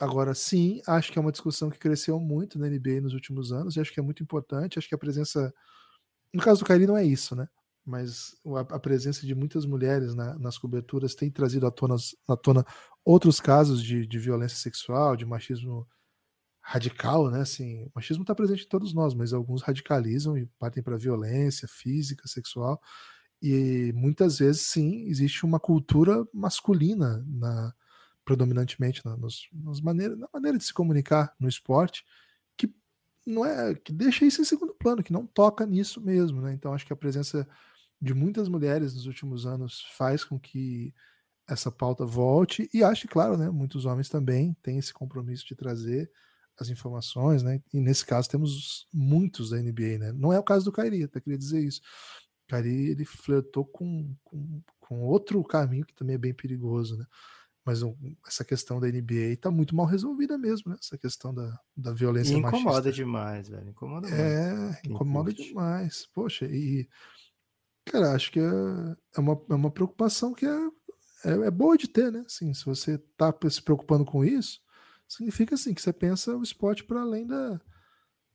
Agora, 0.00 0.34
sim, 0.34 0.80
acho 0.86 1.12
que 1.12 1.18
é 1.18 1.22
uma 1.22 1.32
discussão 1.32 1.70
que 1.70 1.78
cresceu 1.78 2.18
muito 2.18 2.58
na 2.58 2.68
NBA 2.68 3.00
nos 3.00 3.14
últimos 3.14 3.52
anos, 3.52 3.76
e 3.76 3.80
acho 3.80 3.92
que 3.92 4.00
é 4.00 4.02
muito 4.02 4.22
importante. 4.22 4.78
Acho 4.78 4.88
que 4.88 4.94
a 4.94 4.98
presença. 4.98 5.52
No 6.32 6.42
caso 6.42 6.60
do 6.60 6.66
Kairi, 6.66 6.86
não 6.86 6.96
é 6.96 7.04
isso, 7.04 7.36
né? 7.36 7.48
Mas 7.84 8.36
a, 8.70 8.78
presença 8.78 9.26
de 9.26 9.34
muitas 9.34 9.66
mulheres 9.66 10.14
na, 10.14 10.38
nas 10.38 10.56
coberturas 10.56 11.14
tem 11.14 11.30
trazido 11.30 11.66
à 11.66 11.70
tona, 11.70 11.96
à 12.28 12.36
tona 12.36 12.64
outros 13.04 13.40
casos 13.40 13.82
de, 13.82 14.06
de 14.06 14.18
violência 14.18 14.56
sexual, 14.56 15.16
de 15.16 15.26
machismo 15.26 15.86
radical, 16.60 17.30
né? 17.30 17.42
Assim, 17.42 17.84
o 17.84 17.92
machismo 17.94 18.22
está 18.22 18.34
presente 18.34 18.64
em 18.64 18.68
todos 18.68 18.94
nós, 18.94 19.14
mas 19.14 19.34
alguns 19.34 19.62
radicalizam 19.62 20.38
e 20.38 20.46
partem 20.58 20.82
para 20.82 20.96
violência 20.96 21.68
física, 21.68 22.26
sexual. 22.26 22.80
E 23.42 23.92
muitas 23.94 24.38
vezes, 24.38 24.62
sim, 24.62 25.04
existe 25.06 25.44
uma 25.44 25.60
cultura 25.60 26.26
masculina 26.32 27.22
na, 27.28 27.74
predominantemente 28.24 29.02
na, 29.04 29.16
nos, 29.16 29.48
nas 29.52 29.80
maneiras, 29.82 30.18
na 30.18 30.28
maneira 30.32 30.56
de 30.56 30.64
se 30.64 30.72
comunicar 30.72 31.34
no 31.38 31.46
esporte, 31.46 32.02
que 32.56 32.74
não 33.26 33.44
é 33.44 33.74
que 33.74 33.92
deixa 33.92 34.24
isso 34.24 34.40
em 34.40 34.44
segundo 34.44 34.74
plano, 34.74 35.02
que 35.02 35.12
não 35.12 35.26
toca 35.26 35.66
nisso 35.66 36.00
mesmo, 36.00 36.40
né? 36.40 36.54
Então 36.54 36.72
acho 36.72 36.86
que 36.86 36.92
a 36.94 36.96
presença 36.96 37.46
de 38.04 38.12
muitas 38.12 38.48
mulheres 38.48 38.92
nos 38.92 39.06
últimos 39.06 39.46
anos 39.46 39.86
faz 39.96 40.22
com 40.22 40.38
que 40.38 40.94
essa 41.48 41.70
pauta 41.70 42.04
volte 42.04 42.68
e 42.72 42.84
acho 42.84 43.08
claro, 43.08 43.36
né, 43.36 43.50
muitos 43.50 43.86
homens 43.86 44.08
também 44.08 44.54
têm 44.62 44.78
esse 44.78 44.92
compromisso 44.92 45.46
de 45.46 45.54
trazer 45.54 46.10
as 46.58 46.68
informações, 46.68 47.42
né? 47.42 47.60
E 47.72 47.80
nesse 47.80 48.06
caso 48.06 48.28
temos 48.28 48.86
muitos 48.92 49.50
da 49.50 49.56
NBA, 49.56 49.98
né? 49.98 50.12
Não 50.12 50.32
é 50.32 50.38
o 50.38 50.44
caso 50.44 50.64
do 50.64 50.70
Kairi, 50.70 51.02
até 51.02 51.20
queria 51.20 51.38
dizer 51.38 51.60
isso. 51.60 51.80
O 52.44 52.50
Kairi 52.50 52.90
ele 52.90 53.04
flertou 53.04 53.64
com, 53.64 54.14
com, 54.22 54.62
com, 54.78 55.00
outro 55.00 55.42
caminho 55.42 55.84
que 55.84 55.94
também 55.94 56.14
é 56.14 56.18
bem 56.18 56.32
perigoso, 56.32 56.96
né? 56.96 57.06
Mas 57.64 57.82
um, 57.82 57.96
essa 58.24 58.44
questão 58.44 58.78
da 58.78 58.86
NBA 58.86 59.32
está 59.32 59.50
muito 59.50 59.74
mal 59.74 59.86
resolvida 59.86 60.38
mesmo, 60.38 60.70
né? 60.70 60.76
Essa 60.78 60.96
questão 60.96 61.34
da, 61.34 61.58
da 61.76 61.92
violência 61.92 62.34
e 62.34 62.36
incomoda 62.36 62.62
machista. 62.62 62.92
demais, 62.92 63.48
velho. 63.48 63.70
Incomoda 63.70 64.08
é, 64.08 64.80
incomoda 64.84 65.32
demais. 65.32 66.06
Poxa, 66.14 66.46
e 66.46 66.88
cara, 67.84 68.12
acho 68.12 68.30
que 68.32 68.40
é, 68.40 68.42
é, 69.16 69.20
uma, 69.20 69.40
é 69.50 69.54
uma 69.54 69.70
preocupação 69.70 70.32
que 70.32 70.46
é, 70.46 70.68
é, 71.24 71.32
é 71.46 71.50
boa 71.50 71.76
de 71.76 71.88
ter, 71.88 72.10
né? 72.10 72.22
Assim, 72.26 72.52
se 72.54 72.64
você 72.64 72.94
está 72.94 73.34
se 73.50 73.62
preocupando 73.62 74.04
com 74.04 74.24
isso, 74.24 74.60
significa 75.08 75.54
assim 75.54 75.74
que 75.74 75.82
você 75.82 75.92
pensa 75.92 76.36
o 76.36 76.42
esporte 76.42 76.84
para 76.84 77.00
além 77.00 77.26
da. 77.26 77.60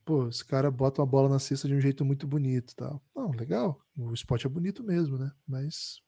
Pô, 0.06 0.28
esse 0.28 0.44
cara 0.44 0.72
bota 0.72 1.02
uma 1.02 1.08
bola 1.08 1.30
na 1.30 1.40
cesta 1.40 1.68
de 1.68 1.76
um 1.76 1.82
jeito 1.82 2.04
muito 2.04 2.26
bonito 2.26 2.76
tal. 2.76 3.02
Não, 3.16 3.32
legal. 3.32 3.80
O 3.96 4.14
esporte 4.14 4.48
é 4.48 4.50
bonito 4.50 4.84
mesmo, 4.84 5.18
né? 5.18 5.32
Mas, 5.48 6.02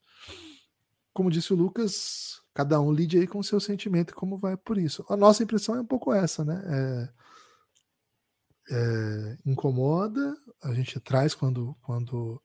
como 1.14 1.30
disse 1.30 1.54
o 1.54 1.56
Lucas, 1.56 2.42
cada 2.54 2.82
um 2.82 2.92
lide 2.92 3.20
aí 3.20 3.28
com 3.28 3.40
o 3.40 3.44
seu 3.44 3.60
sentimento 3.60 4.12
e 4.12 4.16
como 4.16 4.40
vai 4.40 4.58
por 4.58 4.78
isso. 4.78 5.06
A 5.08 5.16
nossa 5.16 5.44
impressão 5.44 5.76
é 5.76 5.82
um 5.82 5.86
pouco 5.86 6.12
essa, 6.12 6.44
né? 6.44 6.64
É, 6.66 7.10
é, 8.72 9.38
incomoda, 9.46 10.36
a 10.64 10.74
gente 10.74 11.00
traz 11.00 11.36
quando, 11.36 11.76
quando 11.82 12.42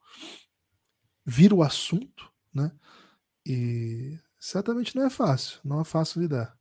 vira 1.27 1.55
o 1.55 1.62
assunto, 1.62 2.31
né? 2.55 2.70
E 3.45 4.18
certamente 4.39 4.95
não 4.95 5.05
é 5.05 5.11
fácil, 5.11 5.59
não 5.64 5.81
é 5.81 5.85
fácil 5.85 6.22
lidar. 6.22 6.57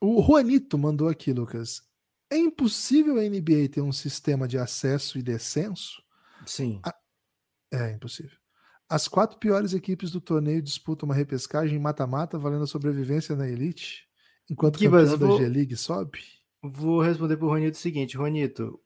O 0.00 0.22
Juanito 0.22 0.76
mandou 0.76 1.08
aqui, 1.08 1.32
Lucas. 1.32 1.82
É 2.30 2.36
impossível 2.36 3.18
a 3.18 3.22
NBA 3.22 3.68
ter 3.70 3.80
um 3.80 3.92
sistema 3.92 4.46
de 4.46 4.58
acesso 4.58 5.18
e 5.18 5.22
descenso? 5.22 6.02
Sim. 6.46 6.80
A... 6.84 6.94
É 7.72 7.92
impossível. 7.92 8.36
As 8.88 9.08
quatro 9.08 9.38
piores 9.38 9.72
equipes 9.72 10.10
do 10.10 10.20
torneio 10.20 10.60
disputam 10.60 11.08
uma 11.08 11.14
repescagem 11.14 11.78
mata-mata 11.78 12.38
valendo 12.38 12.64
a 12.64 12.66
sobrevivência 12.66 13.34
na 13.34 13.48
elite, 13.48 14.06
enquanto 14.50 14.76
o 14.76 14.78
campeão 14.80 15.16
vou... 15.16 15.38
da 15.38 15.44
G-League 15.44 15.76
sobe? 15.76 16.20
Vou 16.62 17.00
responder 17.00 17.36
para 17.36 17.46
o 17.46 17.48
Ronito 17.48 17.76
o 17.76 17.80
seguinte, 17.80 18.16
Ronito, 18.16 18.78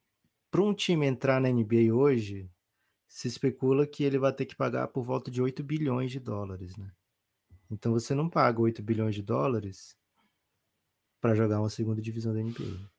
para 0.51 0.63
um 0.63 0.73
time 0.73 1.07
entrar 1.07 1.41
na 1.41 1.49
NBA 1.49 1.93
hoje, 1.93 2.49
se 3.09 3.29
especula 3.29 3.87
que 3.87 4.05
ele 4.05 4.19
vai 4.19 4.33
ter 4.33 4.47
que 4.47 4.57
pagar 4.57 4.89
por 4.89 5.03
volta 5.03 5.31
de 5.31 5.41
8 5.41 5.63
bilhões 5.63 6.11
de 6.11 6.21
dólares, 6.21 6.77
né? 6.77 6.91
Então 7.71 7.93
você 7.93 8.15
não 8.15 8.29
paga 8.29 8.61
8 8.61 8.83
bilhões 8.83 9.15
de 9.15 9.23
dólares 9.23 9.97
para 11.21 11.35
jogar 11.35 11.61
uma 11.61 11.71
segunda 11.71 12.01
divisão 12.01 12.33
da 12.33 12.41
NBA. 12.41 12.91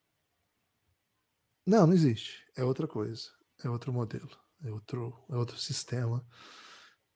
Não, 1.66 1.86
não 1.86 1.94
existe. 1.94 2.46
É 2.56 2.64
outra 2.64 2.88
coisa. 2.88 3.30
É 3.64 3.70
outro 3.70 3.92
modelo. 3.92 4.30
É 4.64 4.72
outro, 4.72 5.14
é 5.30 5.36
outro 5.36 5.58
sistema. 5.58 6.26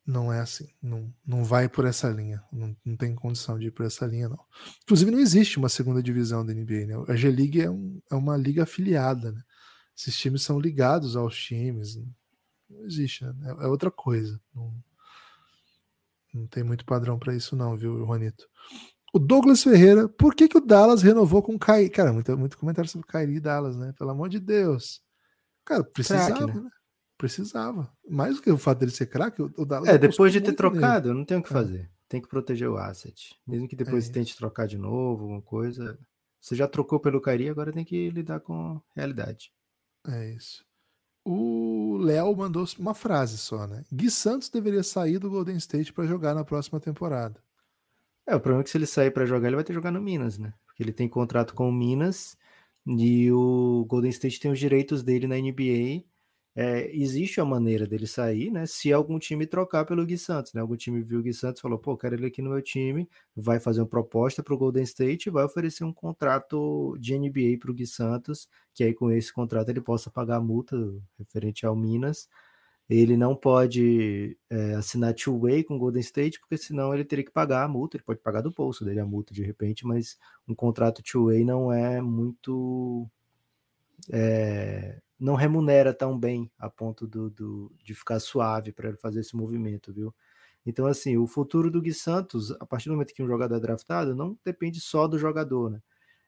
Não 0.05 0.31
é 0.31 0.39
assim. 0.39 0.67
Não, 0.81 1.13
não 1.25 1.43
vai 1.43 1.69
por 1.69 1.85
essa 1.85 2.09
linha. 2.09 2.43
Não, 2.51 2.75
não 2.83 2.97
tem 2.97 3.15
condição 3.15 3.57
de 3.57 3.67
ir 3.67 3.71
por 3.71 3.85
essa 3.85 4.05
linha, 4.05 4.29
não. 4.29 4.39
Inclusive, 4.83 5.11
não 5.11 5.19
existe 5.19 5.57
uma 5.57 5.69
segunda 5.69 6.01
divisão 6.01 6.45
da 6.45 6.53
NBA. 6.53 6.85
Né? 6.85 6.95
A 7.07 7.15
G-League 7.15 7.61
é, 7.61 7.69
um, 7.69 8.01
é 8.11 8.15
uma 8.15 8.35
liga 8.35 8.63
afiliada. 8.63 9.31
Né? 9.31 9.41
Esses 9.97 10.17
times 10.17 10.43
são 10.43 10.59
ligados 10.59 11.15
aos 11.15 11.37
times. 11.37 11.97
Não 12.72 12.86
existe. 12.86 13.24
Né? 13.26 13.34
É, 13.45 13.65
é 13.65 13.67
outra 13.67 13.91
coisa. 13.91 14.39
Não, 14.53 14.74
não 16.34 16.47
tem 16.47 16.63
muito 16.63 16.86
padrão 16.86 17.19
para 17.19 17.36
isso, 17.36 17.55
não, 17.55 17.76
viu, 17.76 18.05
Juanito? 18.05 18.47
O 19.13 19.19
Douglas 19.19 19.61
Ferreira, 19.61 20.07
por 20.07 20.34
que, 20.34 20.47
que 20.47 20.57
o 20.57 20.65
Dallas 20.65 21.01
renovou 21.01 21.41
com 21.41 21.55
o 21.55 21.59
Kyrie? 21.59 21.89
Cara, 21.89 22.13
muito, 22.13 22.38
muito 22.38 22.57
comentário 22.57 22.89
sobre 22.89 23.05
o 23.05 23.11
Kyrie 23.11 23.38
e 23.38 23.41
Dallas, 23.41 23.76
né? 23.76 23.93
Pelo 23.97 24.11
amor 24.11 24.30
de 24.30 24.39
Deus. 24.39 25.01
Cara, 25.65 25.84
precisava, 25.84 26.34
crack, 26.34 26.53
né? 26.53 26.61
né? 26.61 26.69
Precisava. 27.17 27.91
Mais 28.09 28.36
do 28.36 28.41
que 28.41 28.49
o 28.49 28.57
fato 28.57 28.80
dele 28.80 28.91
ser 28.91 29.07
craque, 29.07 29.41
o 29.41 29.65
Dallas. 29.65 29.89
É, 29.89 29.97
depois 29.97 30.32
de 30.32 30.39
ter 30.39 30.53
trocado, 30.53 31.09
nele. 31.09 31.19
não 31.19 31.26
tem 31.26 31.38
o 31.38 31.43
que 31.43 31.49
é. 31.49 31.53
fazer. 31.53 31.91
Tem 32.07 32.22
que 32.22 32.28
proteger 32.28 32.69
o 32.69 32.78
asset. 32.78 33.38
Mesmo 33.45 33.67
que 33.67 33.76
depois 33.76 34.09
é. 34.09 34.11
tente 34.11 34.36
trocar 34.36 34.65
de 34.65 34.78
novo, 34.78 35.24
alguma 35.24 35.41
coisa. 35.41 35.99
Você 36.39 36.55
já 36.55 36.67
trocou 36.67 36.99
pelo 36.99 37.22
Kyrie, 37.22 37.49
agora 37.49 37.72
tem 37.72 37.86
que 37.86 38.09
lidar 38.09 38.39
com 38.39 38.53
a 38.53 38.82
realidade. 38.95 39.51
É 40.07 40.34
isso. 40.34 40.65
O 41.24 41.97
Léo 41.97 42.36
mandou 42.36 42.65
uma 42.80 42.93
frase 42.93 43.38
só, 43.38 43.67
né? 43.67 43.84
Gui 43.91 44.09
Santos 44.09 44.49
deveria 44.49 44.84
sair 44.84 45.19
do 45.19 45.30
Golden 45.30 45.55
State 45.57 45.93
para 45.93 46.07
jogar 46.07 46.34
na 46.34 46.43
próxima 46.43 46.80
temporada. 46.80 47.39
É, 48.26 48.36
o 48.36 48.39
problema 48.39 48.61
é 48.61 48.63
que 48.63 48.69
se 48.69 48.78
ele 48.78 48.86
sair 48.86 49.11
para 49.11 49.26
jogar, 49.26 49.47
ele 49.47 49.55
vai 49.55 49.63
ter 49.63 49.74
que 49.74 49.76
jogar 49.76 49.91
no 49.91 50.01
Minas, 50.01 50.38
né? 50.38 50.53
Porque 50.65 50.82
ele 50.82 50.93
tem 50.93 51.07
contrato 51.07 51.53
com 51.53 51.69
o 51.69 51.72
Minas 51.72 52.38
e 52.86 53.32
o 53.32 53.86
Golden 53.88 54.09
State 54.09 54.39
tem 54.39 54.51
os 54.51 54.59
direitos 54.59 55.03
dele 55.03 55.28
na 55.28 55.36
NBA. 55.36 56.03
É, 56.56 56.93
existe 56.95 57.39
a 57.39 57.45
maneira 57.45 57.88
dele 57.88 58.06
sair, 58.06 58.52
né? 58.52 58.66
Se 58.66 58.91
algum 58.91 59.18
time 59.18 59.47
trocar 59.47 59.86
pelo 59.86 60.06
Gui 60.06 60.18
Santos, 60.18 60.54
né? 60.54 60.62
Algum 60.62 60.76
time 60.76 61.02
viu 61.02 61.20
o 61.20 61.24
Gui 61.24 61.34
Santos 61.34 61.60
e 61.60 61.62
falou, 61.62 61.80
pô, 61.80 61.95
quero 61.97 62.16
ele 62.16 62.26
aqui 62.26 62.41
no 62.41 62.49
meu 62.49 62.62
time, 62.62 63.10
vai 63.36 63.60
fazer 63.60 63.82
uma 63.82 63.88
proposta 63.88 64.43
para 64.43 64.54
o 64.54 64.58
Golden 64.58 64.84
State 64.84 65.28
e 65.30 65.32
vai 65.32 65.45
oferecer 65.45 65.84
um 65.84 65.93
contrato 65.93 66.97
de 66.99 67.18
NBA 67.18 67.58
para 67.60 67.72
o 67.72 67.74
Gui 67.74 67.88
Santos, 67.88 68.49
que 68.74 68.84
aí 68.84 68.93
com 68.93 69.12
esse 69.12 69.32
contrato 69.34 69.70
ele 69.70 69.82
possa 69.82 70.10
pagar 70.10 70.38
a 70.38 70.41
multa 70.41 70.76
referente 71.18 71.66
ao 71.66 71.76
Minas 71.76 72.28
ele 72.93 73.16
não 73.16 73.36
pode 73.36 74.38
é, 74.49 74.76
assinar 74.76 75.14
two-way 75.14 75.64
com 75.64 75.76
o 75.76 75.80
Golden 75.80 76.02
State, 76.02 76.39
porque 76.39 76.58
senão 76.58 76.93
ele 76.93 77.06
teria 77.06 77.24
que 77.24 77.32
pagar 77.32 77.64
a 77.64 77.68
multa, 77.68 77.95
ele 77.95 78.04
pode 78.04 78.20
pagar 78.20 78.41
do 78.41 78.52
bolso 78.52 78.84
dele 78.84 78.99
a 78.99 79.06
multa 79.06 79.34
de 79.34 79.43
repente, 79.43 79.86
mas 79.86 80.18
um 80.45 80.54
contrato 80.54 81.02
two-way 81.02 81.45
não 81.45 81.72
é 81.72 82.02
muito. 82.02 83.08
É, 84.12 84.99
não 85.22 85.36
remunera 85.36 85.93
tão 85.93 86.17
bem 86.17 86.51
a 86.57 86.67
ponto 86.67 87.05
do, 87.07 87.30
do 87.30 87.72
de 87.84 87.93
ficar 87.93 88.19
suave 88.19 88.72
para 88.72 88.89
ele 88.89 88.97
fazer 88.97 89.19
esse 89.19 89.36
movimento, 89.36 89.93
viu? 89.93 90.13
Então, 90.65 90.88
assim, 90.88 91.15
o 91.15 91.28
futuro 91.28 91.69
do 91.69 91.82
Gui 91.82 91.93
Santos, 91.93 92.51
a 92.59 92.65
partir 92.65 92.89
do 92.89 92.93
momento 92.93 93.13
que 93.13 93.22
um 93.22 93.28
jogador 93.28 93.55
é 93.55 93.59
draftado, 93.59 94.15
não 94.15 94.38
depende 94.43 94.82
só 94.82 95.07
do 95.07 95.19
jogador, 95.19 95.69
né? 95.69 95.82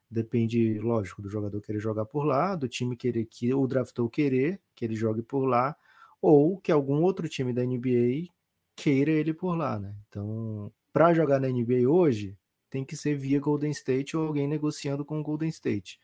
Depende, 0.10 0.80
lógico, 0.80 1.24
do 1.24 1.30
jogador 1.30 1.60
querer 1.62 1.80
jogar 1.80 2.06
por 2.06 2.24
lá, 2.24 2.56
do 2.56 2.68
time 2.68 2.96
querer 2.96 3.26
que 3.26 3.52
o 3.54 3.66
draftou 3.68 4.10
querer 4.10 4.62
que 4.76 4.86
ele 4.86 4.96
jogue 4.96 5.24
por 5.24 5.46
lá, 5.46 5.76
ou 6.22 6.60
que 6.60 6.72
algum 6.72 7.02
outro 7.02 7.28
time 7.28 7.52
da 7.52 7.64
NBA 7.66 8.28
queira 8.76 9.12
ele 9.12 9.34
por 9.34 9.56
lá, 9.56 9.80
né? 9.80 9.96
Então, 10.08 10.72
para 10.92 11.14
jogar 11.16 11.40
na 11.40 11.50
NBA 11.50 11.90
hoje, 11.90 12.38
tem 12.70 12.86
que 12.86 12.96
ser 12.96 13.16
via 13.18 13.40
Golden 13.40 13.72
State 13.72 14.16
ou 14.16 14.28
alguém 14.28 14.48
negociando 14.48 15.04
com 15.04 15.20
o 15.20 15.24
Golden 15.24 15.50
State. 15.50 16.00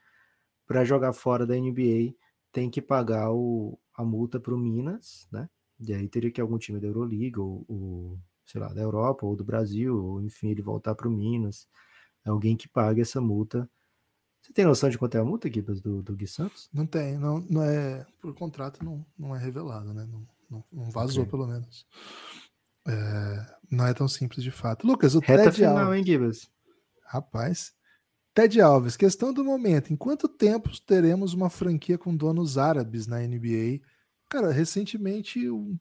Para 0.68 0.84
jogar 0.84 1.14
fora 1.14 1.46
da 1.46 1.56
NBA, 1.56 2.16
tem 2.52 2.70
que 2.70 2.82
pagar 2.82 3.32
o, 3.32 3.80
a 3.96 4.04
multa 4.04 4.40
para 4.40 4.54
o 4.54 4.58
Minas, 4.58 5.28
né? 5.32 5.50
E 5.80 5.94
aí 5.94 6.08
teria 6.08 6.32
que 6.32 6.42
algum 6.42 6.58
time 6.58 6.80
da 6.80 6.88
Euroliga 6.88 7.42
ou, 7.42 7.66
ou, 7.68 8.20
sei 8.46 8.60
lá, 8.60 8.74
da 8.74 8.82
Europa 8.82 9.26
ou 9.26 9.36
do 9.36 9.44
Brasil, 9.44 9.98
ou 9.98 10.22
enfim, 10.22 10.50
ele 10.50 10.62
voltar 10.62 10.96
para 10.96 11.08
o 11.08 11.12
Minas. 11.12 11.68
Alguém 12.26 12.58
que 12.58 12.68
pague 12.68 13.02
essa 13.02 13.22
multa 13.22 13.70
você 14.42 14.54
tem 14.54 14.66
noção 14.66 14.90
de 14.90 14.98
quanto 14.98 15.16
é 15.16 15.20
a 15.20 15.24
multa, 15.24 15.52
Gibas, 15.52 15.82
do, 15.82 16.02
do 16.02 16.16
Gui 16.16 16.28
Santos? 16.28 16.70
Não 16.74 16.86
tem, 16.86 17.18
não, 17.18 17.40
não 17.50 17.64
é. 17.64 18.06
Por 18.20 18.34
contrato 18.34 18.84
não, 18.84 19.06
não 19.18 19.36
é 19.36 19.40
revelado, 19.40 19.94
né? 19.94 20.08
Não, 20.10 20.28
não, 20.50 20.64
não 20.72 20.90
vazou, 20.90 21.24
okay. 21.24 21.32
pelo 21.32 21.48
menos. 21.48 21.86
É, 22.88 23.56
não 23.70 23.86
é 23.86 23.94
tão 23.94 24.08
simples 24.08 24.44
de 24.44 24.52
fato. 24.52 24.88
Lucas, 24.88 25.14
o 25.14 25.20
Reta 25.20 25.44
Ted 25.46 25.58
final, 25.58 25.78
Alves. 25.78 25.98
hein, 25.98 26.06
Gibas? 26.06 26.52
Rapaz. 27.06 27.74
Ted 28.34 28.62
Alves, 28.62 28.96
questão 28.96 29.34
do 29.34 29.44
momento. 29.44 29.92
Em 29.92 29.96
quanto 29.96 30.28
tempo 30.28 30.70
teremos 30.86 31.34
uma 31.34 31.50
franquia 31.50 31.98
com 31.98 32.16
donos 32.16 32.58
árabes 32.58 33.08
na 33.08 33.20
NBA? 33.20 33.82
Cara, 34.30 34.52
recentemente 34.52 35.50
um, 35.50 35.78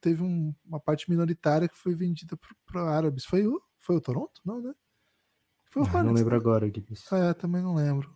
teve 0.00 0.22
um, 0.22 0.54
uma 0.64 0.80
parte 0.80 1.08
minoritária 1.08 1.68
que 1.68 1.76
foi 1.76 1.94
vendida 1.94 2.38
para 2.66 2.82
árabes. 2.82 3.24
Foi 3.24 3.46
o, 3.46 3.60
foi 3.78 3.96
o 3.96 4.00
Toronto? 4.00 4.40
Não, 4.44 4.60
né? 4.60 4.72
Foi 5.70 5.82
o 5.82 5.84
Hornets, 5.84 6.06
não 6.06 6.12
lembro 6.12 6.30
né? 6.32 6.36
agora. 6.36 6.66
Gibbs. 6.66 7.12
É, 7.12 7.32
também 7.34 7.62
não 7.62 7.74
lembro. 7.74 8.12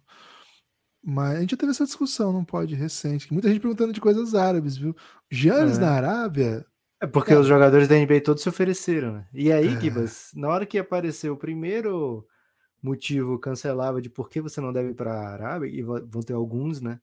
Mas 1.02 1.36
a 1.36 1.40
gente 1.40 1.50
já 1.50 1.56
teve 1.56 1.70
essa 1.70 1.84
discussão, 1.84 2.32
não 2.32 2.44
pode, 2.44 2.74
recente. 2.74 3.30
Muita 3.32 3.48
gente 3.48 3.60
perguntando 3.60 3.92
de 3.92 4.00
coisas 4.00 4.34
árabes, 4.34 4.76
viu? 4.76 4.96
Giannis 5.30 5.76
é. 5.76 5.80
na 5.82 5.90
Arábia, 5.90 6.66
É 7.00 7.06
porque 7.06 7.28
Cara. 7.28 7.40
os 7.40 7.46
jogadores 7.46 7.86
da 7.86 7.96
NBA 7.96 8.22
todos 8.22 8.42
se 8.42 8.48
ofereceram, 8.48 9.12
né? 9.12 9.28
E 9.32 9.52
aí, 9.52 9.74
É. 9.74 9.80
Gibas, 9.80 10.30
na 10.34 10.48
hora 10.48 10.64
que 10.64 10.78
apareceu 10.78 11.34
o 11.34 11.38
primeiro 11.38 12.26
motivo 12.84 13.38
cancelável 13.38 14.00
de 14.00 14.10
por 14.10 14.28
que 14.28 14.40
você 14.40 14.60
não 14.60 14.72
deve 14.72 14.90
ir 14.90 14.94
para 14.94 15.12
a 15.12 15.28
Arábia, 15.30 15.68
e 15.68 15.82
vão 15.82 16.22
ter 16.22 16.34
alguns, 16.34 16.80
né? 16.80 17.00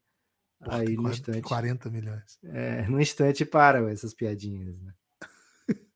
Porra, 0.62 0.78
aí 0.78 0.96
no 0.96 1.02
40, 1.02 1.10
instante, 1.10 1.42
40 1.42 1.90
milhões. 1.90 2.38
é, 2.44 2.86
no 2.88 3.00
instante 3.00 3.44
param 3.44 3.88
essas 3.88 4.14
piadinhas, 4.14 4.80
né? 4.80 4.94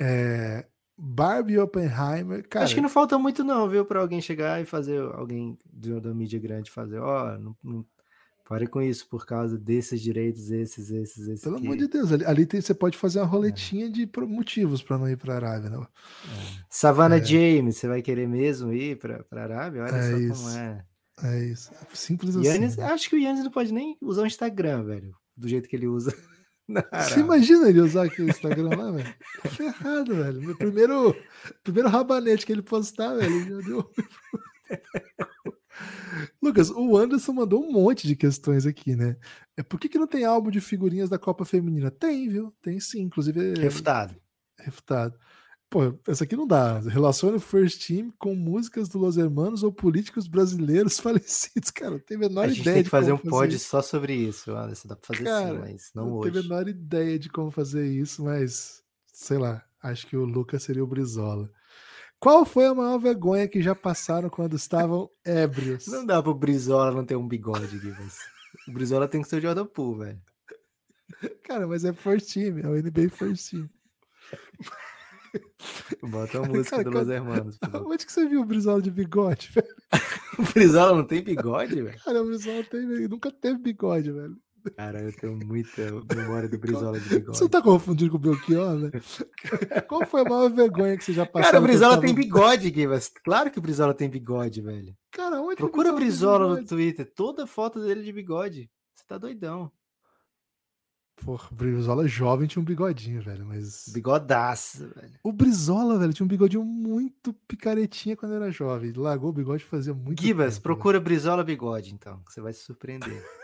É, 0.00 0.66
Barbie 0.96 1.58
Oppenheimer, 1.58 2.46
cara. 2.48 2.64
Acho 2.64 2.74
que 2.74 2.80
não 2.80 2.88
falta 2.88 3.18
muito 3.18 3.44
não, 3.44 3.68
viu, 3.68 3.84
para 3.84 4.00
alguém 4.00 4.20
chegar 4.20 4.60
e 4.60 4.64
fazer 4.64 5.00
alguém 5.00 5.58
de- 5.72 6.00
da 6.00 6.12
mídia 6.14 6.40
grande 6.40 6.70
fazer, 6.70 6.98
ó, 6.98 7.38
não, 7.38 7.56
não 7.62 7.86
pare 8.44 8.66
com 8.66 8.82
isso 8.82 9.08
por 9.08 9.24
causa 9.26 9.58
desses 9.58 10.00
direitos, 10.00 10.50
esses, 10.50 10.90
esses, 10.90 11.26
esses. 11.28 11.42
Pelo 11.42 11.56
aqui. 11.56 11.66
amor 11.66 11.76
de 11.76 11.86
Deus, 11.88 12.12
ali, 12.12 12.24
ali 12.24 12.46
tem- 12.46 12.60
você 12.60 12.74
pode 12.74 12.98
fazer 12.98 13.20
uma 13.20 13.26
roletinha 13.26 13.88
de 13.90 14.06
pro- 14.06 14.28
motivos 14.28 14.82
para 14.82 14.98
não 14.98 15.08
ir 15.08 15.16
para 15.16 15.34
a 15.34 15.36
Arábia, 15.36 15.70
né? 15.70 15.86
Savannah 16.68 17.18
É. 17.18 17.24
James, 17.24 17.76
você 17.76 17.88
vai 17.88 18.02
querer 18.02 18.28
mesmo 18.28 18.72
ir 18.72 18.98
para 18.98 19.24
a 19.32 19.40
Arábia? 19.42 19.82
Olha 19.84 19.96
É 19.96 20.10
só 20.10 20.16
isso. 20.18 20.42
como 20.44 20.56
é. 20.58 20.84
É 21.24 21.44
isso. 21.44 21.70
Simples 21.92 22.34
Yannis, 22.34 22.78
assim. 22.78 22.82
acho 22.92 23.08
que 23.10 23.16
o 23.16 23.18
Yannis 23.18 23.44
não 23.44 23.50
pode 23.50 23.72
nem 23.72 23.96
usar 24.00 24.22
o 24.22 24.26
Instagram, 24.26 24.84
velho. 24.84 25.14
Do 25.36 25.46
jeito 25.48 25.68
que 25.68 25.76
ele 25.76 25.86
usa. 25.86 26.12
Você 27.16 27.20
imagina 27.20 27.68
ele 27.68 27.80
usar 27.80 28.04
aquele 28.06 28.30
Instagram 28.30 28.76
lá, 28.76 28.90
velho? 28.90 29.14
Tá 29.42 29.48
ferrado, 29.50 30.14
velho. 30.16 30.40
Meu 30.40 30.56
primeiro, 30.56 31.14
primeiro 31.62 31.88
rabanete 31.88 32.46
que 32.46 32.52
ele 32.52 32.62
postar, 32.62 33.14
velho, 33.14 33.30
ele 33.34 33.50
já 33.62 33.68
deu. 33.68 33.90
Lucas, 36.42 36.70
o 36.70 36.96
Anderson 36.96 37.32
mandou 37.32 37.62
um 37.64 37.72
monte 37.72 38.06
de 38.06 38.14
questões 38.16 38.66
aqui, 38.66 38.94
né? 38.96 39.16
É, 39.56 39.62
por 39.62 39.78
que, 39.80 39.88
que 39.88 39.98
não 39.98 40.06
tem 40.06 40.24
álbum 40.24 40.50
de 40.50 40.60
figurinhas 40.60 41.08
da 41.10 41.18
Copa 41.18 41.44
Feminina? 41.44 41.90
Tem, 41.90 42.28
viu? 42.28 42.52
Tem 42.62 42.78
sim, 42.80 43.02
inclusive. 43.02 43.52
é 43.58 43.60
Refutado. 43.60 44.14
refutado. 44.58 45.18
Pô, 45.70 45.98
essa 46.06 46.24
aqui 46.24 46.36
não 46.36 46.46
dá. 46.46 46.80
Relaciona 46.80 47.38
o 47.38 47.40
First 47.40 47.86
Team 47.86 48.12
com 48.18 48.34
músicas 48.34 48.90
do 48.90 48.98
Los 48.98 49.16
Hermanos 49.16 49.62
ou 49.62 49.72
políticos 49.72 50.28
brasileiros 50.28 51.00
falecidos. 51.00 51.70
Cara, 51.70 51.92
não 51.92 51.98
tem 51.98 52.16
a 52.18 52.20
menor 52.20 52.44
A 52.44 52.48
gente 52.48 52.60
ideia 52.60 52.74
tem 52.74 52.82
de 52.82 52.90
que 52.90 52.90
fazer 52.90 53.12
um 53.12 53.18
pod 53.18 53.58
só 53.58 53.80
sobre 53.80 54.14
isso, 54.14 54.54
Anderson. 54.54 54.88
Dá 54.88 54.96
pra 54.96 55.06
fazer 55.06 55.24
Cara, 55.24 55.54
sim, 55.54 55.58
mas 55.60 55.90
não 55.94 56.04
não 56.06 56.12
hoje. 56.12 56.30
tenho 56.32 56.44
a 56.44 56.48
menor 56.48 56.68
ideia 56.68 57.18
de 57.18 57.30
como 57.30 57.50
fazer 57.50 57.86
isso, 57.90 58.22
mas 58.22 58.82
sei 59.14 59.38
lá, 59.38 59.64
acho 59.82 60.06
que 60.06 60.16
o 60.16 60.24
Lucas 60.26 60.62
seria 60.62 60.84
o 60.84 60.86
Brizola. 60.86 61.50
Qual 62.22 62.44
foi 62.44 62.66
a 62.66 62.74
maior 62.74 62.98
vergonha 62.98 63.48
que 63.48 63.60
já 63.60 63.74
passaram 63.74 64.30
quando 64.30 64.54
estavam 64.54 65.10
ébrios? 65.26 65.88
Não 65.88 66.06
dá 66.06 66.22
pro 66.22 66.32
Brizola 66.32 66.92
não 66.92 67.04
ter 67.04 67.16
um 67.16 67.26
bigode, 67.26 67.76
Gibbs. 67.76 68.16
O 68.68 68.72
Brizola 68.72 69.08
tem 69.08 69.22
que 69.22 69.28
ser 69.28 69.38
o 69.38 69.40
Jordan 69.40 69.66
Poole, 69.66 70.04
velho. 70.04 70.22
Cara, 71.42 71.66
mas 71.66 71.84
é 71.84 71.92
Team, 71.92 72.58
é 72.60 72.68
o 72.68 72.80
NBA 72.80 73.10
Team. 73.10 73.68
Bota 76.00 76.38
a 76.38 76.42
música 76.42 76.76
Cara, 76.76 76.84
do 76.84 76.90
Los 76.96 77.08
Hermanos. 77.08 77.58
Onde 77.86 78.06
que 78.06 78.12
você 78.12 78.24
viu 78.28 78.42
o 78.42 78.44
Brizola 78.44 78.80
de 78.80 78.92
bigode, 78.92 79.50
velho? 79.54 79.74
O 80.38 80.42
Brizola 80.54 80.96
não 80.96 81.04
tem 81.04 81.24
bigode, 81.24 81.74
velho? 81.74 81.98
Cara, 82.04 82.22
o 82.22 82.26
Brizola 82.26 82.62
tem, 82.62 82.86
nunca 83.08 83.32
teve 83.32 83.58
bigode, 83.58 84.12
velho. 84.12 84.36
Cara, 84.76 85.00
eu 85.00 85.12
tenho 85.12 85.36
muita 85.36 85.82
memória 86.14 86.48
do 86.48 86.58
Brizola 86.58 86.98
de 86.98 87.08
bigode. 87.08 87.38
Você 87.38 87.48
tá 87.48 87.60
confundindo 87.60 88.10
com 88.10 88.16
o 88.16 88.20
Belchior, 88.20 88.78
velho? 88.78 88.92
Qual 89.88 90.06
foi 90.06 90.20
a 90.20 90.24
maior 90.24 90.50
vergonha 90.50 90.96
que 90.96 91.04
você 91.04 91.12
já 91.12 91.26
passou? 91.26 91.50
Cara, 91.50 91.58
o 91.58 91.62
Brizola 91.62 92.00
tem 92.00 92.14
bigode, 92.14 92.72
Gibbs. 92.72 93.10
Claro 93.24 93.50
que 93.50 93.58
o 93.58 93.62
Brizola 93.62 93.94
tem 93.94 94.08
bigode, 94.08 94.60
velho. 94.60 94.96
Cara, 95.10 95.40
onde 95.40 95.56
que 95.56 95.62
o 95.62 95.68
Procura 95.68 95.92
Brizola 95.92 96.60
no? 96.60 96.66
Twitter. 96.66 97.10
Toda 97.14 97.46
foto 97.46 97.80
dele 97.80 98.02
de 98.02 98.12
bigode. 98.12 98.70
Você 98.94 99.04
tá 99.06 99.18
doidão. 99.18 99.70
Porra, 101.16 101.48
o 101.52 101.54
Brizola 101.54 102.08
jovem 102.08 102.48
tinha 102.48 102.60
um 102.60 102.64
bigodinho, 102.64 103.22
velho, 103.22 103.44
mas... 103.46 103.84
Bigodaço, 103.88 104.88
velho. 104.88 105.20
O 105.22 105.32
Brizola, 105.32 105.98
velho, 105.98 106.12
tinha 106.12 106.24
um 106.24 106.28
bigodinho 106.28 106.64
muito 106.64 107.32
picaretinha 107.46 108.16
quando 108.16 108.34
era 108.34 108.50
jovem. 108.50 108.92
Largou 108.92 109.30
o 109.30 109.32
bigode 109.32 109.62
fazia 109.64 109.94
muito 109.94 110.20
Gibas, 110.20 110.58
procura 110.58 110.98
Brizola 110.98 111.44
bigode, 111.44 111.94
então. 111.94 112.18
que 112.24 112.32
Você 112.32 112.40
vai 112.40 112.52
se 112.52 112.64
surpreender. 112.64 113.22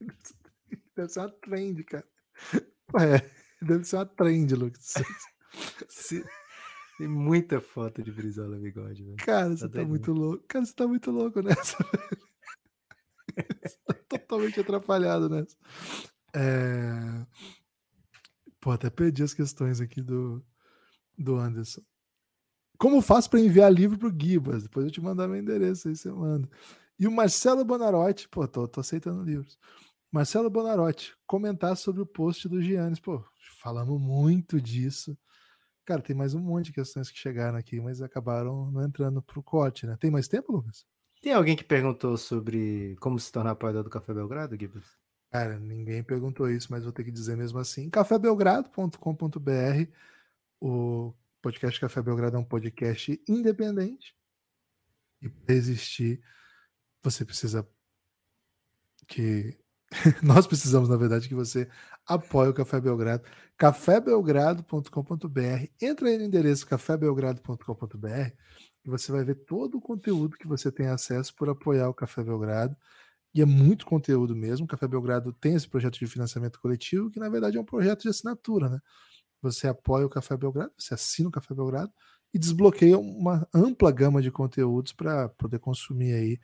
Deve 0.96 1.08
ser 1.10 1.20
uma 1.20 1.30
trend, 1.30 1.84
cara. 1.84 2.06
É, 2.98 3.30
deve 3.64 3.84
ser 3.84 3.96
uma 3.96 4.06
trend, 4.06 4.54
Lucas. 4.54 4.94
Se- 5.88 6.24
Tem 6.98 7.06
muita 7.08 7.60
foto 7.60 8.02
de 8.02 8.10
Brizola 8.10 8.56
bigode, 8.58 9.04
velho. 9.04 9.16
Cara, 9.16 9.50
você 9.56 9.68
tá 9.68 9.74
doido, 9.74 9.88
muito 9.88 10.12
louco. 10.12 10.44
Cara, 10.48 10.64
você 10.64 10.72
tá 10.72 10.86
muito 10.88 11.10
louco 11.10 11.42
nessa. 11.42 11.76
Você 13.64 13.78
tá 13.86 13.94
totalmente 14.08 14.60
atrapalhado 14.60 15.28
nessa. 15.28 15.56
É... 16.34 17.26
Pô, 18.60 18.70
até 18.70 18.88
perdi 18.90 19.22
as 19.22 19.34
questões 19.34 19.80
aqui 19.80 20.00
do, 20.00 20.42
do 21.18 21.36
Anderson. 21.36 21.82
Como 22.78 23.00
faço 23.02 23.28
para 23.30 23.40
enviar 23.40 23.72
livro 23.72 23.98
pro 23.98 24.14
Gibas? 24.18 24.62
Depois 24.64 24.86
eu 24.86 24.92
te 24.92 25.00
mandar 25.00 25.28
meu 25.28 25.38
endereço 25.38 25.88
aí, 25.88 25.96
você 25.96 26.10
manda. 26.10 26.48
E 26.98 27.06
o 27.06 27.12
Marcelo 27.12 27.64
Bonarotti, 27.64 28.28
pô, 28.28 28.46
tô, 28.48 28.66
tô 28.66 28.80
aceitando 28.80 29.22
livros. 29.22 29.58
Marcelo 30.10 30.48
Bonarotti, 30.48 31.14
comentar 31.26 31.76
sobre 31.76 32.00
o 32.00 32.06
post 32.06 32.48
do 32.48 32.62
Giannis. 32.62 33.00
Pô, 33.00 33.24
falamos 33.60 34.00
muito 34.00 34.60
disso. 34.60 35.16
Cara, 35.84 36.02
tem 36.02 36.16
mais 36.16 36.34
um 36.34 36.40
monte 36.40 36.66
de 36.66 36.72
questões 36.72 37.10
que 37.10 37.18
chegaram 37.18 37.58
aqui, 37.58 37.80
mas 37.80 38.02
acabaram 38.02 38.70
não 38.70 38.84
entrando 38.84 39.22
pro 39.22 39.42
corte, 39.42 39.86
né? 39.86 39.96
Tem 40.00 40.10
mais 40.10 40.26
tempo, 40.26 40.52
Lucas? 40.52 40.84
Tem 41.22 41.32
alguém 41.32 41.56
que 41.56 41.64
perguntou 41.64 42.16
sobre 42.16 42.96
como 43.00 43.18
se 43.18 43.30
tornar 43.30 43.52
apoiador 43.52 43.84
do 43.84 43.90
Café 43.90 44.12
Belgrado, 44.12 44.56
Gibas? 44.58 44.84
Cara, 45.30 45.58
ninguém 45.58 46.02
perguntou 46.02 46.50
isso, 46.50 46.68
mas 46.70 46.84
vou 46.84 46.92
ter 46.92 47.04
que 47.04 47.10
dizer 47.10 47.36
mesmo 47.36 47.58
assim. 47.58 47.90
cafébelgrado.com.br 47.90 49.90
O 50.60 51.14
podcast 51.42 51.80
Café 51.80 52.02
Belgrado 52.02 52.36
é 52.36 52.40
um 52.40 52.44
podcast 52.44 53.20
independente. 53.28 54.14
E 55.20 55.28
para 55.28 55.54
existir, 55.54 56.22
você 57.02 57.24
precisa 57.24 57.68
que 59.06 59.58
nós 60.22 60.46
precisamos, 60.46 60.88
na 60.88 60.96
verdade, 60.96 61.28
que 61.28 61.34
você 61.34 61.68
apoie 62.06 62.48
o 62.48 62.54
Café 62.54 62.80
Belgrado. 62.80 63.22
cafébelgrado.com.br. 63.56 65.66
Entra 65.80 66.08
aí 66.08 66.18
no 66.18 66.24
endereço 66.24 66.66
cafébelgrado.com.br 66.66 68.32
e 68.84 68.90
você 68.90 69.12
vai 69.12 69.24
ver 69.24 69.36
todo 69.36 69.78
o 69.78 69.80
conteúdo 69.80 70.36
que 70.36 70.46
você 70.46 70.70
tem 70.70 70.88
acesso 70.88 71.34
por 71.34 71.48
apoiar 71.48 71.88
o 71.88 71.94
Café 71.94 72.22
Belgrado. 72.22 72.76
E 73.34 73.42
é 73.42 73.44
muito 73.44 73.86
conteúdo 73.86 74.34
mesmo. 74.34 74.64
O 74.64 74.68
Café 74.68 74.88
Belgrado 74.88 75.32
tem 75.32 75.54
esse 75.54 75.68
projeto 75.68 75.98
de 75.98 76.06
financiamento 76.06 76.60
coletivo, 76.60 77.10
que 77.10 77.20
na 77.20 77.28
verdade 77.28 77.56
é 77.56 77.60
um 77.60 77.64
projeto 77.64 78.02
de 78.02 78.08
assinatura, 78.08 78.68
né? 78.68 78.80
Você 79.42 79.68
apoia 79.68 80.06
o 80.06 80.10
Café 80.10 80.36
Belgrado, 80.36 80.72
você 80.78 80.94
assina 80.94 81.28
o 81.28 81.32
Café 81.32 81.54
Belgrado 81.54 81.92
e 82.32 82.38
desbloqueia 82.38 82.98
uma 82.98 83.46
ampla 83.54 83.92
gama 83.92 84.22
de 84.22 84.30
conteúdos 84.30 84.92
para 84.92 85.28
poder 85.30 85.58
consumir 85.58 86.14
aí 86.14 86.40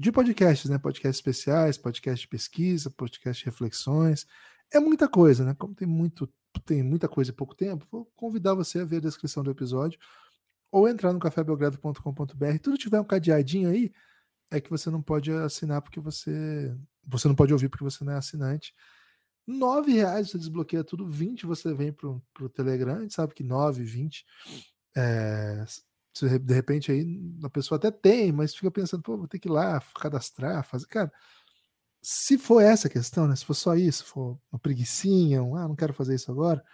de 0.00 0.10
podcasts, 0.10 0.70
né? 0.70 0.78
Podcasts 0.78 1.18
especiais, 1.18 1.76
podcast 1.76 2.22
de 2.22 2.28
pesquisa, 2.28 2.90
podcast 2.90 3.44
de 3.44 3.50
reflexões. 3.50 4.26
É 4.72 4.80
muita 4.80 5.06
coisa, 5.06 5.44
né? 5.44 5.54
Como 5.54 5.74
tem 5.74 5.86
muito, 5.86 6.26
tem 6.64 6.82
muita 6.82 7.06
coisa 7.06 7.30
e 7.30 7.34
pouco 7.34 7.54
tempo, 7.54 7.86
vou 7.90 8.06
convidar 8.16 8.54
você 8.54 8.78
a 8.80 8.84
ver 8.84 8.96
a 8.96 9.00
descrição 9.00 9.42
do 9.42 9.50
episódio 9.50 10.00
ou 10.72 10.88
entrar 10.88 11.12
no 11.12 11.18
cafébelgrado.com.br. 11.18 12.58
Tudo 12.62 12.78
tiver 12.78 12.98
um 12.98 13.04
cadeadinho 13.04 13.68
aí, 13.68 13.92
é 14.50 14.58
que 14.58 14.70
você 14.70 14.88
não 14.88 15.02
pode 15.02 15.30
assinar 15.30 15.82
porque 15.82 16.00
você. 16.00 16.74
Você 17.06 17.28
não 17.28 17.34
pode 17.34 17.52
ouvir 17.52 17.68
porque 17.68 17.84
você 17.84 18.02
não 18.02 18.14
é 18.14 18.16
assinante. 18.16 18.74
R$ 19.46 19.92
reais 19.92 20.30
você 20.30 20.38
desbloqueia 20.38 20.82
tudo, 20.82 21.06
20 21.06 21.44
você 21.44 21.74
vem 21.74 21.92
pro, 21.92 22.22
pro 22.32 22.48
Telegram, 22.48 22.96
a 22.96 23.00
gente 23.00 23.12
sabe 23.12 23.34
que 23.34 23.44
9, 23.44 23.84
20. 23.84 24.24
É, 24.96 25.64
de 26.12 26.54
repente 26.54 26.90
aí 26.90 27.06
a 27.44 27.50
pessoa 27.50 27.76
até 27.78 27.90
tem, 27.90 28.32
mas 28.32 28.54
fica 28.54 28.70
pensando, 28.70 29.02
pô, 29.02 29.16
vou 29.16 29.28
ter 29.28 29.38
que 29.38 29.48
ir 29.48 29.52
lá 29.52 29.80
cadastrar, 30.00 30.64
fazer. 30.64 30.86
Cara, 30.86 31.12
se 32.02 32.38
for 32.38 32.60
essa 32.62 32.88
a 32.88 32.90
questão, 32.90 33.28
né? 33.28 33.36
Se 33.36 33.44
for 33.44 33.54
só 33.54 33.74
isso, 33.76 34.04
for 34.06 34.38
uma 34.52 34.58
preguiçinha, 34.58 35.42
um, 35.42 35.56
ah, 35.56 35.68
não 35.68 35.76
quero 35.76 35.94
fazer 35.94 36.14
isso 36.14 36.30
agora, 36.30 36.64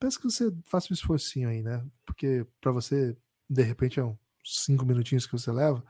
peço 0.00 0.18
que 0.18 0.24
você 0.24 0.52
faça 0.66 0.88
um 0.92 0.94
esforcinho 0.94 1.48
aí, 1.48 1.62
né? 1.62 1.84
Porque 2.06 2.46
para 2.60 2.72
você, 2.72 3.16
de 3.48 3.62
repente, 3.62 4.00
é 4.00 4.04
uns 4.04 4.18
cinco 4.44 4.86
minutinhos 4.86 5.26
que 5.26 5.32
você 5.32 5.52
leva. 5.52 5.84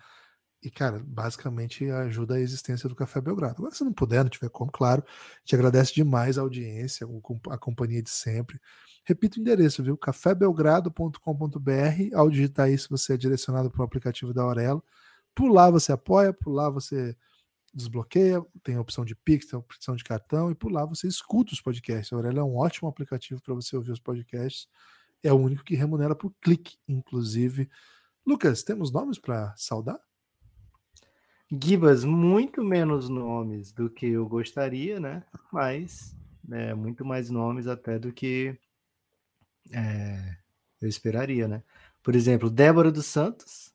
E, 0.63 0.71
cara, 0.71 1.03
basicamente 1.03 1.91
ajuda 1.91 2.35
a 2.35 2.41
existência 2.41 2.89
do 2.89 2.95
Café 2.95 3.21
Belgrado. 3.21 3.57
Agora, 3.59 3.75
se 3.75 3.83
não 3.83 3.95
puder, 3.95 4.23
não 4.23 4.29
tiver 4.29 4.51
como, 4.51 4.71
claro, 4.71 5.03
te 5.43 5.55
agradece 5.55 5.95
demais 5.95 6.37
a 6.37 6.43
audiência, 6.43 7.07
a 7.51 7.59
companhia 7.59 8.03
de 8.03 8.11
sempre. 8.11 8.61
Repito 9.05 9.39
o 9.39 9.41
endereço, 9.41 9.83
viu? 9.83 9.97
cafébelgrado.com.br. 9.97 12.15
Ao 12.15 12.29
digitar 12.29 12.71
isso, 12.71 12.89
você 12.91 13.15
é 13.15 13.17
direcionado 13.17 13.71
para 13.71 13.81
o 13.81 13.85
aplicativo 13.85 14.35
da 14.35 14.43
Aurelo. 14.43 14.85
Por 15.35 15.51
lá 15.51 15.71
você 15.71 15.93
apoia, 15.93 16.33
por 16.33 16.53
lá 16.53 16.69
você 16.69 17.17
desbloqueia, 17.73 18.45
tem 18.63 18.77
a 18.77 18.81
opção 18.81 19.05
de 19.05 19.15
Pix, 19.15 19.47
tem 19.47 19.57
a 19.57 19.61
opção 19.61 19.97
de 19.97 20.05
cartão, 20.05 20.51
e 20.51 20.55
por 20.55 20.73
lá 20.73 20.85
você 20.85 21.07
escuta 21.07 21.55
os 21.55 21.61
podcasts. 21.61 22.13
A 22.13 22.17
Aurelo 22.17 22.41
é 22.41 22.45
um 22.45 22.57
ótimo 22.57 22.89
aplicativo 22.89 23.41
para 23.41 23.55
você 23.55 23.77
ouvir 23.77 23.93
os 23.93 24.01
podcasts. 24.01 24.67
É 25.23 25.33
o 25.33 25.37
único 25.37 25.65
que 25.65 25.75
remunera 25.75 26.15
por 26.15 26.35
clique, 26.41 26.77
inclusive. 26.87 27.71
Lucas, 28.27 28.63
temos 28.63 28.93
nomes 28.93 29.19
para 29.19 29.55
saudar? 29.57 29.99
Gibas, 31.53 32.05
muito 32.05 32.63
menos 32.63 33.09
nomes 33.09 33.73
do 33.73 33.91
que 33.91 34.07
eu 34.07 34.29
gostaria, 34.29 35.01
né? 35.01 35.25
Mas 35.53 36.17
é, 36.51 36.75
muito 36.75 37.05
mais 37.05 37.29
nomes 37.29 37.67
até 37.67 37.99
do 37.99 38.13
que 38.13 38.57
é, 39.73 40.37
eu 40.81 40.89
esperaria, 40.89 41.49
né? 41.49 41.63
Por 42.03 42.15
exemplo, 42.15 42.49
Débora 42.49 42.93
dos 42.93 43.07
Santos 43.07 43.75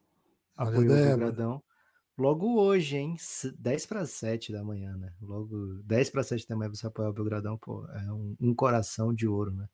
apoiou 0.55 0.93
o 0.93 0.95
Belgradão. 0.95 1.63
Logo 2.17 2.61
hoje, 2.61 2.95
hein? 2.95 3.17
10 3.59 3.85
para 3.85 4.05
7 4.05 4.53
da 4.53 4.63
manhã, 4.63 4.95
né? 4.95 5.11
Logo 5.21 5.73
10 5.83 6.09
para 6.11 6.23
7 6.23 6.47
da 6.47 6.55
manhã 6.55 6.69
você 6.69 6.87
apoiar 6.87 7.09
o 7.09 7.13
Belgradão, 7.13 7.57
pô, 7.57 7.85
é 7.87 8.11
um, 8.11 8.35
um, 8.39 8.55
coração 8.55 9.13
de 9.13 9.27
ouro, 9.27 9.51
né? 9.51 9.67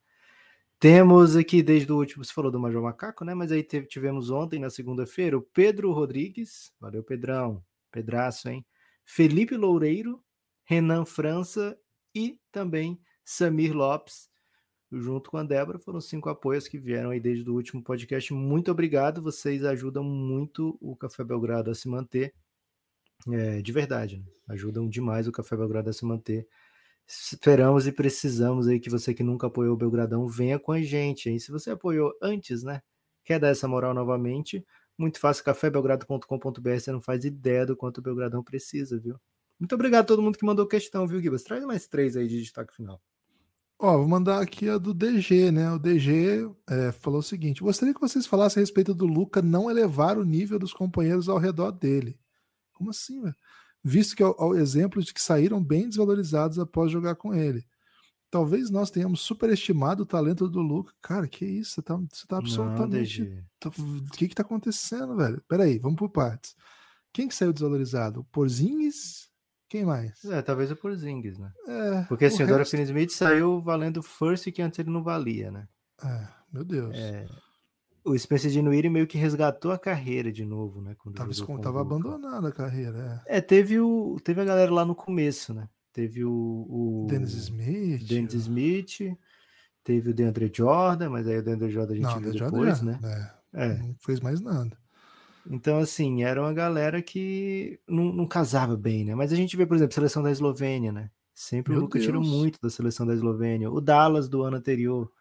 Temos 0.80 1.36
aqui, 1.36 1.62
desde 1.62 1.92
o 1.92 1.98
último, 1.98 2.26
você 2.26 2.34
falou 2.34 2.50
do 2.50 2.60
Major 2.60 2.82
Macaco, 2.82 3.24
né? 3.24 3.36
Mas 3.36 3.52
aí 3.52 3.62
teve, 3.62 3.86
tivemos 3.86 4.32
ontem, 4.32 4.60
na 4.60 4.72
segunda-feira, 4.72 5.38
o 5.38 5.42
Pedro 5.42 5.92
Rodrigues, 5.92 6.74
valeu 6.80 7.04
Pedrão, 7.04 7.64
pedraço, 7.92 8.50
hein? 8.50 8.66
Felipe 9.06 9.56
Loureiro, 9.56 10.24
Renan 10.64 11.06
França 11.06 11.78
e 12.16 12.40
também 12.52 13.00
Samir 13.24 13.76
Lopes, 13.76 14.30
junto 14.92 15.30
com 15.30 15.38
a 15.38 15.44
Débora, 15.44 15.80
foram 15.80 16.02
cinco 16.02 16.30
apoios 16.30 16.68
que 16.68 16.78
vieram 16.78 17.12
aí 17.12 17.20
desde 17.20 17.50
o 17.50 17.54
último 17.54 17.84
podcast. 17.84 18.34
Muito 18.34 18.72
obrigado, 18.72 19.22
vocês 19.22 19.64
ajudam 19.64 20.04
muito 20.04 20.78
o 20.82 20.96
Café 20.96 21.24
Belgrado 21.24 21.72
a 21.72 21.76
se 21.76 21.88
manter, 21.88 22.34
é, 23.30 23.62
de 23.62 23.72
verdade, 23.72 24.18
né? 24.18 24.26
ajudam 24.50 24.90
demais 24.90 25.28
o 25.28 25.32
Café 25.32 25.56
Belgrado 25.56 25.90
a 25.90 25.94
se 25.94 26.06
manter. 26.06 26.48
Esperamos 27.08 27.88
e 27.88 27.92
precisamos 27.92 28.68
aí 28.68 28.80
que 28.80 28.90
você 28.90 29.14
que 29.14 29.24
nunca 29.24 29.48
apoiou 29.48 29.74
o 29.74 29.78
Belgradão 29.78 30.28
venha 30.28 30.58
com 30.58 30.72
a 30.72 30.82
gente. 30.82 31.30
E 31.30 31.40
se 31.40 31.52
você 31.52 31.72
apoiou 31.72 32.14
antes, 32.22 32.64
né? 32.64 32.82
Quer 33.24 33.40
dar 33.40 33.50
essa 33.50 33.68
moral 33.68 33.94
novamente? 33.94 34.66
Muito 34.98 35.20
fácil, 35.20 35.44
cafébelgrado.com.br. 35.44 36.70
Você 36.80 36.92
não 36.92 37.02
faz 37.02 37.26
ideia 37.26 37.66
do 37.66 37.76
quanto 37.76 38.00
o 38.00 38.02
Belgradão 38.02 38.44
precisa, 38.44 39.00
viu? 39.00 39.20
Muito 39.60 39.76
obrigado 39.76 40.04
a 40.04 40.08
todo 40.08 40.22
mundo 40.22 40.38
que 40.38 40.46
mandou 40.46 40.68
questão, 40.68 41.08
viu, 41.08 41.22
Gibas? 41.22 41.44
Traz 41.44 41.64
mais 41.64 41.88
três 41.88 42.18
aí 42.18 42.28
de 42.28 42.40
destaque 42.40 42.76
final. 42.76 43.02
Ó, 43.84 43.98
vou 43.98 44.08
mandar 44.08 44.40
aqui 44.40 44.70
a 44.70 44.78
do 44.78 44.94
DG, 44.94 45.52
né? 45.52 45.72
O 45.72 45.80
DG 45.80 46.48
é, 46.70 46.92
falou 46.92 47.20
o 47.20 47.24
seguinte: 47.24 47.64
gostaria 47.64 47.94
que 47.94 48.00
vocês 48.00 48.28
falassem 48.28 48.62
a 48.62 48.64
respeito 48.64 48.94
do 48.94 49.08
Luca 49.08 49.42
não 49.42 49.72
elevar 49.72 50.20
o 50.20 50.24
nível 50.24 50.60
dos 50.60 50.72
companheiros 50.72 51.28
ao 51.28 51.40
redor 51.40 51.72
dele. 51.72 52.20
Como 52.74 52.92
assim, 52.92 53.22
velho? 53.22 53.36
Visto 53.84 54.16
que 54.16 54.22
ao, 54.22 54.56
exemplo 54.56 55.02
de 55.02 55.12
que 55.12 55.22
saíram 55.22 55.64
bem 55.64 55.88
desvalorizados 55.88 56.60
após 56.60 56.92
jogar 56.92 57.16
com 57.16 57.34
ele. 57.34 57.66
Talvez 58.32 58.70
nós 58.70 58.90
tenhamos 58.90 59.20
superestimado 59.20 60.04
o 60.04 60.06
talento 60.06 60.48
do 60.48 60.62
Luca. 60.62 60.94
Cara, 61.02 61.28
que 61.28 61.46
isso? 61.46 61.72
Você 61.72 61.82
tá, 61.82 61.96
você 61.98 62.26
tá 62.26 62.38
absolutamente. 62.38 63.46
Não, 63.64 63.72
o 63.72 64.12
que 64.12 64.30
que 64.30 64.34
tá 64.36 64.42
acontecendo, 64.42 65.18
velho? 65.18 65.44
Peraí, 65.50 65.78
vamos 65.78 65.98
por 65.98 66.10
partes. 66.10 66.56
Quem 67.12 67.28
que 67.28 67.36
saiu 67.36 67.52
desvalorizado? 67.52 68.24
Porzingis? 68.32 69.30
Quem 69.68 69.84
mais? 69.84 70.24
É, 70.24 70.42
talvez 70.42 70.72
o 70.72 70.78
Porzingis, 70.78 71.38
né? 71.38 71.52
É, 71.68 72.04
Porque 72.04 72.26
assim, 72.26 72.44
o, 72.44 72.46
resto... 72.46 72.78
Smith 72.78 73.12
saiu 73.12 73.62
valendo 73.62 74.02
first 74.02 74.50
que 74.50 74.62
antes 74.62 74.80
ele 74.80 74.90
não 74.90 75.04
valia, 75.04 75.52
né? 75.52 75.68
É, 76.02 76.28
meu 76.54 76.64
Deus. 76.64 76.96
É, 76.98 77.28
o 78.04 78.18
Spencer 78.18 78.50
Dinwiddie 78.50 78.90
meio 78.90 79.08
que 79.08 79.18
resgatou 79.18 79.72
a 79.72 79.78
carreira 79.78 80.32
de 80.32 80.46
novo, 80.46 80.82
né? 80.82 80.96
Quando 80.98 81.16
tava, 81.16 81.46
com 81.46 81.60
tava 81.60 81.82
abandonada 81.82 82.48
a 82.48 82.52
carreira, 82.52 83.22
é. 83.28 83.38
É, 83.38 83.42
teve, 83.42 83.80
o, 83.80 84.18
teve 84.24 84.42
a 84.42 84.46
galera 84.46 84.72
lá 84.74 84.86
no 84.86 84.96
começo, 84.96 85.54
né? 85.54 85.68
Teve 85.94 86.24
o... 86.24 86.32
o 86.32 87.08
Dennis 87.10 87.34
Smith. 87.34 88.08
Dennis 88.08 88.34
Smith. 88.34 89.18
Teve 89.84 90.12
o 90.12 90.14
DeAndre 90.14 90.52
Jordan, 90.54 91.10
mas 91.10 91.28
aí 91.28 91.40
o 91.40 91.44
DeAndre 91.44 91.70
Jordan 91.70 91.94
a 91.94 91.96
gente 91.96 92.06
não, 92.06 92.20
viu 92.20 92.32
depois, 92.32 92.80
Jordan, 92.80 93.00
né? 93.00 93.32
É, 93.54 93.66
é. 93.66 93.78
Não 93.80 93.96
fez 94.00 94.20
mais 94.20 94.40
nada. 94.40 94.78
Então, 95.50 95.80
assim, 95.80 96.24
era 96.24 96.42
uma 96.42 96.54
galera 96.54 97.02
que 97.02 97.80
não, 97.88 98.14
não, 98.14 98.28
casava 98.28 98.78
bem, 98.78 99.04
né? 99.06 99.16
Mas 99.16 99.34
a 99.34 99.36
gente 99.36 99.58
vê, 99.58 99.66
por 99.66 99.76
exemplo, 99.76 99.92
a 99.92 99.96
seleção 99.96 100.22
da 100.22 100.32
Eslovênia, 100.32 100.92
né? 100.92 101.10
Sempre 101.34 101.72
Meu 101.72 101.82
o 101.82 101.84
Luca 101.86 102.00
tirou 102.00 102.22
muito 102.22 102.62
da 102.62 102.70
seleção 102.70 103.06
da 103.06 103.14
Eslovênia. 103.14 103.72
O 103.72 103.82
Dallas 103.82 104.30
do 104.30 104.44
ano 104.44 104.58
anterior 104.58 105.12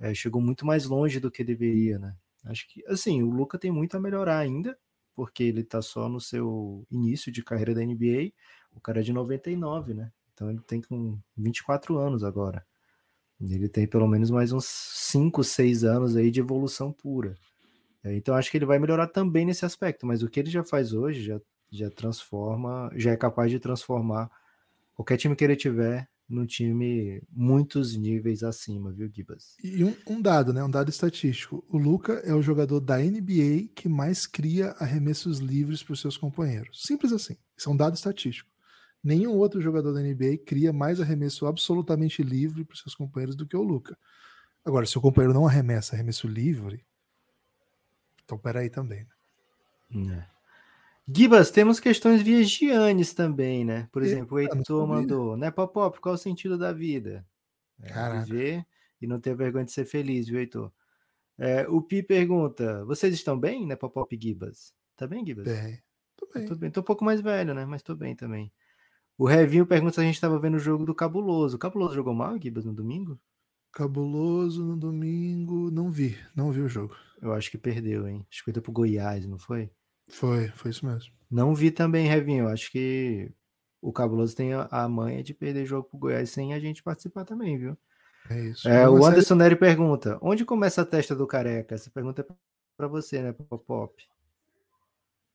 é, 0.00 0.12
chegou 0.12 0.42
muito 0.42 0.66
mais 0.66 0.84
longe 0.84 1.20
do 1.20 1.30
que 1.30 1.44
deveria, 1.44 1.98
né? 1.98 2.16
Acho 2.44 2.68
que, 2.68 2.84
assim, 2.86 3.22
o 3.22 3.30
Luca 3.30 3.56
tem 3.56 3.70
muito 3.70 3.96
a 3.96 4.00
melhorar 4.00 4.38
ainda, 4.38 4.76
porque 5.14 5.44
ele 5.44 5.62
tá 5.62 5.80
só 5.80 6.08
no 6.08 6.20
seu 6.20 6.84
início 6.90 7.30
de 7.30 7.44
carreira 7.44 7.74
da 7.74 7.84
NBA. 7.84 8.32
O 8.74 8.80
cara 8.80 9.00
é 9.00 9.02
de 9.02 9.12
99, 9.12 9.94
né? 9.94 10.12
Então 10.32 10.50
ele 10.50 10.60
tem 10.60 10.80
com 10.80 11.18
24 11.36 11.98
anos 11.98 12.24
agora. 12.24 12.64
Ele 13.40 13.68
tem 13.68 13.86
pelo 13.86 14.06
menos 14.06 14.30
mais 14.30 14.52
uns 14.52 14.66
5, 14.66 15.42
6 15.42 15.84
anos 15.84 16.16
aí 16.16 16.30
de 16.30 16.40
evolução 16.40 16.92
pura. 16.92 17.34
É, 18.04 18.14
então 18.14 18.34
acho 18.34 18.50
que 18.50 18.56
ele 18.56 18.66
vai 18.66 18.78
melhorar 18.78 19.06
também 19.06 19.44
nesse 19.44 19.64
aspecto, 19.64 20.06
mas 20.06 20.22
o 20.22 20.28
que 20.28 20.40
ele 20.40 20.50
já 20.50 20.64
faz 20.64 20.92
hoje 20.92 21.22
já, 21.22 21.40
já 21.70 21.90
transforma, 21.90 22.90
já 22.96 23.12
é 23.12 23.16
capaz 23.16 23.50
de 23.50 23.58
transformar 23.58 24.30
qualquer 24.94 25.16
time 25.16 25.36
que 25.36 25.44
ele 25.44 25.56
tiver 25.56 26.08
num 26.28 26.46
time 26.46 27.22
muitos 27.30 27.96
níveis 27.96 28.42
acima, 28.42 28.90
viu, 28.90 29.10
Gibas? 29.12 29.56
E 29.62 29.84
um, 29.84 29.94
um, 30.08 30.22
dado, 30.22 30.52
né? 30.52 30.64
Um 30.64 30.70
dado 30.70 30.88
estatístico. 30.88 31.64
O 31.68 31.76
Luca 31.76 32.14
é 32.24 32.34
o 32.34 32.40
jogador 32.40 32.80
da 32.80 32.98
NBA 32.98 33.68
que 33.74 33.88
mais 33.88 34.26
cria 34.26 34.70
arremessos 34.78 35.38
livres 35.38 35.82
para 35.82 35.92
os 35.92 36.00
seus 36.00 36.16
companheiros. 36.16 36.82
Simples 36.82 37.12
assim. 37.12 37.36
Isso 37.56 37.68
é 37.68 37.72
um 37.72 37.76
dado 37.76 37.94
estatístico. 37.94 38.51
Nenhum 39.02 39.36
outro 39.36 39.60
jogador 39.60 39.92
da 39.92 40.00
NBA 40.00 40.38
cria 40.46 40.72
mais 40.72 41.00
arremesso 41.00 41.46
absolutamente 41.46 42.22
livre 42.22 42.64
para 42.64 42.74
os 42.74 42.80
seus 42.80 42.94
companheiros 42.94 43.34
do 43.34 43.46
que 43.46 43.56
o 43.56 43.62
Luca. 43.62 43.98
Agora, 44.64 44.86
se 44.86 44.96
o 44.96 45.00
companheiro 45.00 45.34
não 45.34 45.46
arremessa 45.46 45.94
arremesso 45.94 46.28
livre, 46.28 46.84
então, 48.24 48.38
peraí 48.38 48.70
também. 48.70 49.06
Né? 49.90 50.26
É. 50.28 50.32
Gibas, 51.14 51.50
temos 51.50 51.80
questões 51.80 52.22
via 52.22 52.42
Giannis 52.44 53.12
também, 53.12 53.64
né? 53.64 53.88
Por 53.92 54.02
exemplo, 54.02 54.36
o 54.36 54.40
Heitor 54.40 54.86
mandou, 54.86 55.36
né, 55.36 55.50
Popop, 55.50 56.00
qual 56.00 56.14
o 56.14 56.18
sentido 56.18 56.56
da 56.56 56.72
vida? 56.72 57.26
É, 57.82 58.20
viver 58.20 58.64
e 59.00 59.06
não 59.06 59.20
ter 59.20 59.34
vergonha 59.34 59.64
de 59.64 59.72
ser 59.72 59.84
feliz, 59.84 60.28
viu, 60.28 60.38
Heitor? 60.38 60.72
É, 61.36 61.68
o 61.68 61.82
Pi 61.82 62.02
pergunta, 62.02 62.84
vocês 62.84 63.12
estão 63.12 63.38
bem, 63.38 63.66
né, 63.66 63.74
Popop 63.74 64.14
e 64.14 64.20
Gibas? 64.20 64.72
Tá 64.96 65.06
bem, 65.06 65.26
Gibas? 65.26 65.44
Bem, 65.44 65.82
tô 66.16 66.28
bem. 66.32 66.46
Tô 66.46 66.54
bem, 66.54 66.70
tô 66.70 66.80
um 66.80 66.84
pouco 66.84 67.04
mais 67.04 67.20
velho, 67.20 67.52
né, 67.52 67.66
mas 67.66 67.82
tô 67.82 67.94
bem 67.96 68.14
também. 68.14 68.52
O 69.18 69.26
Revinho 69.26 69.66
pergunta 69.66 69.94
se 69.94 70.00
a 70.00 70.04
gente 70.04 70.14
estava 70.14 70.38
vendo 70.38 70.56
o 70.56 70.60
jogo 70.60 70.84
do 70.84 70.94
Cabuloso. 70.94 71.56
O 71.56 71.58
Cabuloso 71.58 71.94
jogou 71.94 72.14
mal, 72.14 72.40
Gibas, 72.40 72.64
no 72.64 72.72
domingo? 72.72 73.18
Cabuloso 73.72 74.64
no 74.64 74.76
domingo, 74.76 75.70
não 75.70 75.90
vi, 75.90 76.16
não 76.34 76.50
vi 76.50 76.60
o 76.60 76.68
jogo. 76.68 76.94
Eu 77.20 77.32
acho 77.32 77.50
que 77.50 77.56
perdeu, 77.56 78.06
hein? 78.06 78.26
Acho 78.30 78.40
que 78.40 78.44
perdeu 78.46 78.62
pro 78.62 78.72
Goiás, 78.72 79.26
não 79.26 79.38
foi? 79.38 79.70
Foi, 80.08 80.48
foi 80.48 80.70
isso 80.70 80.84
mesmo. 80.84 81.12
Não 81.30 81.54
vi 81.54 81.70
também, 81.70 82.06
Revinho. 82.06 82.48
Acho 82.48 82.70
que 82.70 83.32
o 83.80 83.92
Cabuloso 83.92 84.36
tem 84.36 84.52
a 84.52 84.88
manha 84.88 85.22
de 85.22 85.32
perder 85.32 85.64
jogo 85.64 85.88
pro 85.88 85.98
Goiás 85.98 86.30
sem 86.30 86.52
a 86.52 86.60
gente 86.60 86.82
participar 86.82 87.24
também, 87.24 87.58
viu? 87.58 87.76
É 88.30 88.40
isso. 88.40 88.68
É, 88.68 88.88
o 88.88 89.04
Anderson 89.04 89.34
Neri 89.34 89.56
pergunta: 89.56 90.18
onde 90.20 90.44
começa 90.44 90.82
a 90.82 90.86
testa 90.86 91.14
do 91.14 91.26
careca? 91.26 91.74
Essa 91.74 91.90
pergunta 91.90 92.22
é 92.22 92.34
pra 92.76 92.88
você, 92.88 93.22
né, 93.22 93.32
Pop? 93.32 93.94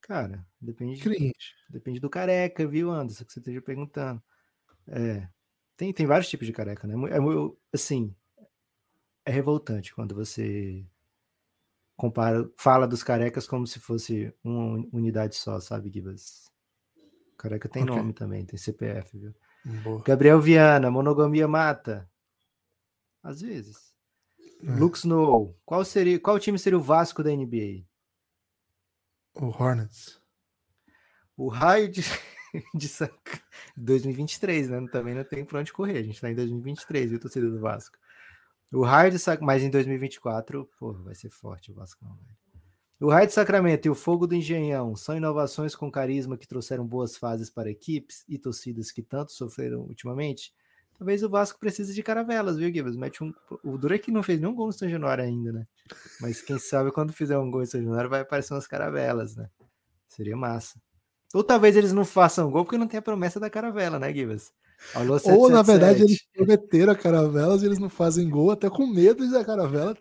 Cara, 0.07 0.45
depende, 0.59 1.01
Cringe. 1.01 1.33
depende 1.69 1.99
do 1.99 2.09
careca, 2.09 2.65
viu, 2.65 2.89
Anderson, 2.89 3.25
que 3.25 3.33
você 3.33 3.39
esteja 3.39 3.61
perguntando. 3.61 4.23
É, 4.87 5.27
tem, 5.75 5.91
tem 5.91 6.05
vários 6.05 6.29
tipos 6.29 6.47
de 6.47 6.53
careca, 6.53 6.87
né? 6.87 6.95
É, 7.09 7.17
assim, 7.73 8.15
é 9.25 9.31
revoltante 9.31 9.93
quando 9.93 10.15
você 10.15 10.85
compara, 11.97 12.49
fala 12.55 12.87
dos 12.87 13.03
carecas 13.03 13.45
como 13.45 13.67
se 13.67 13.79
fosse 13.79 14.33
uma 14.41 14.87
unidade 14.93 15.35
só, 15.35 15.59
sabe, 15.59 15.91
Gibas? 15.91 16.49
Careca 17.37 17.67
tem 17.67 17.83
okay. 17.83 17.95
nome 17.95 18.13
também, 18.13 18.45
tem 18.45 18.57
CPF, 18.57 19.17
viu? 19.17 19.35
Boa. 19.83 20.01
Gabriel 20.03 20.39
Viana, 20.39 20.89
monogamia 20.89 21.47
mata. 21.47 22.09
Às 23.21 23.41
vezes. 23.41 23.93
É. 24.63 24.71
Lux 24.71 25.03
qual 25.65 25.83
seria, 25.83 26.19
qual 26.19 26.39
time 26.39 26.57
seria 26.57 26.79
o 26.79 26.81
Vasco 26.81 27.21
da 27.21 27.29
NBA? 27.29 27.85
O 29.39 29.47
Hornets. 29.47 30.19
O 31.35 31.47
raio 31.47 31.89
de, 31.89 32.01
de 32.73 32.89
2023, 33.77 34.69
né? 34.69 34.87
Também 34.91 35.13
não 35.13 35.23
tem 35.23 35.45
pra 35.45 35.59
onde 35.59 35.71
correr. 35.71 35.99
A 35.99 36.03
gente 36.03 36.19
tá 36.19 36.31
em 36.31 36.35
2023, 36.35 37.11
viu, 37.11 37.19
torcida 37.19 37.49
do 37.49 37.59
Vasco. 37.59 37.97
O 38.73 38.83
Raio 38.83 39.11
de 39.11 39.19
Sac... 39.19 39.41
Mas 39.41 39.63
em 39.63 39.69
2024, 39.69 40.69
pô, 40.77 40.93
vai 40.93 41.15
ser 41.15 41.29
forte 41.29 41.71
o 41.71 41.75
Vasco, 41.75 42.03
velho. 42.03 42.37
O 42.99 43.11
Raio 43.11 43.27
de 43.27 43.33
Sacramento 43.33 43.85
e 43.85 43.89
o 43.91 43.95
Fogo 43.95 44.25
do 44.25 44.33
Engenhão 44.33 44.95
são 44.95 45.15
inovações 45.15 45.75
com 45.75 45.91
carisma 45.91 46.35
que 46.35 46.47
trouxeram 46.47 46.85
boas 46.85 47.15
fases 47.15 47.47
para 47.47 47.69
equipes 47.69 48.25
e 48.27 48.39
torcidas 48.39 48.91
que 48.91 49.03
tanto 49.03 49.31
sofreram 49.31 49.81
ultimamente. 49.81 50.51
Talvez 50.97 51.21
o 51.21 51.29
Vasco 51.29 51.59
precise 51.59 51.93
de 51.93 52.01
caravelas, 52.01 52.57
viu, 52.57 52.73
Gibbs? 52.73 52.95
Mete 52.95 53.23
um... 53.23 53.31
O 53.63 53.77
Durek 53.77 54.11
não 54.11 54.23
fez 54.23 54.39
nenhum 54.39 54.55
gol 54.55 54.67
no 54.67 54.73
São 54.73 54.89
Januário 54.89 55.23
ainda, 55.23 55.51
né? 55.51 55.63
Mas 56.19 56.41
quem 56.41 56.57
sabe 56.57 56.91
quando 56.91 57.13
fizer 57.13 57.37
um 57.37 57.51
gol 57.51 57.61
em 57.61 57.67
São 57.67 57.81
Januário 57.81 58.09
vai 58.09 58.21
aparecer 58.21 58.53
umas 58.53 58.65
caravelas, 58.65 59.35
né? 59.35 59.47
Seria 60.07 60.35
massa. 60.35 60.81
Ou 61.33 61.43
talvez 61.43 61.75
eles 61.75 61.93
não 61.93 62.03
façam 62.03 62.49
gol 62.49 62.63
porque 62.63 62.77
não 62.77 62.87
tem 62.87 62.97
a 62.97 63.01
promessa 63.01 63.39
da 63.39 63.49
caravela, 63.49 63.99
né, 63.99 64.11
Gibbs? 64.13 64.51
Alô, 64.93 65.19
Ou, 65.25 65.49
na 65.49 65.61
verdade, 65.61 66.03
eles 66.03 66.25
prometeram 66.33 66.93
a 66.93 66.95
caravelas 66.95 67.61
e 67.61 67.65
eles 67.65 67.79
não 67.79 67.89
fazem 67.89 68.29
gol, 68.29 68.51
até 68.51 68.69
com 68.69 68.87
medo 68.87 69.27
de 69.27 69.35
a 69.35 69.43
caravela 69.43 69.97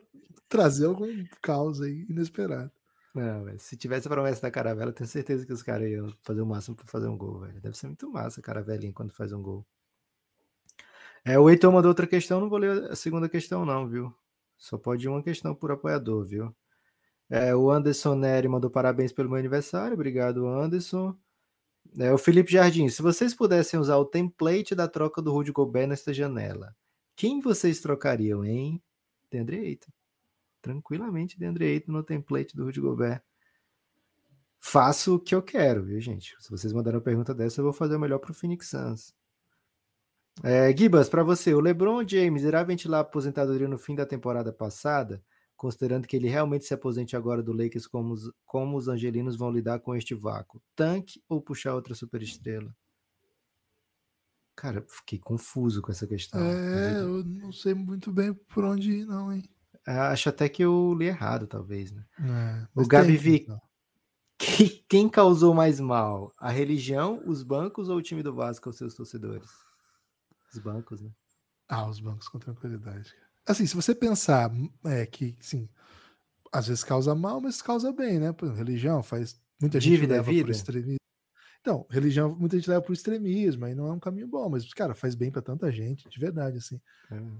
trazer 0.48 0.86
algum 0.86 1.24
caos 1.42 1.80
aí 1.80 2.06
inesperado. 2.08 2.70
Não, 3.14 3.46
se 3.58 3.76
tivesse 3.76 4.06
a 4.06 4.10
promessa 4.10 4.42
da 4.42 4.50
caravela, 4.50 4.92
tenho 4.92 5.08
certeza 5.08 5.46
que 5.46 5.52
os 5.52 5.62
caras 5.62 5.88
iam 5.88 6.12
fazer 6.22 6.42
o 6.42 6.46
máximo 6.46 6.76
para 6.76 6.86
fazer 6.86 7.08
um 7.08 7.16
gol, 7.16 7.40
velho. 7.40 7.60
Deve 7.60 7.76
ser 7.76 7.86
muito 7.86 8.10
massa 8.10 8.40
a 8.40 8.42
caravelinha 8.42 8.92
quando 8.92 9.12
faz 9.12 9.32
um 9.32 9.42
gol. 9.42 9.66
É, 11.28 11.36
o 11.40 11.50
Heitor 11.50 11.72
mandou 11.72 11.88
outra 11.88 12.06
questão, 12.06 12.40
não 12.40 12.48
vou 12.48 12.56
ler 12.56 12.88
a 12.88 12.94
segunda 12.94 13.28
questão, 13.28 13.66
não, 13.66 13.88
viu? 13.88 14.14
Só 14.56 14.78
pode 14.78 15.08
uma 15.08 15.20
questão 15.20 15.56
por 15.56 15.72
apoiador, 15.72 16.24
viu? 16.24 16.54
É, 17.28 17.52
o 17.52 17.68
Anderson 17.68 18.14
Neri 18.14 18.46
mandou 18.46 18.70
parabéns 18.70 19.12
pelo 19.12 19.28
meu 19.28 19.36
aniversário. 19.36 19.94
Obrigado, 19.94 20.46
Anderson. 20.46 21.16
É, 21.98 22.12
o 22.12 22.18
Felipe 22.18 22.52
Jardim, 22.52 22.88
se 22.88 23.02
vocês 23.02 23.34
pudessem 23.34 23.80
usar 23.80 23.96
o 23.96 24.04
template 24.04 24.72
da 24.72 24.86
troca 24.86 25.20
do 25.20 25.32
Rudy 25.32 25.50
Gobert 25.50 25.88
nesta 25.88 26.14
janela, 26.14 26.76
quem 27.16 27.40
vocês 27.40 27.80
trocariam, 27.80 28.44
hein? 28.44 28.80
Deandre 29.28 29.58
Ayton. 29.58 29.90
Tranquilamente, 30.62 31.36
Deandre 31.36 31.64
Ayton 31.66 31.90
no 31.90 32.04
template 32.04 32.54
do 32.54 32.66
Rudy 32.66 32.80
Gobert. 32.80 33.20
Faço 34.60 35.16
o 35.16 35.20
que 35.20 35.34
eu 35.34 35.42
quero, 35.42 35.82
viu, 35.82 36.00
gente? 36.00 36.36
Se 36.38 36.48
vocês 36.48 36.72
mandaram 36.72 36.98
uma 36.98 37.04
pergunta 37.04 37.34
dessa, 37.34 37.60
eu 37.60 37.64
vou 37.64 37.72
fazer 37.72 37.96
o 37.96 38.00
melhor 38.00 38.20
pro 38.20 38.32
Phoenix 38.32 38.68
Suns. 38.68 39.12
É, 40.42 40.74
Gibas, 40.76 41.08
para 41.08 41.22
você, 41.22 41.54
o 41.54 41.60
LeBron 41.60 42.06
James 42.06 42.42
irá 42.42 42.62
ventilar 42.62 42.98
a 42.98 43.02
aposentadoria 43.02 43.68
no 43.68 43.78
fim 43.78 43.94
da 43.94 44.04
temporada 44.04 44.52
passada, 44.52 45.22
considerando 45.56 46.06
que 46.06 46.14
ele 46.14 46.28
realmente 46.28 46.66
se 46.66 46.74
aposente 46.74 47.16
agora 47.16 47.42
do 47.42 47.52
Lakers, 47.52 47.86
como 47.86 48.12
os, 48.12 48.30
como 48.44 48.76
os 48.76 48.88
angelinos 48.88 49.36
vão 49.36 49.50
lidar 49.50 49.80
com 49.80 49.94
este 49.94 50.14
vácuo? 50.14 50.60
Tanque 50.74 51.22
ou 51.28 51.40
puxar 51.40 51.74
outra 51.74 51.94
superestrela? 51.94 52.74
Cara, 54.54 54.84
fiquei 54.88 55.18
confuso 55.18 55.82
com 55.82 55.90
essa 55.90 56.06
questão. 56.06 56.40
É, 56.40 57.00
eu 57.00 57.22
não 57.24 57.52
sei 57.52 57.74
muito 57.74 58.10
bem 58.10 58.32
por 58.32 58.64
onde 58.64 58.90
ir, 58.90 59.06
não, 59.06 59.32
hein? 59.32 59.44
Acho 59.86 60.30
até 60.30 60.48
que 60.48 60.64
eu 60.64 60.94
li 60.94 61.06
errado, 61.06 61.46
talvez, 61.46 61.92
né? 61.92 62.04
É, 62.18 62.66
o 62.74 62.86
Gabi 62.86 63.16
Vic, 63.16 63.46
quem 64.88 65.08
causou 65.08 65.54
mais 65.54 65.78
mal? 65.78 66.32
A 66.38 66.50
religião, 66.50 67.22
os 67.24 67.42
bancos 67.42 67.88
ou 67.88 67.98
o 67.98 68.02
time 68.02 68.22
do 68.22 68.34
Vasco 68.34 68.68
aos 68.68 68.76
seus 68.76 68.94
torcedores? 68.94 69.65
Os 70.56 70.62
bancos, 70.62 71.00
né? 71.02 71.10
Ah, 71.68 71.86
os 71.86 72.00
bancos 72.00 72.28
com 72.28 72.38
tranquilidade. 72.38 73.14
Assim, 73.46 73.66
se 73.66 73.76
você 73.76 73.94
pensar 73.94 74.50
é, 74.84 75.04
que, 75.04 75.36
sim, 75.40 75.68
às 76.52 76.68
vezes 76.68 76.82
causa 76.82 77.14
mal, 77.14 77.40
mas 77.40 77.60
causa 77.60 77.92
bem, 77.92 78.18
né? 78.18 78.32
Por 78.32 78.46
exemplo, 78.46 78.64
religião 78.64 79.02
faz. 79.02 79.40
Muita 79.60 79.80
gente 79.80 79.92
Dívida 79.92 80.14
é 80.14 80.16
leva 80.18 80.30
vida? 80.30 80.50
extremismo. 80.50 80.96
Então, 81.60 81.84
religião, 81.90 82.34
muita 82.34 82.56
gente 82.56 82.70
leva 82.70 82.80
por 82.80 82.92
extremismo, 82.92 83.64
aí 83.64 83.74
não 83.74 83.88
é 83.88 83.92
um 83.92 83.98
caminho 83.98 84.28
bom, 84.28 84.48
mas, 84.48 84.72
cara, 84.72 84.94
faz 84.94 85.14
bem 85.14 85.32
para 85.32 85.42
tanta 85.42 85.70
gente, 85.72 86.08
de 86.08 86.20
verdade, 86.20 86.58
assim. 86.58 86.80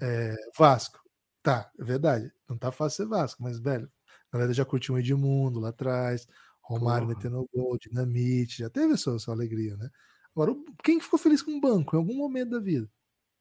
É. 0.01 0.33
É, 0.33 0.37
Vasco, 0.59 1.01
tá, 1.43 1.71
é 1.79 1.85
verdade, 1.85 2.33
não 2.49 2.59
tá 2.59 2.73
fácil 2.73 3.05
ser 3.05 3.09
Vasco, 3.09 3.43
mas, 3.43 3.61
velho, 3.61 3.89
a 4.33 4.37
galera 4.37 4.53
já 4.53 4.64
curtiu 4.64 4.97
o 4.97 4.99
Edmundo 4.99 5.61
lá 5.61 5.69
atrás, 5.69 6.27
Romário 6.61 7.07
Porra. 7.07 7.17
metendo 7.17 7.49
gol, 7.55 7.79
Dinamite, 7.79 8.59
já 8.59 8.69
teve 8.69 8.95
a 8.95 8.97
sua, 8.97 9.19
sua 9.21 9.33
alegria, 9.33 9.77
né? 9.77 9.89
Agora, 10.35 10.53
quem 10.83 11.01
ficou 11.01 11.19
feliz 11.19 11.41
com 11.41 11.53
o 11.53 11.61
banco 11.61 11.95
em 11.95 11.99
algum 11.99 12.17
momento 12.17 12.51
da 12.51 12.59
vida? 12.59 12.91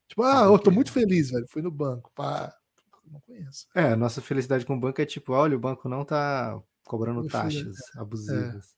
Tipo, 0.08 0.24
ah, 0.24 0.46
eu 0.46 0.60
tô 0.60 0.72
muito 0.72 0.92
feliz, 0.92 1.32
velho, 1.32 1.46
fui 1.50 1.62
no 1.62 1.72
banco, 1.72 2.12
pá, 2.16 2.54
não 3.12 3.20
conheço. 3.22 3.68
É, 3.76 3.92
a 3.92 3.96
nossa 3.96 4.22
felicidade 4.22 4.66
com 4.66 4.76
o 4.76 4.80
banco 4.80 5.02
é 5.02 5.06
tipo, 5.06 5.34
olha, 5.34 5.56
o 5.56 5.60
banco 5.60 5.90
não 5.90 6.06
tá 6.06 6.62
cobrando 6.84 7.22
Meu 7.22 7.30
filho, 7.30 7.72
taxas 7.72 7.78
abusivas. 7.96 8.76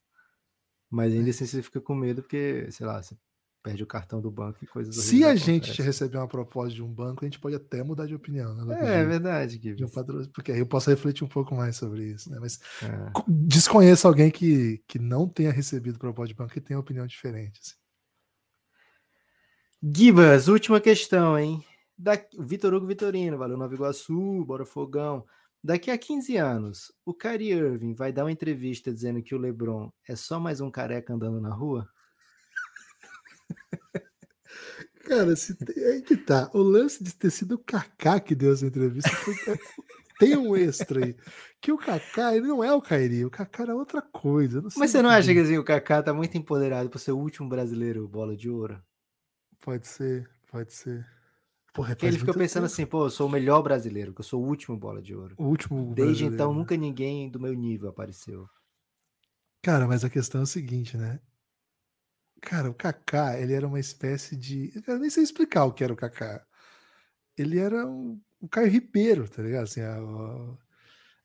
Mas 0.89 1.13
ainda 1.13 1.29
assim 1.29 1.45
você 1.45 1.61
fica 1.61 1.81
com 1.81 1.95
medo 1.95 2.21
porque, 2.21 2.71
sei 2.71 2.85
lá, 2.85 3.01
você 3.01 3.17
perde 3.63 3.83
o 3.83 3.87
cartão 3.87 4.21
do 4.21 4.31
banco 4.31 4.63
e 4.63 4.67
coisas 4.67 4.95
Se 4.95 5.23
a 5.23 5.35
gente 5.35 5.81
receber 5.81 6.17
uma 6.17 6.27
proposta 6.27 6.73
de 6.73 6.81
um 6.81 6.91
banco, 6.91 7.23
a 7.23 7.27
gente 7.27 7.39
pode 7.39 7.55
até 7.55 7.83
mudar 7.83 8.05
de 8.07 8.15
opinião, 8.15 8.53
né? 8.55 8.75
É, 8.75 9.01
é 9.01 9.03
De- 9.03 9.09
verdade, 9.09 9.59
de 9.59 9.85
um 9.85 9.89
porque 10.33 10.51
aí 10.51 10.59
eu 10.59 10.67
posso 10.67 10.89
refletir 10.89 11.23
um 11.23 11.27
pouco 11.27 11.55
mais 11.55 11.75
sobre 11.75 12.05
isso, 12.13 12.29
né? 12.31 12.37
Mas 12.39 12.59
É. 12.81 13.17
desconheço 13.27 14.07
alguém 14.07 14.31
que, 14.31 14.79
que 14.87 14.99
não 14.99 15.27
tenha 15.27 15.51
recebido 15.51 15.99
proposta 15.99 16.29
de 16.29 16.35
banco 16.35 16.57
e 16.57 16.61
tenha 16.61 16.79
opinião 16.79 17.05
diferente. 17.07 17.59
assim. 17.63 17.75
Gibas, 19.81 20.47
última 20.47 20.81
questão, 20.81 21.37
hein? 21.37 21.63
Da... 21.97 22.13
Vitor 22.39 22.73
Hugo 22.73 22.87
Vitorino, 22.87 23.37
valeu 23.37 23.57
Nova 23.57 23.73
Iguaçu, 23.73 24.43
bora 24.45 24.65
Fogão. 24.65 25.23
Daqui 25.63 25.91
a 25.91 25.97
15 25.97 26.35
anos, 26.37 26.91
o 27.05 27.13
Kyrie 27.13 27.51
Irving 27.51 27.93
vai 27.93 28.11
dar 28.11 28.23
uma 28.23 28.31
entrevista 28.31 28.91
dizendo 28.91 29.21
que 29.21 29.35
o 29.35 29.37
LeBron 29.37 29.91
é 30.07 30.15
só 30.15 30.39
mais 30.39 30.61
um 30.61 30.71
careca 30.71 31.13
andando 31.13 31.39
na 31.41 31.53
rua? 31.53 31.87
Cara, 35.05 35.35
se 35.35 35.55
aí 35.89 36.01
que 36.01 36.17
tá. 36.17 36.49
O 36.53 36.59
lance 36.59 37.03
de 37.03 37.15
ter 37.15 37.29
sido 37.31 37.55
o 37.55 37.59
Kaká 37.59 38.19
que 38.19 38.35
deu 38.35 38.53
essa 38.53 38.65
entrevista 38.65 39.09
foi- 39.09 39.35
tem 40.19 40.35
um 40.37 40.55
extra 40.55 41.05
aí. 41.05 41.15
Que 41.61 41.71
o 41.71 41.77
Kaká, 41.77 42.35
ele 42.35 42.47
não 42.47 42.63
é 42.63 42.73
o 42.73 42.81
Kairi, 42.81 43.25
o 43.25 43.29
Kaká 43.29 43.63
era 43.63 43.75
outra 43.75 44.01
coisa. 44.01 44.61
Mas 44.75 44.91
você 44.91 45.01
não 45.01 45.09
acha 45.09 45.33
que 45.33 45.39
assim, 45.39 45.57
o 45.57 45.63
Kaká 45.63 46.01
tá 46.03 46.13
muito 46.13 46.37
empoderado 46.37 46.89
por 46.89 46.99
ser 46.99 47.11
o 47.11 47.19
último 47.19 47.47
brasileiro 47.47 48.07
bola 48.07 48.35
de 48.35 48.49
ouro? 48.49 48.81
Pode 49.61 49.85
ser, 49.87 50.27
pode 50.47 50.73
ser. 50.73 51.05
Porra, 51.73 51.95
ele 52.01 52.17
fica 52.17 52.31
muito 52.31 52.39
pensando 52.39 52.63
tempo. 52.63 52.65
assim, 52.65 52.85
pô, 52.85 53.05
eu 53.05 53.09
sou 53.09 53.27
o 53.27 53.31
melhor 53.31 53.61
brasileiro, 53.61 54.13
que 54.13 54.21
eu 54.21 54.25
sou 54.25 54.43
o 54.43 54.47
último 54.47 54.75
bola 54.77 55.01
de 55.01 55.15
ouro. 55.15 55.35
O 55.37 55.45
último 55.45 55.95
Desde 55.95 56.25
então, 56.25 56.53
né? 56.53 56.59
nunca 56.59 56.75
ninguém 56.75 57.29
do 57.29 57.39
meu 57.39 57.53
nível 57.53 57.89
apareceu. 57.89 58.47
Cara, 59.61 59.87
mas 59.87 60.03
a 60.03 60.09
questão 60.09 60.41
é 60.41 60.43
o 60.45 60.47
seguinte, 60.47 60.97
né? 60.97 61.19
Cara, 62.41 62.69
o 62.69 62.73
Kaká, 62.73 63.39
ele 63.39 63.53
era 63.53 63.67
uma 63.67 63.79
espécie 63.79 64.35
de. 64.35 64.71
Eu 64.87 64.99
nem 64.99 65.09
sei 65.09 65.23
explicar 65.23 65.65
o 65.65 65.73
que 65.73 65.83
era 65.83 65.93
o 65.93 65.95
Kaká. 65.97 66.45
Ele 67.37 67.59
era 67.59 67.87
um, 67.87 68.21
o 68.41 68.49
Caio 68.49 68.69
Ribeiro, 68.71 69.29
tá 69.29 69.41
ligado? 69.43 69.63
Assim, 69.65 69.81
a- 69.81 70.01
o- 70.03 70.57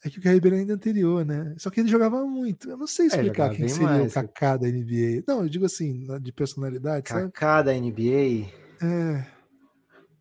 É 0.04 0.10
que 0.10 0.18
o 0.18 0.22
Caio 0.22 0.34
Ribeiro 0.34 0.56
ainda 0.56 0.72
é 0.72 0.76
anterior, 0.76 1.24
né? 1.24 1.54
Só 1.58 1.70
que 1.70 1.80
ele 1.80 1.88
jogava 1.88 2.24
muito. 2.26 2.68
Eu 2.68 2.76
não 2.76 2.86
sei 2.88 3.06
explicar 3.06 3.52
É, 3.52 3.54
quem 3.54 3.68
seria 3.68 3.86
mais, 3.86 4.10
o 4.10 4.14
Kaká 4.14 4.56
da 4.56 4.66
NBA. 4.68 5.22
Não, 5.26 5.42
eu 5.42 5.48
digo 5.48 5.64
assim, 5.64 6.06
de 6.20 6.32
personalidade? 6.32 7.04
Kaká 7.04 7.62
da 7.62 7.72
NBA, 7.72 8.48
É. 8.84 9.26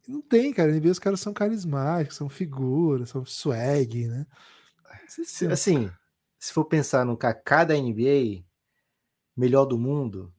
Não 0.07 0.21
tem, 0.21 0.53
cara. 0.53 0.71
Na 0.71 0.77
NBA 0.77 0.91
os 0.91 0.99
caras 0.99 1.19
são 1.19 1.33
carismáticos, 1.33 2.17
são 2.17 2.29
figuras, 2.29 3.09
são 3.09 3.25
swag, 3.25 4.07
né? 4.07 4.25
se- 5.07 5.25
Sim. 5.25 5.47
assim, 5.47 5.91
se 6.39 6.53
for 6.53 6.65
pensar 6.65 7.05
no 7.05 7.17
Kaká 7.17 7.63
da 7.63 7.75
NBA, 7.75 8.43
melhor 9.35 9.65
do 9.65 9.77
mundo, 9.77 10.33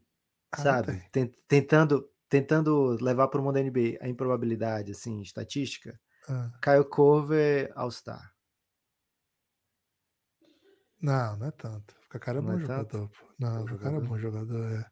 Ah, 0.53 0.63
sabe? 0.63 1.03
Tentando, 1.49 2.09
tentando 2.29 2.97
levar 3.01 3.29
para 3.29 3.41
o 3.41 3.45
mundo 3.45 3.55
da 3.55 3.61
NBA 3.61 3.99
a 4.05 4.09
improbabilidade, 4.09 4.93
assim, 4.93 5.21
estatística, 5.21 5.99
Ah, 6.29 6.51
Kyle 6.63 6.85
Corver 6.85 7.73
All-Star. 7.75 8.32
Não, 11.03 11.37
não 11.37 11.47
é 11.47 11.51
tanto. 11.51 11.95
O 12.07 12.09
Kaká 12.09 12.31
era 12.33 12.41
Não 12.41 12.53
bom 12.53 12.59
é 12.59 12.63
tanto? 12.67 12.97
jogador, 12.97 13.09
pô. 13.09 13.27
Não, 13.39 13.63
o 13.63 13.67
Kaká 13.67 13.69
jogador? 13.79 14.09
bom 14.09 14.19
jogador, 14.19 14.73
é. 14.73 14.87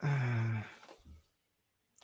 Ah, 0.00 0.64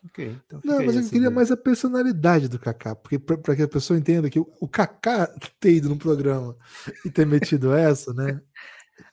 Ok, 0.05 0.18
então 0.47 0.61
Não, 0.64 0.76
mas 0.82 0.97
eu 0.97 1.03
queria 1.03 1.18
ideia. 1.18 1.30
mais 1.30 1.51
a 1.53 1.57
personalidade 1.57 2.49
do 2.49 2.59
Kaká, 2.59 2.95
porque 2.97 3.18
para 3.18 3.55
que 3.55 3.62
a 3.62 3.68
pessoa 3.68 3.99
entenda 3.99 4.30
que 4.30 4.41
o, 4.41 4.51
o 4.59 4.66
Kaká 4.66 5.26
ter 5.61 5.74
ido 5.74 5.88
no 5.91 5.99
programa 5.99 6.57
e 7.05 7.11
ter 7.11 7.26
metido 7.26 7.72
essa, 7.74 8.12
né? 8.14 8.41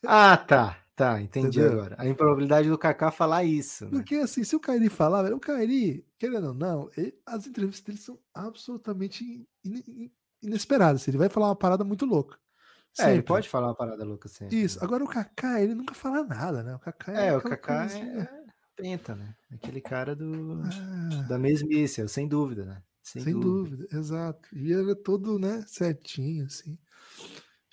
Ah, 0.05 0.37
tá, 0.37 0.77
tá, 0.95 1.21
entendi 1.21 1.59
Entendeu? 1.59 1.73
agora. 1.73 1.95
A 1.99 2.07
improbabilidade 2.07 2.69
do 2.69 2.77
Kaká 2.77 3.11
falar 3.11 3.43
isso, 3.43 3.85
né? 3.85 3.91
Porque 3.91 4.15
assim, 4.15 4.43
se 4.43 4.55
o 4.55 4.59
Kairi 4.59 4.89
falar, 4.89 5.23
velho, 5.23 5.35
o 5.35 5.39
Kairi, 5.39 6.05
querendo 6.17 6.47
ou 6.47 6.53
não, 6.53 6.89
ele- 6.95 7.13
as 7.25 7.45
entrevistas 7.47 7.83
dele 7.85 7.97
são 7.97 8.17
absolutamente 8.33 9.23
in- 9.65 9.83
in- 9.87 10.11
inesperadas. 10.47 11.01
assim, 11.01 11.11
Ele 11.11 11.17
vai 11.17 11.29
falar 11.29 11.47
uma 11.47 11.55
parada 11.55 11.83
muito 11.83 12.05
louca. 12.05 12.37
É, 12.99 13.03
ele 13.03 13.11
Sempre. 13.11 13.27
pode 13.27 13.49
falar 13.49 13.67
uma 13.67 13.75
parada 13.75 14.03
louca 14.03 14.27
sempre. 14.27 14.59
Isso. 14.59 14.83
Agora 14.83 15.03
o 15.03 15.07
Kaká, 15.07 15.61
ele 15.61 15.75
nunca 15.75 15.93
fala 15.93 16.23
nada, 16.23 16.63
né? 16.63 16.73
O 16.75 16.79
Kaká 16.79 17.13
é, 17.13 17.27
É, 17.27 17.37
o 17.37 17.41
Kaká 17.41 17.79
coisa 17.87 17.97
assim, 17.97 18.19
é 18.19 18.47
penta, 18.77 19.15
né? 19.15 19.35
Aquele 19.51 19.81
cara 19.81 20.15
do 20.15 20.61
ah, 20.63 21.23
da 21.27 21.37
mesmice, 21.37 22.07
sem 22.07 22.27
dúvida, 22.27 22.63
né? 22.63 22.81
Sem, 23.01 23.23
sem 23.23 23.33
dúvida. 23.33 23.75
dúvida, 23.77 23.97
exato. 23.97 24.47
E 24.55 24.71
ele 24.71 24.91
era 24.91 24.95
todo, 24.95 25.39
né, 25.39 25.63
certinho, 25.67 26.45
assim. 26.45 26.77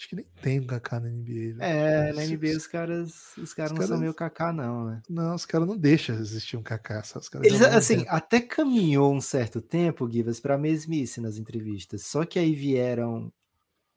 Acho 0.04 0.08
que 0.10 0.16
nem 0.16 0.26
tem 0.42 0.60
um 0.60 0.66
Kaká 0.66 1.00
na 1.00 1.08
NBA. 1.08 1.54
velho. 1.56 1.62
É, 1.62 2.12
na 2.12 2.26
NBA 2.26 2.54
os 2.58 2.66
caras, 2.66 3.34
os 3.38 3.54
caras 3.54 3.70
não 3.70 3.78
caras- 3.78 3.88
são 3.88 3.98
meio 3.98 4.12
Kaká 4.12 4.52
não, 4.52 4.84
né? 4.84 5.02
Não, 5.08 5.34
os 5.34 5.46
caras 5.46 5.66
não 5.66 5.78
deixam 5.78 6.14
existir 6.16 6.58
um 6.58 6.62
Kaká. 6.62 7.00
Os 7.16 7.26
caras 7.30 7.46
Eles, 7.46 7.62
assim, 7.62 7.96
dentro. 7.98 8.12
até 8.12 8.38
caminhou 8.38 9.14
um 9.14 9.20
certo 9.20 9.62
tempo, 9.62 10.10
Givas, 10.10 10.40
para 10.40 10.58
mesmice 10.58 11.22
nas 11.22 11.38
entrevistas. 11.38 12.04
Só 12.04 12.26
que 12.26 12.38
aí 12.38 12.54
vieram 12.54 13.32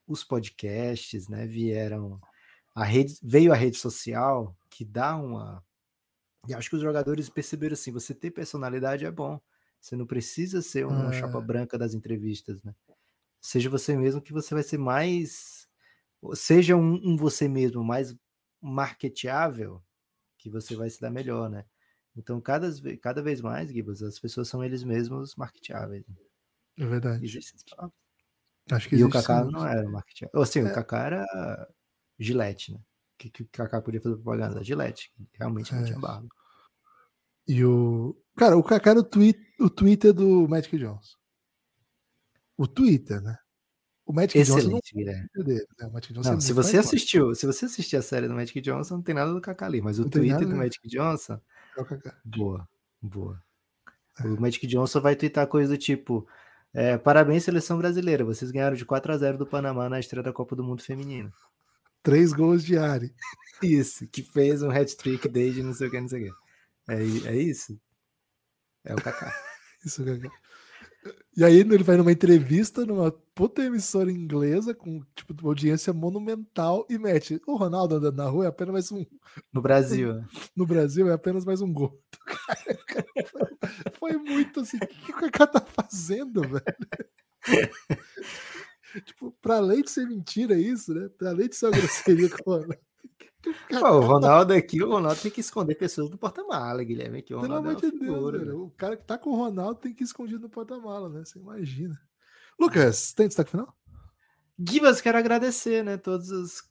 os 0.07 0.23
podcasts, 0.23 1.27
né? 1.27 1.45
Vieram 1.45 2.21
a 2.73 2.85
rede, 2.85 3.15
veio 3.21 3.51
a 3.51 3.55
rede 3.57 3.75
social 3.77 4.55
que 4.69 4.85
dá 4.85 5.17
uma. 5.17 5.61
E 6.47 6.53
acho 6.53 6.69
que 6.69 6.77
os 6.77 6.81
jogadores 6.81 7.29
perceberam 7.29 7.73
assim: 7.73 7.91
você 7.91 8.13
ter 8.13 8.31
personalidade 8.31 9.03
é 9.05 9.11
bom. 9.11 9.41
Você 9.81 9.97
não 9.97 10.05
precisa 10.05 10.61
ser 10.61 10.87
uma 10.87 11.09
Ah. 11.09 11.11
chapa 11.11 11.41
branca 11.41 11.77
das 11.77 11.93
entrevistas, 11.93 12.63
né? 12.63 12.73
Seja 13.41 13.69
você 13.69 13.97
mesmo 13.97 14.21
que 14.21 14.31
você 14.31 14.53
vai 14.53 14.63
ser 14.63 14.77
mais. 14.77 15.66
Seja 16.33 16.75
um, 16.75 16.93
um 17.03 17.15
você 17.17 17.47
mesmo 17.47 17.83
mais 17.83 18.15
marketeável, 18.61 19.83
que 20.37 20.49
você 20.49 20.75
vai 20.75 20.89
se 20.89 20.99
dar 20.99 21.09
melhor, 21.11 21.49
né? 21.49 21.65
Então, 22.15 22.41
cada, 22.41 22.67
cada 23.01 23.21
vez 23.21 23.41
mais, 23.41 23.69
Gibas, 23.71 24.01
as 24.01 24.19
pessoas 24.19 24.47
são 24.47 24.63
eles 24.63 24.83
mesmos 24.83 25.35
marketeáveis. 25.35 26.05
né? 26.07 26.15
É 26.79 26.85
verdade. 26.85 27.25
Acho 28.71 28.89
que 28.89 28.95
E 28.95 29.03
o 29.03 29.09
Kaká 29.09 29.43
não 29.45 29.65
era 29.65 29.87
marketeável. 29.87 30.31
Ou 30.35 30.41
assim, 30.43 30.59
É. 30.59 30.63
o 30.63 30.73
Kaká 30.73 31.05
era 31.05 31.67
Gillette, 32.19 32.73
né? 32.73 32.79
O 32.79 33.17
que, 33.19 33.29
que 33.29 33.43
o 33.43 33.49
Kaká 33.51 33.81
podia 33.81 34.01
fazer 34.01 34.15
propaganda? 34.15 34.63
Gillette. 34.63 35.11
que 35.15 35.37
Realmente 35.37 35.73
não 35.73 35.81
É. 35.81 35.85
tinha 35.85 35.99
barba. 35.99 36.27
E 37.47 37.63
o. 37.63 38.15
Cara, 38.35 38.57
o 38.57 38.63
Kaká 38.63 38.91
era 38.91 38.99
o, 38.99 39.03
tweet, 39.03 39.39
o 39.59 39.69
Twitter 39.69 40.13
do 40.13 40.47
Magic 40.47 40.77
Johnson. 40.77 41.17
O 42.57 42.67
Twitter, 42.67 43.21
né? 43.21 43.37
O 44.07 44.13
Magic 44.13 44.37
Excelente, 44.39 44.63
Johnson 44.63 44.71
não 44.71 44.77
é 44.77 45.43
dele, 45.43 45.67
né? 45.77 45.87
O 45.87 45.91
Magic 45.91 46.13
Johnson 46.13 46.29
Não, 46.31 46.37
é 46.37 46.41
se 46.41 46.53
você 46.53 46.77
mais 46.77 46.85
forte. 46.85 46.95
assistiu, 46.95 47.35
se 47.35 47.45
você 47.45 47.65
assistir 47.65 47.97
a 47.97 48.01
série 48.01 48.27
do 48.29 48.33
Magic 48.33 48.61
Johnson, 48.61 48.95
não 48.95 49.01
tem 49.03 49.13
nada 49.13 49.33
do 49.33 49.41
Kaká 49.41 49.65
ali, 49.65 49.81
mas 49.81 49.99
o 49.99 50.03
Não 50.03 50.09
Twitter 50.09 50.31
nada, 50.35 50.45
do 50.45 50.51
né? 50.51 50.57
Magic 50.59 50.87
Johnson, 50.87 51.41
É 51.77 51.81
o 51.81 51.85
Kaká. 51.85 52.17
boa, 52.23 52.67
boa. 53.01 53.43
É. 54.19 54.23
O 54.27 54.39
Magic 54.39 54.65
Johnson 54.65 55.01
vai 55.01 55.13
twittar 55.15 55.45
coisa 55.47 55.73
do 55.73 55.77
tipo: 55.77 56.25
é, 56.73 56.97
parabéns, 56.97 57.43
seleção 57.43 57.77
brasileira, 57.77 58.23
vocês 58.23 58.49
ganharam 58.49 58.77
de 58.77 58.85
4 58.85 59.11
a 59.11 59.17
0 59.17 59.37
do 59.37 59.45
Panamá 59.45 59.89
na 59.89 59.99
estreia 59.99 60.23
da 60.23 60.31
Copa 60.31 60.55
do 60.55 60.63
Mundo 60.63 60.81
Feminino. 60.81 61.31
Três 62.01 62.31
gols 62.31 62.63
de 62.63 62.77
Ari. 62.77 63.13
Isso, 63.61 64.07
que 64.07 64.23
fez 64.23 64.63
um 64.63 64.71
hat-trick 64.71 65.27
desde 65.27 65.61
não 65.61 65.73
sei 65.73 65.87
o 65.89 65.91
que, 65.91 65.99
não 65.99 66.07
sei 66.07 66.29
o 66.29 66.33
que. 66.33 66.39
É, 66.89 67.33
é 67.33 67.35
isso? 67.35 67.77
É 68.85 68.93
o 68.93 68.97
Kaká. 69.01 69.33
Isso, 69.85 70.05
Kaká. 70.05 70.29
E 71.35 71.43
aí 71.43 71.59
ele 71.59 71.83
vai 71.83 71.97
numa 71.97 72.11
entrevista 72.11 72.85
numa 72.85 73.11
puta 73.11 73.61
emissora 73.63 74.11
inglesa 74.11 74.73
com 74.73 75.01
tipo 75.15 75.33
uma 75.39 75.49
audiência 75.51 75.93
monumental 75.93 76.85
e 76.89 76.97
mete 76.97 77.39
o 77.45 77.55
Ronaldo 77.55 77.95
andando 77.95 78.17
na 78.17 78.27
rua 78.27 78.45
é 78.45 78.47
apenas 78.47 78.73
mais 78.73 78.91
um 78.91 79.05
No 79.53 79.61
Brasil. 79.61 80.15
né? 80.15 80.27
no 80.55 80.65
Brasil 80.65 81.07
é 81.09 81.13
apenas 81.13 81.45
mais 81.45 81.61
um 81.61 81.71
gol. 81.71 82.01
Cara, 82.25 82.77
cara, 82.87 83.73
foi, 83.93 84.13
muito 84.13 84.61
assim, 84.61 84.77
o 84.77 84.87
que 84.87 85.11
o 85.11 85.15
Kaká 85.15 85.47
tá 85.47 85.61
fazendo, 85.61 86.41
velho? 86.41 86.63
tipo, 89.05 89.31
pra 89.41 89.57
além 89.57 89.81
de 89.83 89.91
ser 89.91 90.07
mentira 90.07 90.57
isso, 90.57 90.93
né? 90.93 91.09
Pra 91.17 91.29
além 91.29 91.49
de 91.49 91.55
ser 91.55 91.67
uma 91.67 91.77
grosseria 91.77 92.29
com 92.29 92.49
o 92.49 92.53
Ronaldo. 92.55 92.86
Pô, 93.69 93.89
o 93.89 94.01
Ronaldo 94.01 94.53
aqui, 94.53 94.81
o 94.81 94.89
Ronaldo 94.89 95.21
tem 95.21 95.31
que 95.31 95.41
esconder 95.41 95.75
pessoas 95.75 96.09
do 96.09 96.17
porta-mala, 96.17 96.83
Guilherme. 96.83 97.19
Aqui, 97.19 97.33
o 97.33 97.41
Pelo 97.41 97.53
Ronaldo 97.55 97.69
amor 97.69 97.83
é 97.83 97.89
de 97.89 97.97
Deus, 97.97 98.15
figura, 98.15 98.37
velho. 98.37 98.51
velho. 98.51 98.63
O 98.65 98.71
cara 98.71 98.97
que 98.97 99.03
tá 99.03 99.17
com 99.17 99.31
o 99.31 99.35
Ronaldo 99.35 99.79
tem 99.79 99.93
que 99.93 100.03
ir 100.03 100.05
escondido 100.05 100.41
no 100.41 100.49
porta-mala, 100.49 101.09
né? 101.09 101.23
Você 101.23 101.39
imagina. 101.39 101.99
Lucas, 102.59 103.13
tem 103.13 103.27
destaque 103.27 103.51
final? 103.51 103.75
Gibas, 104.59 105.01
quero 105.01 105.17
agradecer, 105.17 105.83
né? 105.83 105.97
Todas 105.97 106.31
as, 106.31 106.63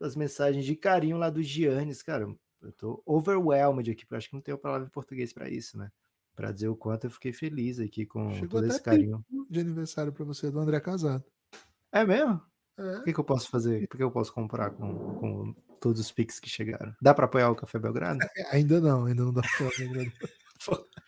as 0.00 0.16
mensagens 0.16 0.64
de 0.64 0.74
carinho 0.74 1.16
lá 1.16 1.30
do 1.30 1.42
Giannis, 1.42 2.02
cara. 2.02 2.28
Eu 2.60 2.72
tô 2.72 3.02
overwhelmed 3.06 3.90
aqui, 3.90 4.02
porque 4.02 4.14
eu 4.14 4.18
acho 4.18 4.28
que 4.28 4.34
não 4.34 4.42
tenho 4.42 4.58
palavra 4.58 4.86
em 4.86 4.90
português 4.90 5.32
pra 5.32 5.48
isso, 5.48 5.78
né? 5.78 5.90
Pra 6.34 6.50
dizer 6.50 6.68
o 6.68 6.76
quanto 6.76 7.04
eu 7.04 7.10
fiquei 7.10 7.32
feliz 7.32 7.78
aqui 7.78 8.04
com 8.04 8.32
Chegou 8.32 8.48
todo 8.48 8.64
até 8.64 8.74
esse 8.74 8.82
carinho. 8.82 9.24
De 9.48 9.60
aniversário 9.60 10.12
pra 10.12 10.24
você 10.24 10.50
do 10.50 10.58
André 10.58 10.80
Casado. 10.80 11.24
É 11.92 12.04
mesmo? 12.04 12.40
É. 12.76 12.98
O 12.98 13.04
que, 13.04 13.12
que 13.12 13.20
eu 13.20 13.24
posso 13.24 13.48
fazer? 13.48 13.84
O 13.84 13.88
que, 13.88 13.96
que 13.96 14.02
eu 14.02 14.10
posso 14.10 14.32
comprar 14.32 14.70
com, 14.70 15.14
com 15.16 15.54
todos 15.78 16.00
os 16.00 16.12
pics 16.12 16.38
que 16.38 16.48
chegaram? 16.48 16.94
Dá 17.00 17.14
pra 17.14 17.26
apoiar 17.26 17.50
o 17.50 17.56
Café 17.56 17.78
Belgrado? 17.78 18.18
Ainda 18.50 18.80
não, 18.80 19.06
ainda 19.06 19.24
não 19.24 19.32
dá 19.32 19.42
pra 19.42 19.50
falar, 19.50 19.90
né, 19.92 20.12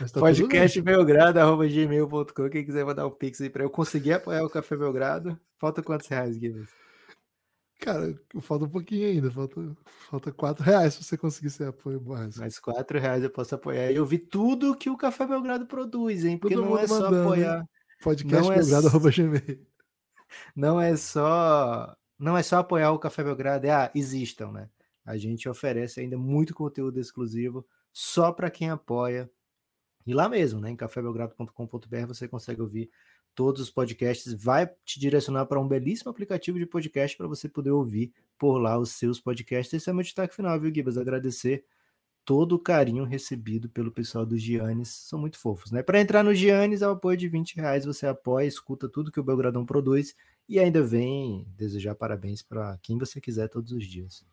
Mas 0.00 0.10
tá 0.10 0.20
tudo 0.20 0.20
Podcast 0.20 0.80
belgrado.gmail.com. 0.80 2.50
Quem 2.50 2.64
quiser 2.64 2.84
mandar 2.84 3.06
um 3.06 3.10
pix 3.10 3.40
aí 3.40 3.50
pra 3.50 3.62
eu 3.62 3.70
conseguir 3.70 4.14
apoiar 4.14 4.44
o 4.44 4.50
Café 4.50 4.76
Belgrado. 4.76 5.38
Falta 5.58 5.82
quantos 5.82 6.08
reais, 6.08 6.38
bem. 6.38 6.66
Cara, 7.80 8.14
falta 8.40 8.66
um 8.66 8.68
pouquinho 8.68 9.08
ainda. 9.08 9.30
Falta, 9.30 9.76
falta 10.10 10.32
4 10.32 10.62
reais 10.62 10.94
se 10.94 11.04
você 11.04 11.16
conseguir 11.16 11.50
ser 11.50 11.68
apoio. 11.68 12.02
Mais 12.36 12.58
quatro 12.58 12.98
reais 12.98 13.22
eu 13.22 13.30
posso 13.30 13.54
apoiar. 13.54 13.90
Eu 13.90 14.04
vi 14.04 14.18
tudo 14.18 14.76
que 14.76 14.90
o 14.90 14.96
Café 14.96 15.26
Belgrado 15.26 15.66
produz, 15.66 16.24
hein? 16.24 16.36
Porque 16.36 16.54
Todo 16.54 16.66
não 16.66 16.78
é 16.78 16.86
só 16.86 17.00
mandando, 17.00 17.22
apoiar. 17.22 17.64
Podcast 18.02 18.48
não 18.48 18.52
é 18.52 18.58
belgrado, 18.58 19.10
gmail. 19.10 19.66
Não 20.54 20.80
é 20.80 20.96
só. 20.96 21.96
Não 22.20 22.36
é 22.36 22.42
só 22.42 22.58
apoiar 22.58 22.92
o 22.92 22.98
Café 22.98 23.24
Belgrado, 23.24 23.66
é 23.66 23.70
ah, 23.70 23.90
existam, 23.94 24.52
né? 24.52 24.68
A 25.06 25.16
gente 25.16 25.48
oferece 25.48 26.00
ainda 26.00 26.18
muito 26.18 26.54
conteúdo 26.54 27.00
exclusivo 27.00 27.66
só 27.90 28.30
para 28.30 28.50
quem 28.50 28.68
apoia. 28.68 29.30
E 30.06 30.12
lá 30.12 30.28
mesmo, 30.28 30.60
né? 30.60 30.70
Em 30.70 30.76
cafébelgrado.com.br 30.76 32.06
você 32.06 32.28
consegue 32.28 32.60
ouvir 32.60 32.90
todos 33.34 33.62
os 33.62 33.70
podcasts. 33.70 34.34
Vai 34.34 34.70
te 34.84 35.00
direcionar 35.00 35.46
para 35.46 35.58
um 35.58 35.66
belíssimo 35.66 36.10
aplicativo 36.10 36.58
de 36.58 36.66
podcast 36.66 37.16
para 37.16 37.26
você 37.26 37.48
poder 37.48 37.70
ouvir 37.70 38.12
por 38.38 38.58
lá 38.58 38.78
os 38.78 38.90
seus 38.90 39.18
podcasts. 39.18 39.72
Esse 39.72 39.88
é 39.88 39.92
o 39.92 39.96
meu 39.96 40.04
destaque 40.04 40.36
final, 40.36 40.60
viu, 40.60 40.74
Gibas? 40.74 40.98
Agradecer 40.98 41.64
todo 42.22 42.52
o 42.52 42.58
carinho 42.58 43.04
recebido 43.04 43.68
pelo 43.70 43.90
pessoal 43.90 44.26
do 44.26 44.36
Giannis. 44.36 44.90
São 44.90 45.18
muito 45.18 45.38
fofos, 45.38 45.72
né? 45.72 45.82
Para 45.82 46.00
entrar 46.00 46.22
no 46.22 46.34
Giannis, 46.34 46.82
ao 46.82 46.92
apoio 46.92 47.16
de 47.16 47.28
20 47.28 47.56
reais, 47.56 47.86
você 47.86 48.06
apoia, 48.06 48.46
escuta 48.46 48.88
tudo 48.88 49.10
que 49.10 49.18
o 49.18 49.24
Belgradão 49.24 49.64
produz 49.64 50.14
e 50.50 50.58
ainda 50.58 50.82
vem 50.82 51.46
desejar 51.56 51.94
parabéns 51.94 52.42
para 52.42 52.76
quem 52.82 52.98
você 52.98 53.20
quiser 53.20 53.48
todos 53.48 53.70
os 53.70 53.84
dias. 53.86 54.24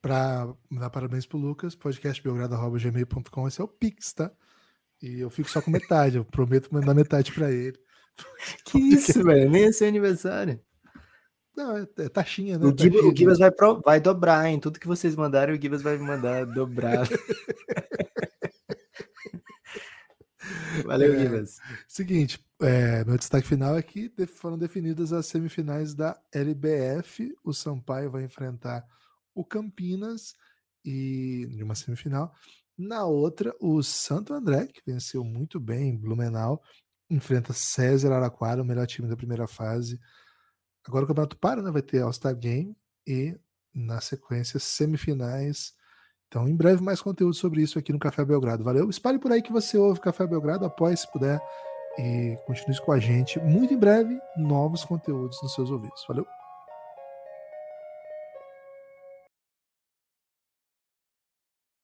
Pra 0.00 0.52
dar 0.70 0.90
parabéns 0.90 1.26
pro 1.26 1.38
Lucas, 1.38 1.74
podcastbelgrado.gmail.com. 1.74 3.48
Esse 3.48 3.60
é 3.60 3.64
o 3.64 3.68
Pix, 3.68 4.12
tá? 4.12 4.30
E 5.02 5.18
eu 5.20 5.28
fico 5.28 5.50
só 5.50 5.60
com 5.60 5.70
metade. 5.72 6.16
Eu 6.16 6.24
prometo 6.24 6.72
mandar 6.72 6.94
metade 6.94 7.32
pra 7.32 7.50
ele. 7.50 7.76
Que 8.66 8.78
isso, 8.78 9.24
velho? 9.24 9.50
Nem 9.50 9.64
é 9.64 9.72
seu 9.72 9.88
aniversário. 9.88 10.60
Não, 11.56 11.76
é, 11.78 11.86
é 11.98 12.08
taxinha, 12.08 12.58
né? 12.58 12.64
O 12.66 12.68
Gibas, 12.68 12.84
o 12.84 12.92
Taxinha. 12.92 13.16
Gibas 13.16 13.38
vai, 13.38 13.50
pro- 13.50 13.80
vai 13.80 14.00
dobrar, 14.00 14.48
hein? 14.48 14.60
Tudo 14.60 14.78
que 14.78 14.86
vocês 14.86 15.16
mandarem, 15.16 15.56
o 15.56 15.60
Gibas 15.60 15.82
vai 15.82 15.98
me 15.98 16.04
mandar 16.04 16.46
dobrar. 16.46 17.06
Valeu, 20.84 21.14
É. 21.14 21.18
Gibas. 21.20 21.58
Seguinte, 21.88 22.44
é, 22.60 23.04
meu 23.04 23.16
destaque 23.18 23.46
final 23.46 23.76
é 23.76 23.82
que 23.82 24.08
de- 24.08 24.26
foram 24.26 24.58
definidas 24.58 25.12
as 25.12 25.26
semifinais 25.26 25.94
da 25.94 26.18
LBF. 26.32 27.34
O 27.44 27.52
Sampaio 27.52 28.10
vai 28.10 28.24
enfrentar 28.24 28.84
o 29.34 29.44
Campinas 29.44 30.34
e 30.84 31.46
em 31.50 31.62
uma 31.62 31.74
semifinal. 31.74 32.34
Na 32.76 33.04
outra, 33.04 33.54
o 33.60 33.82
Santo 33.82 34.32
André, 34.32 34.66
que 34.66 34.82
venceu 34.86 35.22
muito 35.24 35.60
bem 35.60 35.90
em 35.90 35.96
Blumenau, 35.96 36.62
enfrenta 37.10 37.52
César 37.52 38.12
Araquara, 38.12 38.62
o 38.62 38.64
melhor 38.64 38.86
time 38.86 39.08
da 39.08 39.16
primeira 39.16 39.46
fase. 39.46 40.00
Agora 40.84 41.04
o 41.04 41.08
campeonato 41.08 41.36
para, 41.38 41.62
né? 41.62 41.70
Vai 41.70 41.82
ter 41.82 42.00
All-Star 42.00 42.34
Game 42.36 42.74
e, 43.06 43.38
na 43.74 44.00
sequência, 44.00 44.58
semifinais. 44.58 45.74
Então, 46.32 46.48
em 46.48 46.56
breve, 46.56 46.82
mais 46.82 47.02
conteúdo 47.02 47.34
sobre 47.34 47.60
isso 47.60 47.78
aqui 47.78 47.92
no 47.92 47.98
Café 47.98 48.24
Belgrado. 48.24 48.64
Valeu? 48.64 48.88
Espalhe 48.88 49.18
por 49.18 49.30
aí 49.30 49.42
que 49.42 49.52
você 49.52 49.76
ouve 49.76 50.00
Café 50.00 50.26
Belgrado, 50.26 50.64
apoie 50.64 50.96
se 50.96 51.06
puder 51.12 51.38
e 51.98 52.38
continue 52.46 52.80
com 52.80 52.90
a 52.90 52.98
gente. 52.98 53.38
Muito 53.40 53.74
em 53.74 53.76
breve, 53.76 54.18
novos 54.38 54.82
conteúdos 54.82 55.36
nos 55.42 55.52
seus 55.52 55.70
ouvidos. 55.70 56.02
Valeu? 56.08 56.26